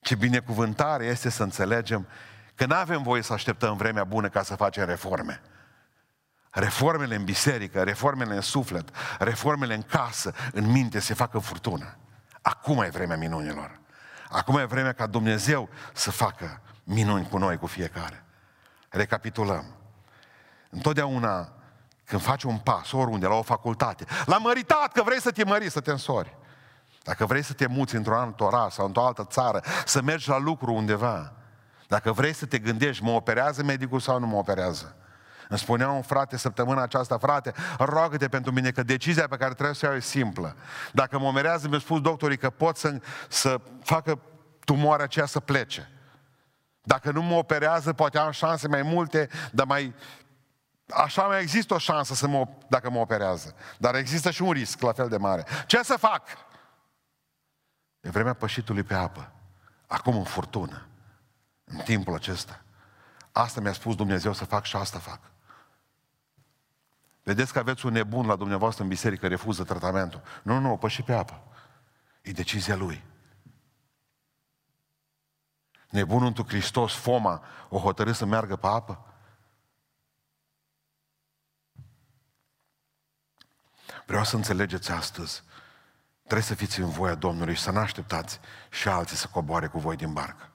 Ce 0.00 0.14
binecuvântare 0.14 1.04
este 1.04 1.28
să 1.28 1.42
înțelegem 1.42 2.06
că 2.54 2.66
nu 2.66 2.74
avem 2.74 3.02
voie 3.02 3.22
să 3.22 3.32
așteptăm 3.32 3.76
vremea 3.76 4.04
bună 4.04 4.28
ca 4.28 4.42
să 4.42 4.54
facem 4.54 4.84
reforme. 4.84 5.40
Reformele 6.50 7.14
în 7.14 7.24
biserică, 7.24 7.82
reformele 7.82 8.34
în 8.34 8.40
suflet, 8.40 8.88
reformele 9.18 9.74
în 9.74 9.82
casă, 9.82 10.34
în 10.52 10.70
minte 10.70 10.98
se 10.98 11.14
facă 11.14 11.38
furtună. 11.38 11.96
Acum 12.42 12.82
e 12.82 12.88
vremea 12.88 13.16
minunilor. 13.16 13.80
Acum 14.28 14.56
e 14.56 14.64
vremea 14.64 14.92
ca 14.92 15.06
Dumnezeu 15.06 15.68
să 15.94 16.10
facă 16.10 16.60
minuni 16.84 17.28
cu 17.28 17.38
noi, 17.38 17.56
cu 17.56 17.66
fiecare. 17.66 18.25
Recapitulăm. 18.96 19.64
Întotdeauna 20.70 21.52
când 22.04 22.22
faci 22.22 22.42
un 22.42 22.58
pas, 22.58 22.92
oriunde, 22.92 23.26
la 23.26 23.34
o 23.34 23.42
facultate, 23.42 24.04
la 24.26 24.38
măritat, 24.38 24.92
că 24.92 25.02
vrei 25.02 25.20
să 25.20 25.30
te 25.30 25.44
mări, 25.44 25.70
să 25.70 25.80
te 25.80 25.90
însori. 25.90 26.36
Dacă 27.02 27.26
vrei 27.26 27.42
să 27.42 27.52
te 27.52 27.66
muți 27.66 27.94
într-un 27.94 28.16
alt 28.16 28.40
oraș 28.40 28.72
sau 28.72 28.86
într-o 28.86 29.06
altă 29.06 29.26
țară, 29.30 29.62
să 29.84 30.02
mergi 30.02 30.28
la 30.28 30.38
lucru 30.38 30.72
undeva, 30.72 31.32
dacă 31.86 32.12
vrei 32.12 32.32
să 32.32 32.46
te 32.46 32.58
gândești, 32.58 33.02
mă 33.02 33.10
operează 33.10 33.62
medicul 33.62 34.00
sau 34.00 34.18
nu 34.18 34.26
mă 34.26 34.36
operează? 34.36 34.96
Îmi 35.48 35.58
spunea 35.58 35.90
un 35.90 36.02
frate 36.02 36.36
săptămâna 36.36 36.82
aceasta, 36.82 37.18
frate, 37.18 37.54
roagă-te 37.78 38.28
pentru 38.28 38.52
mine 38.52 38.70
că 38.70 38.82
decizia 38.82 39.26
pe 39.28 39.36
care 39.36 39.52
trebuie 39.52 39.74
să 39.74 39.86
o 39.86 39.88
iau 39.88 39.98
e 39.98 40.00
simplă. 40.00 40.56
Dacă 40.92 41.18
mă 41.18 41.26
omerează, 41.26 41.68
mi-a 41.68 41.78
spus 41.78 42.00
doctorii 42.00 42.36
că 42.36 42.50
pot 42.50 42.76
să, 42.76 43.00
să 43.28 43.60
facă 43.82 44.18
tumoarea 44.64 45.04
aceea 45.04 45.26
să 45.26 45.40
plece. 45.40 45.90
Dacă 46.86 47.10
nu 47.10 47.22
mă 47.22 47.34
operează, 47.34 47.92
poate 47.92 48.18
am 48.18 48.30
șanse 48.30 48.68
mai 48.68 48.82
multe, 48.82 49.28
dar 49.52 49.66
mai... 49.66 49.94
Așa 50.88 51.22
mai 51.22 51.40
există 51.40 51.74
o 51.74 51.78
șansă 51.78 52.14
să 52.14 52.26
mă, 52.26 52.48
dacă 52.68 52.90
mă 52.90 52.98
operează. 52.98 53.54
Dar 53.78 53.94
există 53.94 54.30
și 54.30 54.42
un 54.42 54.52
risc 54.52 54.80
la 54.80 54.92
fel 54.92 55.08
de 55.08 55.16
mare. 55.16 55.44
Ce 55.66 55.82
să 55.82 55.96
fac? 55.96 56.22
E 58.00 58.10
vremea 58.10 58.32
pășitului 58.32 58.82
pe 58.82 58.94
apă. 58.94 59.32
Acum 59.86 60.16
în 60.16 60.24
furtună. 60.24 60.86
În 61.64 61.78
timpul 61.78 62.14
acesta. 62.14 62.62
Asta 63.32 63.60
mi-a 63.60 63.72
spus 63.72 63.94
Dumnezeu 63.94 64.32
să 64.32 64.44
fac 64.44 64.64
și 64.64 64.76
asta 64.76 64.98
fac. 64.98 65.20
Vedeți 67.22 67.52
că 67.52 67.58
aveți 67.58 67.86
un 67.86 67.92
nebun 67.92 68.26
la 68.26 68.36
dumneavoastră 68.36 68.82
în 68.82 68.88
biserică, 68.88 69.26
refuză 69.26 69.64
tratamentul. 69.64 70.22
Nu, 70.42 70.58
nu, 70.58 70.76
păși 70.76 71.02
pe 71.02 71.14
apă. 71.14 71.42
E 72.22 72.30
decizia 72.30 72.76
lui. 72.76 73.04
Nebunul 75.96 76.26
întru 76.26 76.44
Hristos, 76.46 76.92
Foma, 76.92 77.42
o 77.68 77.78
hotărâ 77.78 78.12
să 78.12 78.24
meargă 78.24 78.56
pe 78.56 78.66
apă? 78.66 79.14
Vreau 84.06 84.24
să 84.24 84.36
înțelegeți 84.36 84.90
astăzi. 84.90 85.42
Trebuie 86.22 86.46
să 86.46 86.54
fiți 86.54 86.80
în 86.80 86.88
voia 86.88 87.14
Domnului 87.14 87.54
și 87.54 87.62
să 87.62 87.70
nu 87.70 87.78
așteptați 87.78 88.40
și 88.70 88.88
alții 88.88 89.16
să 89.16 89.28
coboare 89.28 89.66
cu 89.66 89.78
voi 89.78 89.96
din 89.96 90.12
barcă. 90.12 90.50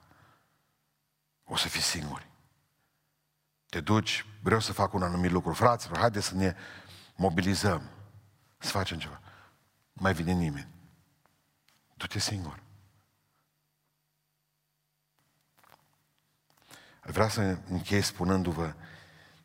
O 1.44 1.56
să 1.56 1.68
fiți 1.68 1.86
singuri. 1.86 2.30
Te 3.68 3.80
duci, 3.80 4.26
vreau 4.42 4.60
să 4.60 4.72
fac 4.72 4.92
un 4.92 5.02
anumit 5.02 5.30
lucru. 5.30 5.52
Fraților, 5.52 5.98
haideți 5.98 6.26
să 6.26 6.34
ne 6.34 6.56
mobilizăm. 7.16 7.90
Să 8.58 8.70
facem 8.70 8.98
ceva. 8.98 9.20
Nu 9.92 10.02
mai 10.02 10.14
vine 10.14 10.32
nimeni. 10.32 10.68
Du-te 11.94 12.18
singur. 12.18 12.62
Vreau 17.04 17.28
să 17.28 17.58
închei 17.68 18.02
spunându-vă, 18.02 18.74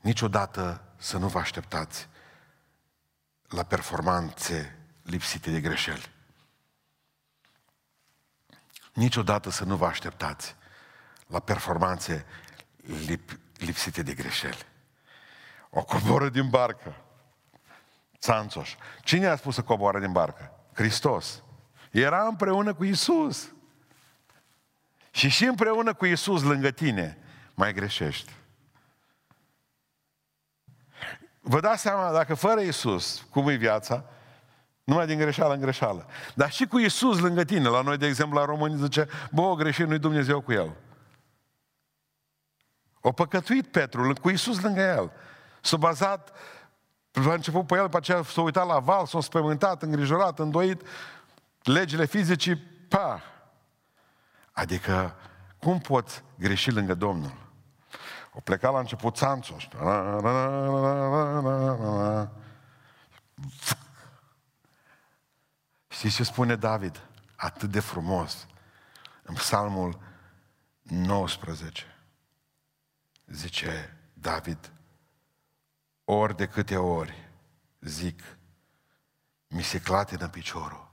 niciodată 0.01 0.83
să 0.97 1.17
nu 1.17 1.27
vă 1.27 1.39
așteptați 1.39 2.07
la 3.47 3.63
performanțe 3.63 4.77
lipsite 5.03 5.51
de 5.51 5.61
greșeli. 5.61 6.11
Niciodată 8.93 9.49
să 9.49 9.63
nu 9.63 9.75
vă 9.75 9.85
așteptați 9.85 10.55
la 11.27 11.39
performanțe 11.39 12.25
lip, 13.05 13.39
lipsite 13.57 14.03
de 14.03 14.13
greșeli. 14.13 14.65
O 15.69 15.83
coboră 15.83 16.29
din 16.29 16.49
barcă. 16.49 16.95
Țanțoș. 18.19 18.75
Cine 19.01 19.27
a 19.27 19.35
spus 19.35 19.55
să 19.55 19.61
coboară 19.63 19.99
din 19.99 20.11
barcă? 20.11 20.51
Hristos. 20.73 21.43
Era 21.91 22.27
împreună 22.27 22.73
cu 22.73 22.83
Isus. 22.83 23.51
Și 25.11 25.29
și 25.29 25.45
împreună 25.45 25.93
cu 25.93 26.05
Isus 26.05 26.41
lângă 26.41 26.71
tine 26.71 27.17
mai 27.57 27.73
greșești. 27.73 28.33
Vă 31.41 31.59
dați 31.59 31.81
seama, 31.81 32.11
dacă 32.11 32.33
fără 32.33 32.61
Isus, 32.61 33.27
cum 33.29 33.47
e 33.47 33.55
viața? 33.55 34.03
Numai 34.83 35.05
din 35.05 35.17
greșeală 35.17 35.53
în 35.53 35.59
greșeală. 35.59 36.05
Dar 36.35 36.51
și 36.51 36.65
cu 36.65 36.77
Isus 36.77 37.19
lângă 37.19 37.43
tine, 37.43 37.67
la 37.67 37.81
noi, 37.81 37.97
de 37.97 38.05
exemplu, 38.05 38.39
la 38.39 38.45
români, 38.45 38.77
zice, 38.77 39.07
bă, 39.31 39.41
o 39.41 39.55
greșit, 39.55 39.87
nu-i 39.87 39.99
Dumnezeu 39.99 40.41
cu 40.41 40.51
el. 40.51 40.75
O 43.01 43.11
păcătuit 43.11 43.67
Petru 43.67 44.13
cu 44.21 44.29
Isus 44.29 44.61
lângă 44.61 44.81
el. 44.81 45.11
S-a 45.61 45.77
bazat, 45.77 46.31
a 47.11 47.33
început 47.33 47.67
pe 47.67 47.75
el, 47.75 47.89
pe 47.89 47.97
aceea 47.97 48.23
s-a 48.23 48.41
uitat 48.41 48.67
la 48.67 48.79
val, 48.79 49.05
s-a 49.05 49.21
spământat, 49.21 49.81
îngrijorat, 49.81 50.39
îndoit, 50.39 50.81
legile 51.63 52.05
fizicii, 52.05 52.55
pa! 52.87 53.21
Adică, 54.51 55.15
cum 55.59 55.79
poți 55.79 56.23
greși 56.37 56.71
lângă 56.71 56.93
Domnul? 56.93 57.46
O 58.37 58.39
pleca 58.39 58.69
la 58.69 58.79
început 58.79 59.15
țanțoș. 59.15 59.67
Știți 65.87 66.15
ce 66.15 66.23
spune 66.23 66.55
David? 66.55 67.01
Atât 67.35 67.69
de 67.69 67.79
frumos. 67.79 68.47
În 69.23 69.33
psalmul 69.33 69.99
19 70.81 71.83
zice 73.25 73.97
David, 74.13 74.71
ori 76.05 76.35
de 76.35 76.47
câte 76.47 76.77
ori 76.77 77.29
zic, 77.79 78.37
mi 79.47 79.63
se 79.63 79.81
clatină 79.81 80.27
piciorul. 80.29 80.91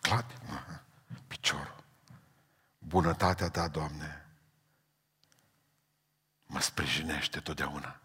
Clatină 0.00 0.82
piciorul. 1.26 1.84
Bunătatea 2.78 3.48
ta, 3.48 3.68
Doamne, 3.68 4.23
mă 6.54 6.60
sprijinește 6.60 7.40
totdeauna. 7.40 8.00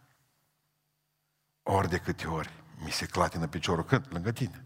Ori 1.64 1.90
de 1.90 1.98
câte 1.98 2.28
ori 2.28 2.64
mi 2.84 2.92
se 2.92 3.06
clatină 3.06 3.48
piciorul, 3.48 3.84
când? 3.84 4.06
Lângă 4.10 4.32
tine. 4.32 4.66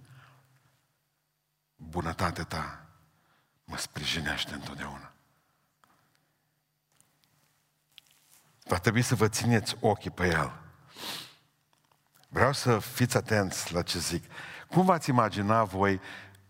Bunătatea 1.76 2.44
ta 2.44 2.86
mă 3.64 3.78
sprijinește 3.78 4.54
întotdeauna. 4.54 5.14
Va 8.64 8.80
trebui 8.80 9.02
să 9.02 9.16
vă 9.16 9.28
țineți 9.28 9.78
ochii 9.80 10.12
pe 10.12 10.28
el. 10.28 10.62
Vreau 12.30 12.54
să 12.54 12.80
fiți 12.80 13.18
atenți 13.18 13.74
la 13.74 13.82
ce 13.82 14.00
zic. 14.00 14.24
Cum 14.70 14.86
v-ați 14.86 15.10
imagina 15.10 15.64
voi 15.64 16.02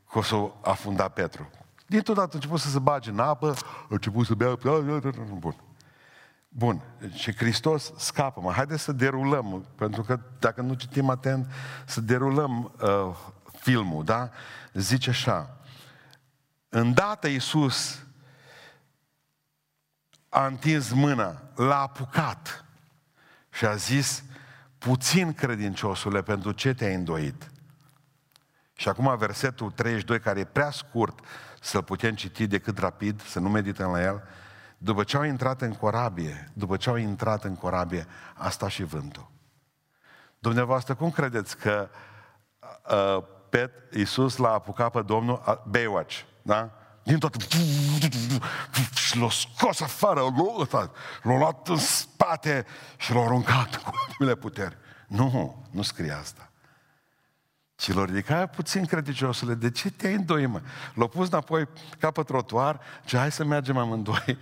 că 0.10 0.18
o 0.18 0.22
să 0.22 0.52
afunda 0.62 1.10
Petru? 1.10 1.50
Dintr-o 1.88 2.14
dată 2.14 2.30
a 2.32 2.36
început 2.36 2.60
să 2.60 2.70
se 2.70 2.80
bage 2.80 3.10
în 3.10 3.20
apă, 3.20 3.56
a 3.64 3.86
început 3.90 4.26
să 4.26 4.34
bea... 4.34 4.56
Bun. 5.40 5.63
Bun. 6.56 6.82
Și 7.14 7.36
Hristos 7.36 7.94
scapă. 7.98 8.40
Mă, 8.42 8.52
haideți 8.52 8.84
să 8.84 8.92
derulăm, 8.92 9.66
pentru 9.76 10.02
că 10.02 10.20
dacă 10.40 10.62
nu 10.62 10.74
citim 10.74 11.10
atent, 11.10 11.48
să 11.86 12.02
derulăm 12.02 12.74
uh, 12.82 13.16
filmul, 13.60 14.04
da? 14.04 14.30
Zice 14.74 15.10
așa. 15.10 15.58
Îndată 16.70 17.28
Iisus 17.28 18.06
a 20.30 20.46
întins 20.46 20.92
mâna, 20.92 21.42
l-a 21.56 21.82
apucat 21.82 22.66
și 23.50 23.66
a 23.66 23.76
zis, 23.76 24.24
puțin 24.78 25.34
credinciosule, 25.34 26.22
pentru 26.22 26.52
ce 26.52 26.74
te-ai 26.74 26.94
îndoit? 26.94 27.52
Și 28.74 28.88
acum 28.88 29.18
versetul 29.18 29.72
32, 29.72 30.20
care 30.20 30.40
e 30.40 30.46
prea 30.46 30.72
scurt 30.72 31.20
să-l 31.62 31.84
putem 31.84 32.16
citi 32.16 32.48
decât 32.48 32.78
rapid, 32.78 33.22
să 33.22 33.40
nu 33.40 33.50
medităm 33.50 33.92
la 33.92 34.04
el, 34.04 34.24
după 34.84 35.04
ce 35.04 35.18
au 35.18 35.24
intrat 35.24 35.62
în 35.62 35.74
corabie, 35.74 36.52
după 36.54 36.78
ce 36.78 36.90
au 36.90 36.96
intrat 36.96 37.44
în 37.44 37.56
corabie, 37.56 38.08
a 38.34 38.50
stat 38.50 38.70
și 38.70 38.84
vântul. 38.84 39.32
Dumneavoastră, 40.40 40.96
cum 40.96 41.12
credeți 41.12 41.58
că 41.58 41.90
uh, 42.92 43.24
Pet, 43.50 43.72
Iisus 43.94 44.38
l-a 44.38 44.54
apucat 44.54 44.92
pe 44.92 45.02
Domnul, 45.02 45.44
uh, 45.48 45.56
Baywatch, 45.70 46.22
da? 46.42 46.70
din 47.04 47.20
toată... 47.20 47.38
Și 48.94 49.18
l-a 49.18 49.30
scos 49.30 49.82
afară, 49.82 50.22
l-a 51.22 51.38
luat 51.38 51.68
în 51.68 51.78
spate 51.78 52.66
și 52.98 53.14
l-a 53.14 53.22
aruncat 53.22 53.76
cu 53.76 53.92
ultimele 54.08 54.36
puteri. 54.36 54.78
Nu, 55.08 55.66
nu 55.72 55.82
scrie 55.82 56.12
asta. 56.12 56.50
Și 57.80 57.94
l-a 57.94 58.06
ridicat 58.06 58.56
puțin 58.56 58.86
credinciosule. 58.86 59.54
De 59.54 59.72
ce 59.72 59.92
te-ai 59.92 60.14
îndoi, 60.14 60.46
mă? 60.46 60.62
L-a 60.94 61.08
pus 61.08 61.28
înapoi 61.28 61.68
ca 62.00 62.12
pe 62.12 62.24
trotuar 62.24 62.80
și 63.06 63.18
hai 63.18 63.32
să 63.32 63.44
mergem 63.44 63.78
amândoi. 63.78 64.38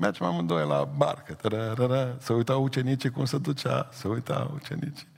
Mergem 0.00 0.26
amândoi 0.26 0.66
la 0.66 0.84
barcă, 0.84 1.32
tărărără, 1.34 2.16
să 2.20 2.32
uitau 2.32 2.62
ucenicii 2.62 3.10
cum 3.10 3.24
se 3.24 3.38
ducea, 3.38 3.88
să 3.92 4.08
uitau 4.08 4.50
ucenicii. 4.54 5.08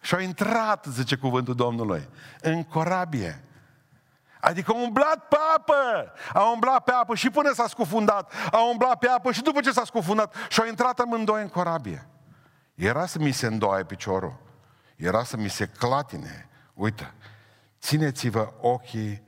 Și 0.00 0.14
au 0.14 0.20
intrat, 0.20 0.86
zice 0.88 1.16
cuvântul 1.16 1.54
Domnului, 1.54 2.08
în 2.40 2.62
corabie. 2.62 3.44
Adică 4.40 4.72
a 4.72 4.82
umblat 4.82 5.28
pe 5.28 5.36
apă, 5.56 6.12
a 6.32 6.50
umblat 6.50 6.84
pe 6.84 6.92
apă 6.92 7.14
și 7.14 7.30
până 7.30 7.52
s-a 7.52 7.66
scufundat, 7.66 8.32
a 8.50 8.68
umblat 8.70 8.98
pe 8.98 9.08
apă 9.08 9.32
și 9.32 9.42
după 9.42 9.60
ce 9.60 9.72
s-a 9.72 9.84
scufundat 9.84 10.34
și 10.48 10.60
au 10.60 10.66
intrat 10.66 10.98
amândoi 10.98 11.42
în 11.42 11.48
corabie. 11.48 12.06
Era 12.74 13.06
să 13.06 13.18
mi 13.18 13.32
se 13.32 13.46
îndoaie 13.46 13.84
piciorul, 13.84 14.36
era 14.96 15.24
să 15.24 15.36
mi 15.36 15.50
se 15.50 15.66
clatine. 15.66 16.48
Uite, 16.74 17.14
țineți-vă 17.80 18.52
ochii 18.60 19.22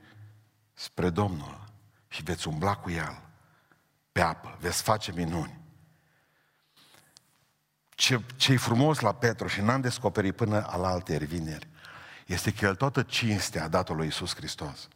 spre 0.73 1.09
Domnul 1.09 1.63
și 2.07 2.23
veți 2.23 2.47
umbla 2.47 2.75
cu 2.75 2.89
El 2.89 3.25
pe 4.17 4.23
apă, 4.23 4.57
veți 4.59 4.81
face 4.81 5.11
minuni. 5.11 5.59
Ce, 7.89 8.21
ce 8.35 8.57
frumos 8.57 8.99
la 8.99 9.13
Petru 9.13 9.47
și 9.47 9.61
n-am 9.61 9.81
descoperit 9.81 10.35
până 10.35 10.67
al 10.67 10.83
alte 10.83 11.17
vineri, 11.17 11.67
este 12.25 12.53
că 12.53 12.65
el 12.65 12.75
toată 12.75 13.01
cinstea 13.01 13.63
a 13.63 13.67
dat-o 13.67 13.93
lui 13.93 14.05
Iisus 14.05 14.35
Hristos. 14.35 14.87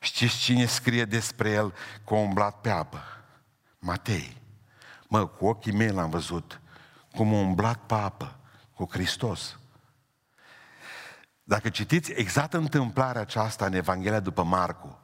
Știți 0.00 0.38
cine 0.38 0.66
scrie 0.66 1.04
despre 1.04 1.50
el 1.50 1.74
că 2.06 2.14
a 2.14 2.16
umblat 2.16 2.60
pe 2.60 2.70
apă? 2.70 3.02
Matei. 3.78 4.42
Mă, 5.08 5.26
cu 5.26 5.46
ochii 5.46 5.72
mei 5.72 5.90
l-am 5.90 6.10
văzut 6.10 6.60
cum 7.14 7.34
a 7.34 7.38
umblat 7.38 7.78
pe 7.86 7.94
apă 7.94 8.38
cu 8.74 8.88
Hristos. 8.90 9.58
Dacă 11.42 11.68
citiți 11.68 12.12
exact 12.12 12.52
întâmplarea 12.52 13.20
aceasta 13.20 13.66
în 13.66 13.72
Evanghelia 13.72 14.20
după 14.20 14.42
Marcu, 14.42 14.98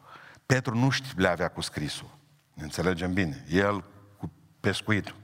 Petru 0.47 0.79
nu 0.79 0.91
le 1.17 1.29
avea 1.29 1.49
cu 1.49 1.61
scrisul. 1.61 2.21
Ne 2.63 2.69
înțelegem 2.69 3.13
bine. 3.13 3.45
El 3.49 3.85
cu 4.19 4.33
pescuitul. 4.61 5.15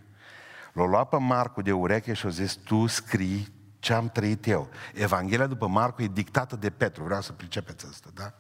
L-a 0.72 0.84
luat 0.84 1.08
pe 1.08 1.16
Marcu 1.16 1.62
de 1.62 1.72
ureche 1.72 2.12
și 2.12 2.26
a 2.26 2.28
zis, 2.28 2.54
tu 2.54 2.86
scrii 2.86 3.52
ce 3.78 3.92
am 3.92 4.08
trăit 4.08 4.46
eu. 4.46 4.68
Evanghelia 4.94 5.46
după 5.46 5.66
Marcu 5.66 6.02
e 6.02 6.06
dictată 6.06 6.56
de 6.56 6.70
Petru. 6.70 7.04
Vreau 7.04 7.20
să 7.20 7.32
pricepeți 7.32 7.86
asta, 7.86 8.08
da? 8.14 8.34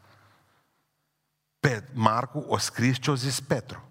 Pe 1.60 1.84
Marcu 1.92 2.38
o 2.38 2.56
scris 2.56 2.96
ce 2.96 3.10
a 3.10 3.14
zis 3.14 3.40
Petru. 3.40 3.88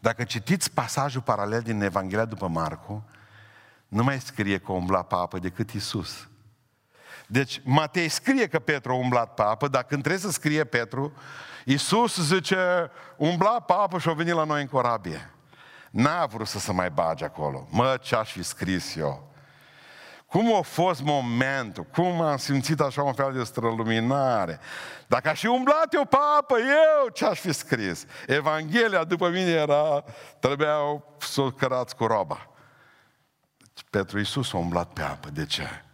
Dacă 0.00 0.24
citiți 0.24 0.70
pasajul 0.70 1.22
paralel 1.22 1.60
din 1.60 1.80
Evanghelia 1.80 2.24
după 2.24 2.48
Marcu, 2.48 3.04
nu 3.88 4.02
mai 4.02 4.20
scrie 4.20 4.58
că 4.58 4.72
umbla 4.72 5.02
pe 5.02 5.14
apă 5.14 5.38
decât 5.38 5.70
Isus. 5.70 6.28
Deci 7.30 7.60
Matei 7.64 8.08
scrie 8.08 8.46
că 8.46 8.58
Petru 8.58 8.92
a 8.92 8.94
umblat 8.94 9.34
pe 9.34 9.42
apă, 9.42 9.68
dar 9.68 9.82
când 9.82 10.02
trebuie 10.02 10.22
să 10.22 10.30
scrie 10.30 10.64
Petru, 10.64 11.12
Isus 11.64 12.16
zice, 12.16 12.90
umbla 13.16 13.60
pe 13.60 13.72
apă 13.72 13.98
și 13.98 14.08
a 14.08 14.12
venit 14.12 14.34
la 14.34 14.44
noi 14.44 14.60
în 14.60 14.66
corabie. 14.66 15.30
N-a 15.90 16.26
vrut 16.26 16.46
să 16.46 16.58
se 16.58 16.72
mai 16.72 16.90
bage 16.90 17.24
acolo. 17.24 17.68
Mă, 17.70 17.98
ce-aș 18.00 18.32
fi 18.32 18.42
scris 18.42 18.96
eu? 18.96 19.32
Cum 20.26 20.54
a 20.54 20.60
fost 20.60 21.02
momentul? 21.02 21.84
Cum 21.84 22.20
am 22.20 22.36
simțit 22.36 22.80
așa 22.80 23.02
un 23.02 23.12
fel 23.12 23.32
de 23.32 23.44
străluminare? 23.44 24.60
Dacă 25.06 25.28
aș 25.28 25.40
fi 25.40 25.46
umblat 25.46 25.94
eu 25.94 26.04
pe 26.04 26.16
apă, 26.38 26.56
eu 26.58 27.08
ce-aș 27.08 27.40
fi 27.40 27.52
scris? 27.52 28.04
Evanghelia 28.26 29.04
după 29.04 29.28
mine 29.28 29.50
era, 29.50 30.04
trebuiau 30.40 31.16
să 31.18 31.40
o 31.40 31.50
cărați 31.50 31.96
cu 31.96 32.06
roba. 32.06 32.48
Petru 33.90 34.18
Iisus 34.18 34.52
a 34.52 34.56
umblat 34.56 34.92
pe 34.92 35.02
apă. 35.02 35.28
De 35.30 35.46
ce? 35.46 35.84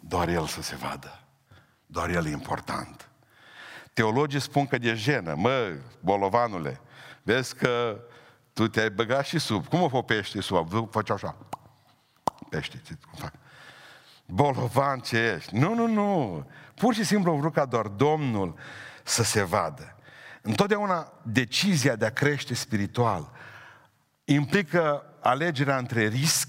Doar 0.00 0.28
El 0.28 0.46
să 0.46 0.62
se 0.62 0.76
vadă. 0.76 1.20
Doar 1.86 2.10
El 2.10 2.26
e 2.26 2.30
important. 2.30 3.08
Teologii 3.92 4.40
spun 4.40 4.66
că 4.66 4.78
de 4.78 4.94
jenă. 4.94 5.34
Mă, 5.34 5.76
bolovanule, 6.00 6.80
vezi 7.22 7.54
că 7.54 8.00
tu 8.52 8.68
te-ai 8.68 8.90
băgat 8.90 9.24
și 9.24 9.38
sub. 9.38 9.66
Cum 9.66 9.82
o 9.82 9.88
fă 9.88 10.02
pește 10.02 10.40
sub? 10.40 10.90
Faci 10.90 11.10
așa. 11.10 11.36
Pește, 12.48 12.82
cum 12.86 13.18
fac. 13.18 13.32
Bolovan 14.26 15.00
ce 15.00 15.16
ești. 15.16 15.56
Nu, 15.56 15.74
nu, 15.74 15.86
nu. 15.86 16.46
Pur 16.74 16.94
și 16.94 17.04
simplu 17.04 17.34
vreau 17.34 17.50
ca 17.50 17.64
doar 17.64 17.86
Domnul 17.86 18.58
să 19.04 19.22
se 19.22 19.42
vadă. 19.42 19.96
Întotdeauna 20.42 21.12
decizia 21.22 21.96
de 21.96 22.06
a 22.06 22.10
crește 22.10 22.54
spiritual 22.54 23.30
implică 24.24 25.04
alegerea 25.20 25.76
între 25.76 26.06
risc, 26.06 26.48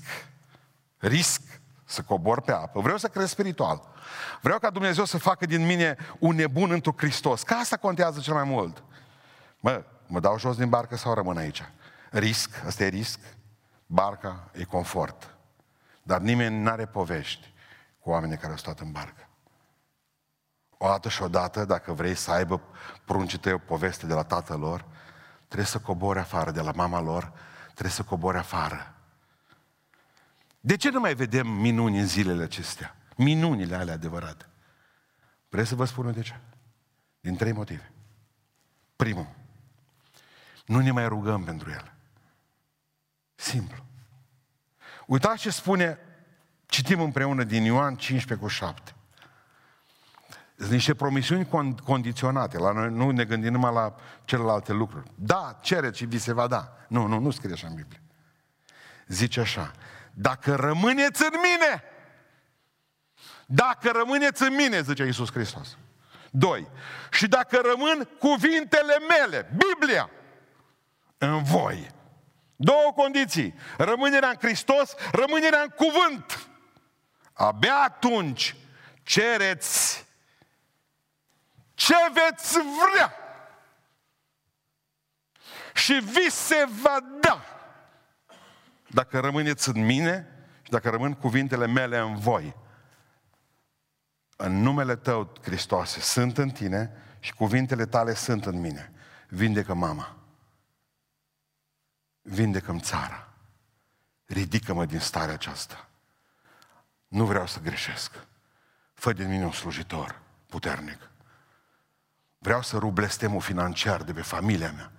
risc 0.97 1.60
să 1.91 2.01
cobor 2.01 2.41
pe 2.41 2.51
apă. 2.51 2.79
Vreau 2.79 2.97
să 2.97 3.07
cresc 3.07 3.31
spiritual. 3.31 3.81
Vreau 4.41 4.59
ca 4.59 4.69
Dumnezeu 4.69 5.05
să 5.05 5.17
facă 5.17 5.45
din 5.45 5.65
mine 5.65 5.97
un 6.19 6.35
nebun 6.35 6.71
într 6.71 6.89
Hristos. 6.95 7.43
Ca 7.43 7.55
asta 7.55 7.77
contează 7.77 8.19
cel 8.19 8.33
mai 8.33 8.43
mult. 8.43 8.83
Mă, 9.59 9.83
mă 10.07 10.19
dau 10.19 10.39
jos 10.39 10.57
din 10.57 10.69
barcă 10.69 10.95
sau 10.95 11.13
rămân 11.13 11.37
aici? 11.37 11.63
Risc, 12.09 12.63
ăsta 12.67 12.83
e 12.83 12.87
risc. 12.87 13.19
Barca 13.85 14.49
e 14.51 14.63
confort. 14.63 15.35
Dar 16.03 16.19
nimeni 16.19 16.61
nu 16.61 16.69
are 16.69 16.85
povești 16.85 17.53
cu 17.99 18.09
oamenii 18.09 18.37
care 18.37 18.51
au 18.51 18.57
stat 18.57 18.79
în 18.79 18.91
barcă. 18.91 19.27
O 20.77 20.87
dată 20.87 21.09
și 21.09 21.21
odată, 21.21 21.65
dacă 21.65 21.93
vrei 21.93 22.15
să 22.15 22.31
aibă 22.31 22.61
pruncii 23.05 23.37
tăi 23.37 23.53
o 23.53 23.57
poveste 23.57 24.05
de 24.05 24.13
la 24.13 24.23
tatăl 24.23 24.59
lor, 24.59 24.85
trebuie 25.45 25.67
să 25.67 25.79
cobori 25.79 26.19
afară, 26.19 26.51
de 26.51 26.61
la 26.61 26.71
mama 26.75 27.01
lor, 27.01 27.31
trebuie 27.63 27.91
să 27.91 28.03
cobori 28.03 28.37
afară. 28.37 28.95
De 30.61 30.75
ce 30.75 30.89
nu 30.89 30.99
mai 30.99 31.13
vedem 31.13 31.47
minuni 31.47 31.99
în 31.99 32.07
zilele 32.07 32.43
acestea? 32.43 32.95
Minunile 33.15 33.75
alea 33.75 33.93
adevărate. 33.93 34.45
Vreau 35.49 35.65
să 35.65 35.75
vă 35.75 35.85
spun 35.85 36.11
de 36.11 36.21
ce? 36.21 36.39
Din 37.19 37.35
trei 37.35 37.51
motive. 37.51 37.91
Primul, 38.95 39.27
nu 40.65 40.79
ne 40.79 40.91
mai 40.91 41.07
rugăm 41.07 41.43
pentru 41.43 41.69
el. 41.69 41.93
Simplu. 43.35 43.85
Uitați 45.05 45.41
ce 45.41 45.49
spune, 45.49 45.97
citim 46.65 47.01
împreună 47.01 47.43
din 47.43 47.63
Ioan 47.63 47.95
15 47.95 48.45
cu 48.45 48.51
7. 48.51 48.95
Sunt 50.57 50.71
niște 50.71 50.93
promisiuni 50.93 51.47
condiționate. 51.83 52.57
La 52.57 52.71
noi 52.71 52.89
nu 52.89 53.09
ne 53.09 53.25
gândim 53.25 53.51
numai 53.51 53.73
la 53.73 53.95
celelalte 54.25 54.73
lucruri. 54.73 55.11
Da, 55.15 55.59
cereți 55.61 55.97
și 55.97 56.05
vi 56.05 56.17
se 56.17 56.33
va 56.33 56.47
da. 56.47 56.77
Nu, 56.87 57.05
nu, 57.05 57.19
nu 57.19 57.31
scrie 57.31 57.53
așa 57.53 57.67
în 57.67 57.75
Biblie. 57.75 58.01
Zice 59.07 59.39
așa, 59.39 59.71
dacă 60.13 60.55
rămâneți 60.55 61.23
în 61.23 61.39
mine, 61.41 61.83
dacă 63.45 63.91
rămâneți 63.91 64.43
în 64.43 64.55
mine, 64.55 64.81
zice 64.81 65.03
Iisus 65.03 65.31
Hristos. 65.31 65.77
Doi. 66.31 66.67
Și 67.11 67.27
dacă 67.27 67.61
rămân 67.63 68.09
cuvintele 68.19 68.97
mele, 68.99 69.51
Biblia, 69.57 70.09
în 71.17 71.43
voi. 71.43 71.91
Două 72.55 72.93
condiții. 72.95 73.55
Rămânerea 73.77 74.29
în 74.29 74.35
Hristos, 74.39 74.95
rămânerea 75.11 75.61
în 75.61 75.69
cuvânt. 75.69 76.47
Abia 77.33 77.75
atunci 77.75 78.55
cereți 79.03 80.05
ce 81.73 81.95
veți 82.13 82.57
vrea. 82.59 83.13
Și 85.73 85.93
vi 85.93 86.29
se 86.29 86.67
va 86.81 86.99
da. 87.19 87.45
Dacă 88.93 89.19
rămâneți 89.19 89.69
în 89.69 89.85
mine 89.85 90.27
și 90.61 90.71
dacă 90.71 90.89
rămân 90.89 91.13
cuvintele 91.13 91.67
mele 91.67 91.97
în 91.97 92.15
voi. 92.15 92.55
În 94.35 94.61
numele 94.61 94.95
tău, 94.95 95.33
Hristoase, 95.41 95.99
sunt 95.99 96.37
în 96.37 96.49
tine 96.49 96.91
și 97.19 97.33
cuvintele 97.33 97.85
tale 97.85 98.13
sunt 98.13 98.45
în 98.45 98.59
mine. 98.59 98.93
Vindecă 99.27 99.73
mama. 99.73 100.15
Vindecă-mi 102.21 102.79
țara. 102.79 103.33
Ridică-mă 104.25 104.85
din 104.85 104.99
starea 104.99 105.33
aceasta. 105.33 105.89
Nu 107.07 107.25
vreau 107.25 107.47
să 107.47 107.59
greșesc. 107.59 108.11
Fă 108.93 109.13
din 109.13 109.29
mine 109.29 109.45
un 109.45 109.51
slujitor 109.51 110.21
puternic. 110.45 111.09
Vreau 112.37 112.61
să 112.61 112.77
rup 112.77 112.93
blestemul 112.93 113.41
financiar 113.41 114.03
de 114.03 114.13
pe 114.13 114.21
familia 114.21 114.71
mea, 114.71 114.91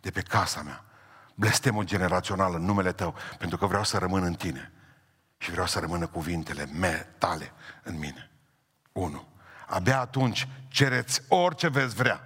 de 0.00 0.10
pe 0.10 0.22
casa 0.22 0.62
mea. 0.62 0.84
Blestemul 1.38 1.84
generațional 1.84 2.54
în 2.54 2.64
numele 2.64 2.92
tău, 2.92 3.14
pentru 3.38 3.58
că 3.58 3.66
vreau 3.66 3.84
să 3.84 3.98
rămân 3.98 4.22
în 4.22 4.34
tine. 4.34 4.72
Și 5.38 5.50
vreau 5.50 5.66
să 5.66 5.78
rămână 5.78 6.06
cuvintele 6.06 6.66
mele, 6.66 7.14
tale 7.18 7.52
în 7.82 7.98
mine. 7.98 8.30
Unu. 8.92 9.28
Abia 9.66 10.00
atunci 10.00 10.48
cereți 10.68 11.22
orice 11.28 11.68
veți 11.68 11.94
vrea 11.94 12.20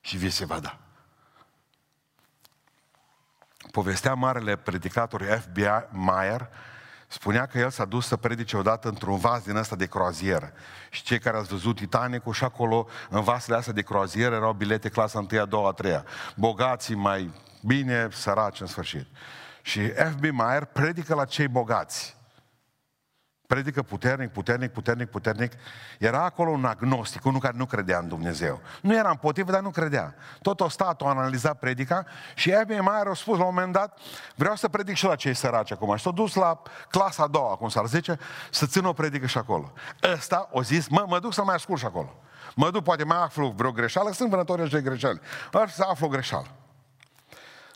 și 0.00 0.16
vi 0.16 0.30
se 0.30 0.44
va 0.44 0.58
da. 0.58 0.78
Povestea 3.70 4.14
marele 4.14 4.56
predicator 4.56 5.22
F.B. 5.22 5.56
Meyer, 5.90 6.48
spunea 7.08 7.46
că 7.46 7.58
el 7.58 7.70
s-a 7.70 7.84
dus 7.84 8.06
să 8.06 8.16
predice 8.16 8.56
odată 8.56 8.88
într-un 8.88 9.18
vas 9.18 9.42
din 9.42 9.56
ăsta 9.56 9.76
de 9.76 9.86
croazieră. 9.86 10.52
Și 10.90 11.02
cei 11.02 11.18
care 11.18 11.36
ați 11.36 11.48
văzut 11.48 11.76
Titanicul 11.76 12.32
și 12.32 12.44
acolo, 12.44 12.86
în 13.08 13.22
vasele 13.22 13.56
astea 13.56 13.72
de 13.72 13.82
croazieră, 13.82 14.34
erau 14.34 14.52
bilete 14.52 14.88
clasa 14.88 15.26
1, 15.30 15.40
a 15.40 15.44
2, 15.44 15.64
a 15.66 15.70
3 15.70 16.02
Bogații 16.36 16.94
mai 16.94 17.32
bine, 17.60 18.08
săraci 18.10 18.60
în 18.60 18.66
sfârșit. 18.66 19.06
Și 19.62 19.88
F.B. 19.88 20.22
Meyer 20.22 20.64
predică 20.64 21.14
la 21.14 21.24
cei 21.24 21.48
bogați. 21.48 22.18
Predică 23.46 23.82
puternic, 23.82 24.30
puternic, 24.30 24.70
puternic, 24.70 25.08
puternic. 25.08 25.52
Era 25.98 26.24
acolo 26.24 26.50
un 26.50 26.64
agnostic, 26.64 27.24
unul 27.24 27.40
care 27.40 27.56
nu 27.56 27.66
credea 27.66 27.98
în 27.98 28.08
Dumnezeu. 28.08 28.60
Nu 28.82 28.94
era 28.94 29.10
împotrivă, 29.10 29.50
dar 29.50 29.60
nu 29.60 29.70
credea. 29.70 30.14
Tot 30.42 30.60
o 30.60 30.68
stat, 30.68 31.00
o 31.00 31.06
analizat 31.06 31.58
predica 31.58 32.06
și 32.34 32.50
ea 32.50 32.64
mi 32.68 32.76
mai 32.76 33.00
a 33.00 33.02
răspuns 33.02 33.38
la 33.38 33.44
un 33.44 33.54
moment 33.54 33.72
dat, 33.72 33.98
vreau 34.34 34.54
să 34.54 34.68
predic 34.68 34.96
și 34.96 35.04
la 35.04 35.14
cei 35.14 35.34
săraci 35.34 35.72
acum. 35.72 35.96
Și 35.96 36.02
s-a 36.02 36.10
dus 36.10 36.34
la 36.34 36.62
clasa 36.90 37.22
a 37.22 37.26
doua, 37.26 37.56
cum 37.56 37.68
s-ar 37.68 37.86
zice, 37.86 38.18
să 38.50 38.66
țină 38.66 38.88
o 38.88 38.92
predică 38.92 39.26
și 39.26 39.38
acolo. 39.38 39.72
Ăsta 40.12 40.48
o 40.52 40.62
zis, 40.62 40.88
mă, 40.88 41.04
mă 41.08 41.18
duc 41.18 41.32
să 41.32 41.44
mai 41.44 41.54
ascult 41.54 41.78
și 41.78 41.86
acolo. 41.86 42.14
Mă 42.54 42.70
duc, 42.70 42.82
poate 42.82 43.04
mai 43.04 43.22
aflu 43.22 43.54
vreo 43.56 43.72
greșeală, 43.72 44.12
sunt 44.12 44.30
vânători 44.30 44.70
de 44.70 44.80
greșeli. 44.80 45.20
Să 45.68 45.86
aflu 45.88 46.06
o 46.06 46.08
greșeală. 46.08 46.46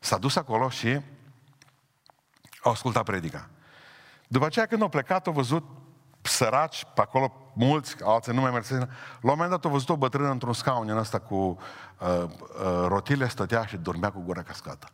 S-a 0.04 0.18
dus 0.18 0.36
acolo 0.36 0.68
și 0.68 1.00
a 2.62 2.70
ascultat 2.70 3.02
predica. 3.02 3.48
După 4.28 4.44
aceea 4.44 4.66
când 4.66 4.82
au 4.82 4.88
plecat, 4.88 5.26
au 5.26 5.32
văzut 5.32 5.64
săraci 6.20 6.84
pe 6.94 7.00
acolo, 7.00 7.52
mulți, 7.54 7.96
alții 8.02 8.32
nu 8.32 8.40
mai 8.40 8.50
merg 8.50 8.64
La 8.70 8.76
un 8.80 8.88
moment 9.20 9.50
dat 9.50 9.64
au 9.64 9.70
văzut 9.70 9.88
o 9.88 9.96
bătrână 9.96 10.30
într-un 10.30 10.52
scaun 10.52 10.88
în 10.88 10.96
ăsta 10.96 11.18
cu 11.18 11.34
uh, 11.34 12.22
uh, 12.22 12.84
rotile, 12.86 13.28
stătea 13.28 13.64
și 13.66 13.76
dormea 13.76 14.10
cu 14.10 14.20
gura 14.20 14.42
cascată. 14.42 14.88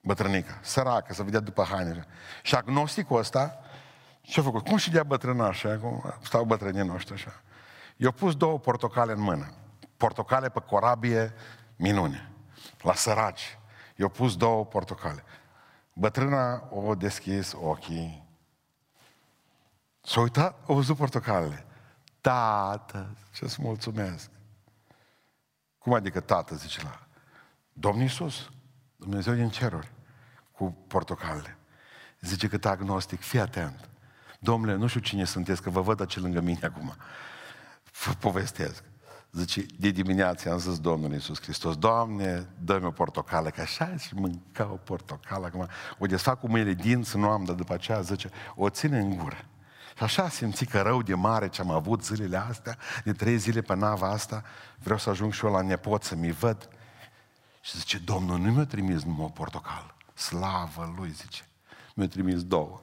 Bătrânica, 0.00 0.58
săracă, 0.62 1.14
să 1.14 1.22
vedea 1.22 1.40
după 1.40 1.66
haine. 1.70 2.06
Și 2.42 2.54
agnosticul 2.54 3.18
ăsta, 3.18 3.58
ce-a 4.20 4.42
făcut? 4.42 4.64
Cum 4.64 4.76
și 4.76 4.90
dea 4.90 5.02
bătrâna 5.02 5.46
așa? 5.46 5.78
Cum 5.78 6.14
stau 6.22 6.44
bătrânii 6.44 6.86
noștri 6.86 7.14
așa? 7.14 7.42
I-au 7.96 8.12
pus 8.12 8.36
două 8.36 8.58
portocale 8.58 9.12
în 9.12 9.20
mână. 9.20 9.54
Portocale 9.96 10.48
pe 10.48 10.60
corabie, 10.60 11.34
minune. 11.76 12.30
La 12.80 12.94
săraci. 12.94 13.58
I-au 13.96 14.08
pus 14.08 14.36
două 14.36 14.64
portocale. 14.64 15.24
Bătrâna 15.92 16.68
o 16.70 16.94
deschis 16.94 17.52
ochii. 17.52 18.28
S-a 20.00 20.20
uitat, 20.20 20.58
a 20.68 20.72
văzut 20.72 20.96
portocalele. 20.96 21.66
Tată, 22.20 23.16
ce-ți 23.32 23.62
mulțumesc. 23.62 24.30
Cum 25.78 25.92
adică 25.92 26.20
tată, 26.20 26.54
zice 26.54 26.82
la 26.82 27.06
Domnul 27.72 28.02
Iisus, 28.02 28.50
Dumnezeu 28.96 29.34
din 29.34 29.48
ceruri, 29.48 29.92
cu 30.52 30.76
portocalele. 30.86 31.58
Zice 32.20 32.48
că 32.48 32.68
agnostic, 32.68 33.20
fii 33.20 33.40
atent. 33.40 33.88
Domnule, 34.40 34.74
nu 34.74 34.86
știu 34.86 35.00
cine 35.00 35.24
sunteți, 35.24 35.62
că 35.62 35.70
vă 35.70 35.80
văd 35.80 36.00
aici 36.00 36.16
lângă 36.16 36.40
mine 36.40 36.66
acum. 36.66 36.94
Vă 38.04 38.12
povestesc. 38.12 38.84
Zice, 39.34 39.66
de 39.78 39.90
dimineață 39.90 40.50
am 40.50 40.58
zis 40.58 40.78
Domnul 40.78 41.12
Iisus 41.12 41.40
Hristos, 41.42 41.76
Doamne, 41.76 42.48
dă-mi 42.58 42.84
o 42.84 42.90
portocală, 42.90 43.50
că 43.50 43.60
așa 43.60 43.96
și 43.96 44.14
mânca 44.14 44.68
o 44.72 44.76
portocală. 44.76 45.46
Acum, 45.46 45.68
o 45.98 46.06
desfac 46.06 46.40
cu 46.40 46.48
mâinile 46.48 46.74
dinți, 46.74 47.16
nu 47.16 47.28
am, 47.28 47.44
dar 47.44 47.54
după 47.54 47.72
aceea 47.72 48.00
zice, 48.00 48.30
o 48.54 48.68
ține 48.68 48.98
în 48.98 49.16
gură. 49.16 49.44
Și 49.96 50.02
așa 50.02 50.28
simți 50.28 50.64
că 50.64 50.80
rău 50.80 51.02
de 51.02 51.14
mare 51.14 51.48
ce 51.48 51.60
am 51.60 51.70
avut 51.70 52.04
zilele 52.04 52.36
astea, 52.36 52.78
de 53.04 53.12
trei 53.12 53.36
zile 53.36 53.60
pe 53.60 53.74
nava 53.74 54.10
asta, 54.10 54.42
vreau 54.78 54.98
să 54.98 55.10
ajung 55.10 55.32
și 55.32 55.44
eu 55.44 55.52
la 55.52 55.60
nepot 55.60 56.02
să 56.02 56.14
mi 56.14 56.30
văd. 56.30 56.68
Și 57.60 57.78
zice, 57.78 57.98
Domnul 57.98 58.38
nu 58.38 58.52
mi-a 58.52 58.66
trimis 58.66 59.02
numai 59.02 59.24
o 59.24 59.28
portocală. 59.28 59.94
Slavă 60.14 60.94
Lui, 60.96 61.10
zice. 61.10 61.48
Mi-a 61.94 62.08
trimis 62.08 62.44
două. 62.44 62.80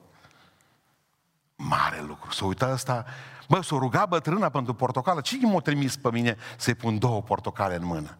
Mare 1.56 2.02
lucru. 2.02 2.32
Să 2.32 2.45
uita 2.45 2.66
asta 2.66 3.06
Bă, 3.52 3.62
s-o 3.62 3.78
ruga 3.78 4.06
bătrâna 4.06 4.49
pentru 4.49 4.74
portocală. 4.74 5.22
Cine 5.22 5.52
m-a 5.52 5.60
trimis 5.60 5.97
pe 5.97 6.12
mine 6.12 6.38
să-i 6.58 6.74
pun 6.74 6.99
două 6.99 7.22
portocale 7.22 7.76
în 7.76 7.86
mână? 7.86 8.18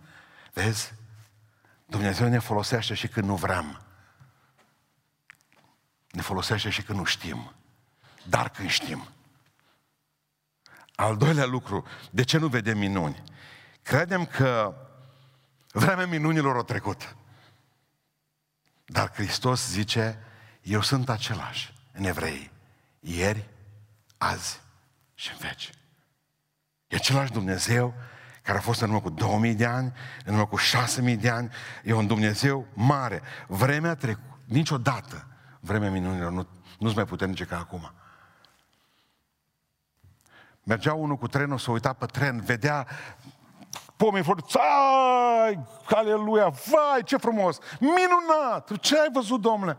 Vezi? 0.54 0.94
Dumnezeu 1.86 2.28
ne 2.28 2.40
folosește 2.40 2.94
și 2.94 3.08
când 3.08 3.28
nu 3.28 3.36
vrem. 3.36 3.82
Ne 6.10 6.22
folosește 6.22 6.70
și 6.70 6.82
când 6.82 6.98
nu 6.98 7.04
știm. 7.04 7.54
Dar 8.24 8.50
când 8.50 8.70
știm. 8.70 9.08
Al 10.96 11.18
doilea 11.18 11.46
lucru, 11.46 11.86
de 12.10 12.24
ce 12.24 12.38
nu 12.38 12.48
vedem 12.48 12.78
minuni? 12.78 13.24
Credem 13.82 14.26
că 14.26 14.76
vremea 15.72 16.08
minunilor 16.08 16.58
a 16.58 16.64
trecut. 16.64 17.16
Dar 18.86 19.12
Hristos 19.14 19.70
zice, 19.70 20.20
eu 20.62 20.82
sunt 20.82 21.10
același 21.10 21.74
în 21.92 22.04
evrei, 22.04 22.52
ieri, 23.00 23.50
azi 24.18 24.62
și 25.22 25.32
în 25.32 25.38
veci. 25.40 25.70
E 26.88 26.96
același 26.96 27.32
Dumnezeu 27.32 27.94
care 28.44 28.58
a 28.58 28.62
fost 28.62 28.82
în 28.82 28.88
urmă 28.88 29.02
cu 29.02 29.10
2000 29.10 29.54
de 29.54 29.66
ani, 29.66 29.94
în 30.26 30.34
urmă 30.34 30.48
cu 30.48 30.56
6000 30.56 31.18
de 31.18 31.30
ani, 31.30 31.52
e 31.84 31.94
un 31.94 32.08
Dumnezeu 32.08 32.68
mare. 32.74 33.22
Vremea 33.48 33.96
trecut, 33.96 34.24
niciodată 34.46 35.28
vremea 35.60 35.92
minunilor 35.92 36.32
nu, 36.32 36.48
nu-ți 36.80 36.96
mai 36.96 37.06
puternice 37.06 37.46
ca 37.46 37.58
acum. 37.58 37.92
Mergea 40.64 40.94
unul 40.94 41.18
cu 41.18 41.28
trenul, 41.28 41.58
s-a 41.58 41.72
uitat 41.72 41.98
pe 41.98 42.06
tren, 42.06 42.42
vedea 42.42 42.88
pomii 43.96 44.24
foarte, 44.24 44.44
ai, 45.46 45.60
aleluia, 45.90 46.50
vai, 46.50 47.04
ce 47.06 47.18
frumos, 47.18 47.58
minunat, 47.80 48.80
ce 48.80 49.00
ai 49.00 49.10
văzut, 49.14 49.42
domnule? 49.42 49.78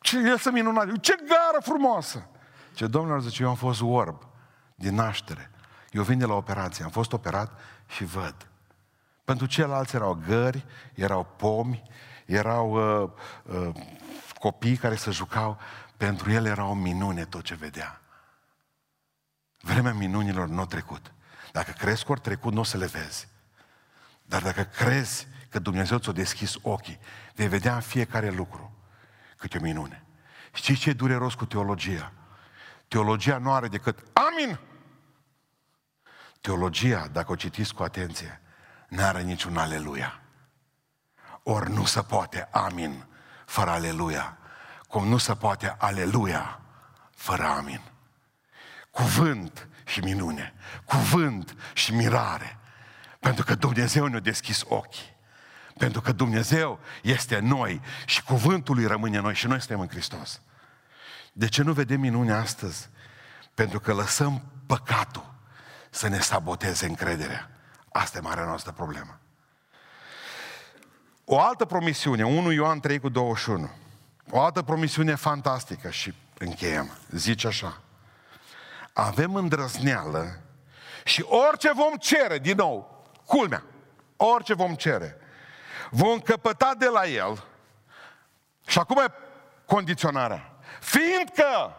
Ce 0.00 0.18
este 0.18 0.50
minunat, 0.50 1.00
ce 1.00 1.14
gară 1.16 1.62
frumoasă. 1.62 2.26
Ce 2.74 2.86
domnul 2.86 3.20
zice, 3.20 3.42
eu 3.42 3.48
am 3.48 3.54
fost 3.54 3.80
orb 3.80 4.30
din 4.82 4.94
naștere. 4.94 5.50
Eu 5.90 6.02
vin 6.02 6.18
de 6.18 6.24
la 6.24 6.34
operație, 6.34 6.84
am 6.84 6.90
fost 6.90 7.12
operat 7.12 7.60
și 7.88 8.04
văd. 8.04 8.46
Pentru 9.24 9.46
ceilalți 9.46 9.94
erau 9.94 10.22
gări, 10.26 10.64
erau 10.94 11.24
pomi, 11.36 11.82
erau 12.26 12.70
uh, 13.02 13.10
uh, 13.42 13.74
copii 14.38 14.76
care 14.76 14.94
se 14.94 15.10
jucau. 15.10 15.58
Pentru 15.96 16.30
el 16.30 16.46
era 16.46 16.64
o 16.64 16.74
minune 16.74 17.24
tot 17.24 17.42
ce 17.42 17.54
vedea. 17.54 18.00
Vremea 19.60 19.92
minunilor 19.92 20.48
nu 20.48 20.60
a 20.60 20.66
trecut. 20.66 21.12
Dacă 21.52 21.70
crezi 21.70 22.04
că 22.04 22.12
ori 22.12 22.20
trecut, 22.20 22.52
nu 22.52 22.60
o 22.60 22.64
să 22.64 22.76
le 22.76 22.86
vezi. 22.86 23.28
Dar 24.22 24.42
dacă 24.42 24.62
crezi 24.62 25.26
că 25.48 25.58
Dumnezeu 25.58 25.98
ți-a 25.98 26.12
deschis 26.12 26.54
ochii, 26.62 26.98
vei 27.34 27.48
vedea 27.48 27.74
în 27.74 27.80
fiecare 27.80 28.30
lucru 28.30 28.76
câte 29.36 29.58
o 29.58 29.60
minune. 29.60 30.04
Știi 30.52 30.74
ce 30.74 30.88
e 30.88 30.92
dureros 30.92 31.34
cu 31.34 31.46
teologia? 31.46 32.12
Teologia 32.88 33.38
nu 33.38 33.52
are 33.52 33.68
decât 33.68 33.98
amin. 34.12 34.58
Teologia, 36.42 37.08
dacă 37.12 37.32
o 37.32 37.34
citiți 37.34 37.74
cu 37.74 37.82
atenție, 37.82 38.40
nu 38.88 39.02
are 39.02 39.22
niciun 39.22 39.56
aleluia. 39.56 40.20
Ori 41.42 41.70
nu 41.70 41.84
se 41.84 42.02
poate 42.02 42.48
amin 42.50 43.06
fără 43.46 43.70
aleluia. 43.70 44.38
Cum 44.88 45.08
nu 45.08 45.16
se 45.16 45.34
poate 45.34 45.74
aleluia 45.78 46.60
fără 47.14 47.44
amin. 47.44 47.80
Cuvânt 48.90 49.68
și 49.84 50.00
minune. 50.00 50.54
Cuvânt 50.84 51.56
și 51.74 51.94
mirare. 51.94 52.58
Pentru 53.20 53.44
că 53.44 53.54
Dumnezeu 53.54 54.06
ne-a 54.06 54.20
deschis 54.20 54.62
ochii. 54.68 55.16
Pentru 55.78 56.00
că 56.00 56.12
Dumnezeu 56.12 56.78
este 57.02 57.38
noi 57.38 57.80
și 58.06 58.22
cuvântul 58.22 58.74
lui 58.74 58.86
rămâne 58.86 59.18
noi 59.18 59.34
și 59.34 59.46
noi 59.46 59.58
suntem 59.58 59.80
în 59.80 59.88
Hristos. 59.88 60.40
De 61.32 61.48
ce 61.48 61.62
nu 61.62 61.72
vedem 61.72 62.00
minune 62.00 62.32
astăzi? 62.32 62.88
Pentru 63.54 63.80
că 63.80 63.92
lăsăm 63.92 64.52
păcatul 64.66 65.31
să 65.94 66.08
ne 66.08 66.20
saboteze 66.20 66.86
încrederea. 66.86 67.50
Asta 67.88 68.18
e 68.18 68.20
marea 68.20 68.44
noastră 68.44 68.72
problemă. 68.72 69.18
O 71.24 71.40
altă 71.40 71.64
promisiune, 71.64 72.24
1 72.24 72.50
Ioan 72.50 72.80
3 72.80 72.98
cu 72.98 73.08
21. 73.08 73.70
O 74.30 74.40
altă 74.40 74.62
promisiune 74.62 75.14
fantastică 75.14 75.90
și 75.90 76.14
încheiem. 76.38 76.90
Zice 77.10 77.46
așa. 77.46 77.80
Avem 78.92 79.34
îndrăzneală 79.34 80.40
și 81.04 81.22
orice 81.22 81.72
vom 81.72 81.96
cere, 81.96 82.38
din 82.38 82.56
nou, 82.56 83.04
culmea, 83.26 83.62
orice 84.16 84.54
vom 84.54 84.74
cere, 84.74 85.16
vom 85.90 86.20
căpăta 86.20 86.74
de 86.78 86.86
la 86.86 87.06
El. 87.06 87.44
Și 88.66 88.78
acum 88.78 88.98
e 88.98 89.12
condiționarea. 89.64 90.56
Fiindcă 90.80 91.76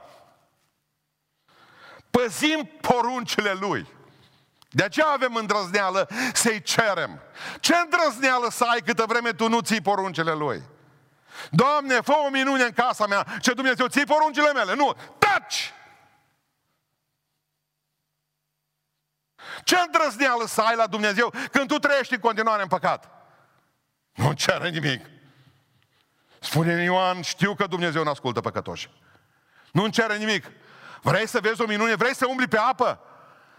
păzim 2.10 2.70
poruncile 2.82 3.54
Lui. 3.54 3.88
De 4.76 4.84
aceea 4.84 5.08
avem 5.08 5.36
îndrăzneală 5.36 6.10
să-i 6.34 6.62
cerem. 6.62 7.22
Ce 7.60 7.76
îndrăzneală 7.76 8.48
să 8.52 8.64
ai 8.64 8.80
câtă 8.80 9.06
vreme 9.08 9.32
tu 9.32 9.48
nu 9.48 9.60
ții 9.60 9.82
poruncile 9.82 10.34
Lui? 10.34 10.64
Doamne, 11.52 12.02
fă 12.02 12.14
o 12.26 12.30
minune 12.30 12.64
în 12.64 12.72
casa 12.72 13.08
mea. 13.08 13.26
Ce 13.42 13.54
Dumnezeu, 13.54 13.88
ții 13.88 14.06
poruncile 14.06 14.54
mele? 14.54 14.76
Nu. 14.76 14.96
Taci! 15.18 15.74
Ce 19.64 19.78
îndrăzneală 19.78 20.46
să 20.46 20.62
ai 20.62 20.76
la 20.76 20.88
Dumnezeu 20.88 21.34
când 21.52 21.68
tu 21.68 21.78
trăiești 21.78 22.14
în 22.14 22.20
continuare 22.20 22.62
în 22.62 22.68
păcat? 22.68 23.10
Nu 24.14 24.34
cere 24.34 24.70
nimic. 24.70 25.06
Spune 26.40 26.84
Ioan, 26.84 27.22
știu 27.22 27.56
că 27.56 27.68
Dumnezeu 27.68 28.04
nu 28.04 28.10
ascultă 28.10 28.42
păcătoși. 28.42 28.90
Nu 29.72 29.88
cere 29.88 30.18
nimic. 30.18 30.46
Vrei 31.02 31.28
să 31.28 31.40
vezi 31.40 31.62
o 31.62 31.66
minune? 31.66 31.96
Vrei 31.96 32.16
să 32.16 32.26
umbli 32.28 32.48
pe 32.48 32.58
apă? 32.58 33.00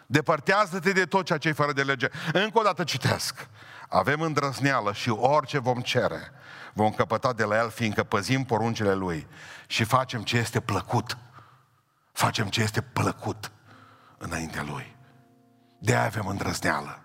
Depărtează-te 0.07 0.92
de 0.92 1.05
tot 1.05 1.24
ceea 1.24 1.38
ce 1.38 1.48
e 1.48 1.52
fără 1.52 1.72
de 1.72 1.82
lege. 1.82 2.09
Încă 2.32 2.59
o 2.59 2.62
dată 2.62 2.84
citesc. 2.84 3.48
Avem 3.88 4.20
îndrăzneală 4.20 4.92
și 4.92 5.11
orice 5.11 5.59
vom 5.59 5.80
cere, 5.80 6.30
vom 6.72 6.92
căpăta 6.92 7.32
de 7.32 7.44
la 7.44 7.57
El, 7.57 7.70
fiindcă 7.70 8.02
păzim 8.02 8.44
poruncile 8.44 8.94
Lui 8.94 9.26
și 9.66 9.84
facem 9.84 10.22
ce 10.22 10.36
este 10.36 10.61
plăcut 10.61 11.16
Facem 12.14 12.48
ce 12.48 12.62
este 12.62 12.80
plăcut 12.80 13.52
înaintea 14.18 14.62
Lui. 14.62 14.96
De 15.78 15.94
aia 15.94 16.05
avem 16.05 16.26
îndrăzneală. 16.26 17.02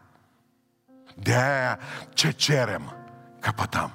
De 1.16 1.34
aia 1.34 1.80
ce 2.14 2.32
cerem, 2.32 2.96
căpătăm. 3.40 3.92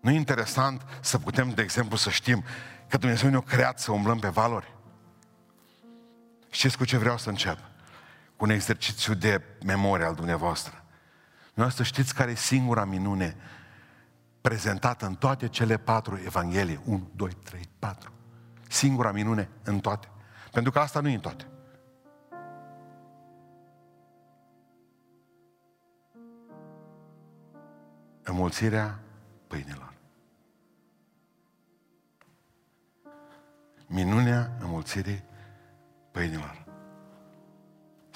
Nu 0.00 0.10
e 0.10 0.14
interesant 0.14 0.82
să 1.00 1.18
putem, 1.18 1.50
de 1.50 1.62
exemplu, 1.62 1.96
să 1.96 2.10
știm 2.10 2.44
că 2.88 2.96
Dumnezeu 2.96 3.30
ne-a 3.30 3.40
creat 3.40 3.78
să 3.78 3.92
umblăm 3.92 4.18
pe 4.18 4.28
valori? 4.28 4.74
Știți 6.50 6.76
cu 6.76 6.84
ce 6.84 6.96
vreau 6.96 7.18
să 7.18 7.28
încep? 7.28 7.58
Cu 8.40 8.46
un 8.46 8.52
exercițiu 8.52 9.14
de 9.14 9.42
memorie 9.64 10.06
al 10.06 10.14
dumneavoastră. 10.14 10.84
să 11.68 11.82
știți 11.82 12.14
care 12.14 12.30
e 12.30 12.34
singura 12.34 12.84
minune 12.84 13.36
prezentată 14.40 15.06
în 15.06 15.14
toate 15.14 15.48
cele 15.48 15.76
patru 15.76 16.20
evanghelii. 16.24 16.80
1, 16.84 17.10
2, 17.14 17.30
3, 17.30 17.62
4. 17.78 18.12
Singura 18.68 19.12
minune 19.12 19.48
în 19.64 19.80
toate. 19.80 20.08
Pentru 20.52 20.72
că 20.72 20.78
asta 20.78 21.00
nu 21.00 21.08
e 21.08 21.14
în 21.14 21.20
toate. 21.20 21.46
Înmulțirea 28.22 28.98
pâinilor. 29.46 29.94
Minunea 33.86 34.56
înmulțirii 34.60 35.24
pâinilor. 36.10 36.69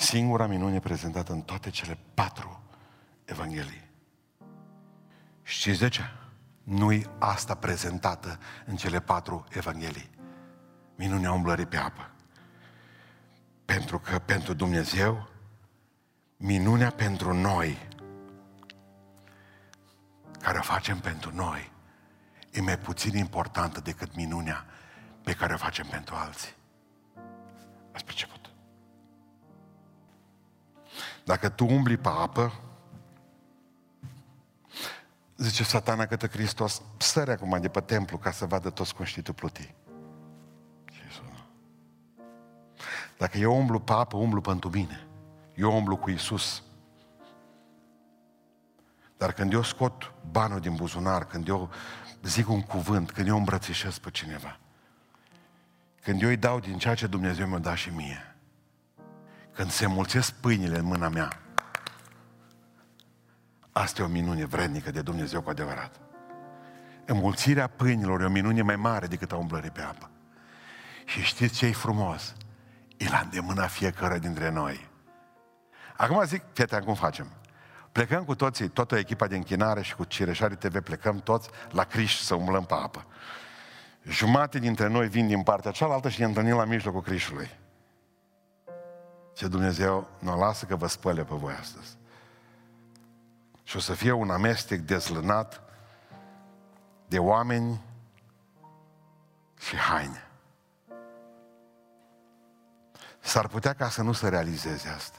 Singura 0.05 0.47
minune 0.47 0.81
prezentată 0.81 1.33
în 1.33 1.41
toate 1.41 1.71
cele 1.71 1.99
patru 2.15 2.63
evanghelii. 3.25 3.91
Știți 5.43 5.79
de 5.79 5.89
ce? 5.89 6.03
Nu-i 6.63 7.07
asta 7.19 7.55
prezentată 7.55 8.39
în 8.67 8.77
cele 8.77 9.01
patru 9.01 9.45
evanghelii. 9.51 10.11
Minunea 10.95 11.33
umblării 11.33 11.67
pe 11.67 11.77
apă. 11.77 12.11
Pentru 13.65 13.99
că 13.99 14.19
pentru 14.19 14.55
Dumnezeu, 14.55 15.29
minunea 16.37 16.91
pentru 16.91 17.35
noi, 17.35 17.89
care 20.41 20.59
o 20.59 20.63
facem 20.63 20.99
pentru 20.99 21.35
noi, 21.35 21.73
e 22.51 22.61
mai 22.61 22.79
puțin 22.79 23.17
importantă 23.17 23.81
decât 23.81 24.17
minunea 24.17 24.67
pe 25.23 25.33
care 25.33 25.55
o 25.55 25.57
facem 25.57 25.87
pentru 25.87 26.15
alții. 26.15 26.55
Ați 27.93 28.05
perceput? 28.05 28.34
Dacă 31.25 31.49
tu 31.49 31.67
umbli 31.67 31.97
pe 31.97 32.09
apă, 32.09 32.53
zice 35.37 35.65
satana 35.65 36.07
către 36.07 36.29
Hristos, 36.29 36.83
sări 36.97 37.31
acum 37.31 37.61
de 37.61 37.69
pe 37.69 37.81
templu 37.81 38.19
ca 38.19 38.31
să 38.31 38.47
vadă 38.47 38.71
toți 38.71 38.95
cum 38.95 39.05
știi 39.05 39.23
tu 39.23 39.33
pluti. 39.33 39.75
Dacă 43.19 43.39
eu 43.39 43.57
umblu 43.59 43.81
pe 43.81 43.93
apă, 43.93 44.17
umblu 44.17 44.41
pentru 44.41 44.71
mine. 44.71 45.07
Eu 45.55 45.77
umblu 45.77 45.97
cu 45.97 46.11
Isus. 46.11 46.63
Dar 49.17 49.33
când 49.33 49.53
eu 49.53 49.63
scot 49.63 50.13
banul 50.31 50.61
din 50.61 50.75
buzunar, 50.75 51.27
când 51.27 51.49
eu 51.49 51.71
zic 52.23 52.49
un 52.49 52.63
cuvânt, 52.63 53.11
când 53.11 53.27
eu 53.27 53.37
îmbrățișez 53.37 53.99
pe 53.99 54.11
cineva, 54.11 54.59
când 56.03 56.23
eu 56.23 56.29
îi 56.29 56.37
dau 56.37 56.61
din 56.61 56.79
ceea 56.79 56.95
ce 56.95 57.07
Dumnezeu 57.07 57.47
mi-a 57.47 57.59
dat 57.59 57.77
și 57.77 57.91
mie, 57.91 58.34
când 59.55 59.71
se 59.71 59.87
mulțesc 59.87 60.33
pâinile 60.33 60.79
în 60.79 60.85
mâna 60.85 61.09
mea, 61.09 61.41
asta 63.73 64.03
e 64.03 64.05
o 64.05 64.09
minune 64.09 64.45
vrednică 64.45 64.91
de 64.91 65.03
Dumnezeu 65.03 65.41
cu 65.41 65.51
adevărat. 65.51 66.01
Înmulțirea 67.05 67.67
pâinilor 67.67 68.21
e 68.21 68.25
o 68.25 68.29
minune 68.29 68.63
mai 68.63 68.77
mare 68.77 69.07
decât 69.07 69.33
a 69.33 69.37
umblării 69.37 69.71
pe 69.71 69.81
apă. 69.81 70.11
Și 71.05 71.23
știți 71.23 71.55
ce 71.55 71.67
e 71.67 71.73
frumos? 71.73 72.35
E 72.97 73.09
la 73.09 73.19
îndemâna 73.19 73.67
fiecare 73.67 74.19
dintre 74.19 74.51
noi. 74.51 74.89
Acum 75.97 76.25
zic, 76.25 76.43
fete, 76.53 76.79
cum 76.79 76.95
facem? 76.95 77.27
Plecăm 77.93 78.25
cu 78.25 78.35
toții, 78.35 78.69
toată 78.69 78.97
echipa 78.97 79.27
de 79.27 79.37
închinare 79.37 79.83
și 79.83 79.95
cu 79.95 80.05
Cireșarii 80.05 80.57
TV, 80.57 80.81
plecăm 80.81 81.21
toți 81.21 81.49
la 81.71 81.85
Criș 81.85 82.19
să 82.19 82.35
umblăm 82.35 82.65
pe 82.65 82.75
apă. 82.75 83.07
Jumate 84.09 84.59
dintre 84.59 84.89
noi 84.89 85.09
vin 85.09 85.27
din 85.27 85.43
partea 85.43 85.71
cealaltă 85.71 86.09
și 86.09 86.21
ne 86.21 86.27
întâlnim 86.27 86.57
la 86.57 86.65
mijlocul 86.65 87.03
Crișului. 87.03 87.51
Ce 89.35 89.49
Dumnezeu 89.49 90.09
nu 90.19 90.39
lasă 90.39 90.65
că 90.67 90.77
vă 90.77 90.87
spăle 90.87 91.25
pe 91.25 91.35
voi 91.35 91.53
astăzi. 91.53 91.97
Și 93.63 93.77
o 93.77 93.81
să 93.81 93.95
fie 93.95 94.13
un 94.13 94.31
amestec 94.31 94.81
dezlănat 94.81 95.63
de 97.07 97.19
oameni 97.19 97.81
și 99.59 99.77
haine. 99.77 100.29
S-ar 103.21 103.49
putea 103.49 103.73
ca 103.73 103.89
să 103.89 104.03
nu 104.03 104.13
se 104.13 104.29
realizeze 104.29 104.89
asta. 104.89 105.19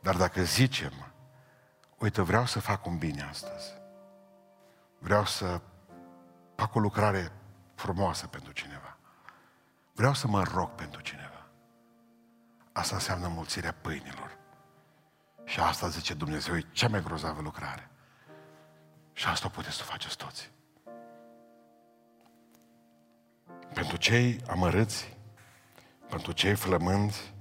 Dar 0.00 0.16
dacă 0.16 0.42
zicem, 0.42 0.92
uite, 1.98 2.22
vreau 2.22 2.46
să 2.46 2.60
fac 2.60 2.86
un 2.86 2.98
bine 2.98 3.22
astăzi, 3.22 3.72
vreau 4.98 5.24
să 5.24 5.60
fac 6.54 6.74
o 6.74 6.78
lucrare 6.78 7.32
frumoasă 7.74 8.26
pentru 8.26 8.52
cineva, 8.52 8.96
vreau 9.94 10.14
să 10.14 10.26
mă 10.26 10.42
rog 10.42 10.70
pentru 10.70 11.00
cineva, 11.00 11.25
asta 12.76 12.94
înseamnă 12.94 13.28
mulțirea 13.28 13.74
pâinilor. 13.80 14.38
Și 15.44 15.60
asta, 15.60 15.88
zice 15.88 16.14
Dumnezeu, 16.14 16.56
e 16.56 16.66
cea 16.72 16.88
mai 16.88 17.02
grozavă 17.02 17.40
lucrare. 17.40 17.90
Și 19.12 19.26
asta 19.26 19.46
o 19.46 19.50
puteți 19.50 19.76
să 19.76 19.82
faceți 19.82 20.16
toți. 20.16 20.50
Pentru 23.74 23.96
cei 23.96 24.40
amărâți, 24.48 25.16
pentru 26.08 26.32
cei 26.32 26.54
flămânzi, 26.54 27.34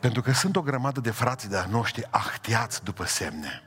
pentru 0.00 0.22
că 0.22 0.32
sunt 0.32 0.56
o 0.56 0.62
grămadă 0.62 1.00
de 1.00 1.10
frați 1.10 1.48
de-a 1.48 1.66
noștri 1.66 2.06
ahtiați 2.10 2.84
după 2.84 3.04
semne. 3.04 3.62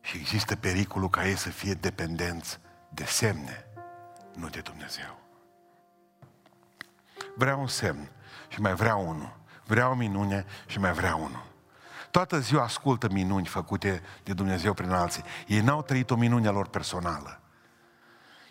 Și 0.00 0.16
există 0.16 0.56
pericolul 0.56 1.10
ca 1.10 1.26
ei 1.26 1.36
să 1.36 1.50
fie 1.50 1.74
dependenți 1.74 2.60
de 2.88 3.04
semne, 3.04 3.64
nu 4.34 4.48
de 4.48 4.60
Dumnezeu. 4.60 5.21
Vreau 7.34 7.60
un 7.60 7.66
semn 7.66 8.10
și 8.48 8.60
mai 8.60 8.74
vreau 8.74 9.08
unul. 9.08 9.40
Vreau 9.64 9.90
o 9.90 9.94
minune 9.94 10.44
și 10.66 10.78
mai 10.78 10.92
vreau 10.92 11.22
unul. 11.22 11.50
Toată 12.10 12.38
ziua 12.38 12.62
ascultă 12.62 13.08
minuni 13.08 13.46
făcute 13.46 14.02
de 14.22 14.32
Dumnezeu 14.32 14.74
prin 14.74 14.90
alții. 14.90 15.24
Ei 15.46 15.60
n-au 15.60 15.82
trăit 15.82 16.10
o 16.10 16.16
minune 16.16 16.48
a 16.48 16.50
lor 16.50 16.68
personală. 16.68 17.40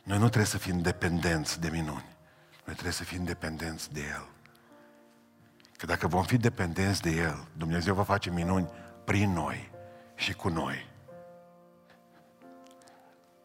Noi 0.04 0.18
nu 0.18 0.26
trebuie 0.26 0.46
să 0.46 0.58
fim 0.58 0.82
dependenți 0.82 1.60
de 1.60 1.70
minuni. 1.70 2.06
Noi 2.66 2.74
trebuie 2.74 2.92
să 2.92 3.04
fim 3.04 3.24
dependenți 3.24 3.94
de 3.94 4.02
El. 4.02 4.28
Că 5.78 5.86
dacă 5.86 6.08
vom 6.08 6.24
fi 6.24 6.38
dependenți 6.38 7.02
de 7.02 7.10
El, 7.10 7.48
Dumnezeu 7.54 7.94
va 7.94 8.04
face 8.04 8.30
minuni 8.30 8.70
prin 9.06 9.34
noi 9.34 9.72
și 10.16 10.34
cu 10.34 10.50
noi. 10.50 10.90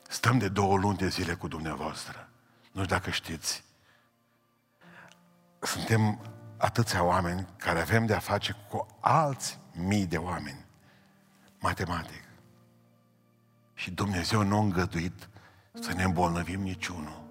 Stăm 0.09 0.39
de 0.39 0.49
două 0.49 0.77
luni 0.77 0.97
de 0.97 1.09
zile 1.09 1.35
cu 1.35 1.49
dumneavoastră. 1.49 2.29
Nu 2.73 2.83
știu 2.83 2.97
dacă 2.97 3.11
știți. 3.11 3.65
Suntem 5.67 6.21
atâția 6.57 7.03
oameni 7.03 7.47
care 7.57 7.81
avem 7.81 8.07
de-a 8.07 8.19
face 8.19 8.57
cu 8.69 8.87
alți 9.01 9.59
mii 9.73 10.07
de 10.07 10.17
oameni. 10.17 10.65
Matematic. 11.59 12.25
Și 13.75 13.91
Dumnezeu 13.91 14.43
nu 14.43 14.57
a 14.57 14.61
îngăduit 14.61 15.29
să 15.73 15.93
ne 15.93 16.03
îmbolnăvim 16.03 16.61
niciunul. 16.61 17.25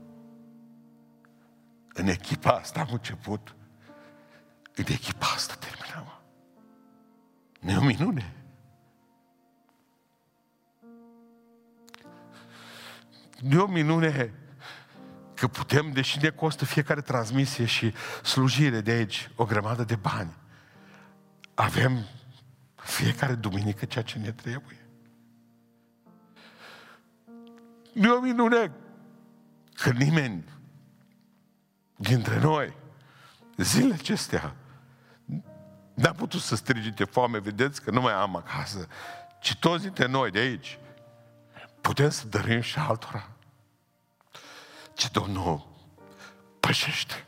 În 1.94 2.08
echipa 2.08 2.52
asta 2.52 2.80
am 2.80 2.88
început. 2.92 3.56
În 4.76 4.86
echipa 4.88 5.26
asta 5.36 5.54
terminăm. 5.54 6.20
Nu 7.60 7.72
e 7.72 7.78
o 7.78 7.84
minune. 7.84 8.34
Nu 13.42 13.60
e 13.60 13.62
o 13.62 13.68
minune 13.68 14.34
că 15.36 15.48
putem, 15.48 15.92
deși 15.92 16.20
ne 16.22 16.30
costă 16.30 16.66
fiecare 16.66 17.02
transmisie 17.02 17.66
și 17.66 17.94
slujire 18.24 18.82
de 18.82 18.92
aici 18.92 19.30
o 19.36 19.46
grămadă 19.46 19.84
de 19.84 19.96
bani, 19.96 20.36
avem 21.54 22.06
fiecare 22.76 23.34
duminică 23.34 23.86
ceea 23.86 24.04
ce 24.04 24.20
ne 24.20 24.32
trebuie. 24.32 24.88
Nu 27.94 28.08
e 28.08 28.18
o 28.18 28.22
minune 28.22 28.72
că 29.74 29.90
nimeni 29.90 30.44
dintre 31.96 32.40
noi 32.40 32.74
zilele 33.58 33.94
acestea 33.94 34.56
n-a 35.94 36.12
putut 36.12 36.42
să 36.42 36.56
strige 36.56 36.90
de 36.90 37.04
foame, 37.04 37.40
vedeți 37.40 37.82
că 37.82 37.92
nu 37.92 38.02
mai 38.02 38.14
am 38.14 38.36
acasă, 38.36 38.88
ci 39.40 39.56
toți 39.56 39.84
dintre 39.84 40.08
noi 40.08 40.32
de 40.32 40.40
aici 40.40 40.80
putem 41.82 42.10
să 42.10 42.28
dărim 42.28 42.62
și 42.62 42.80
altora 42.80 43.35
ce 44.96 45.10
Domnul 45.12 45.68
pășește. 46.60 47.26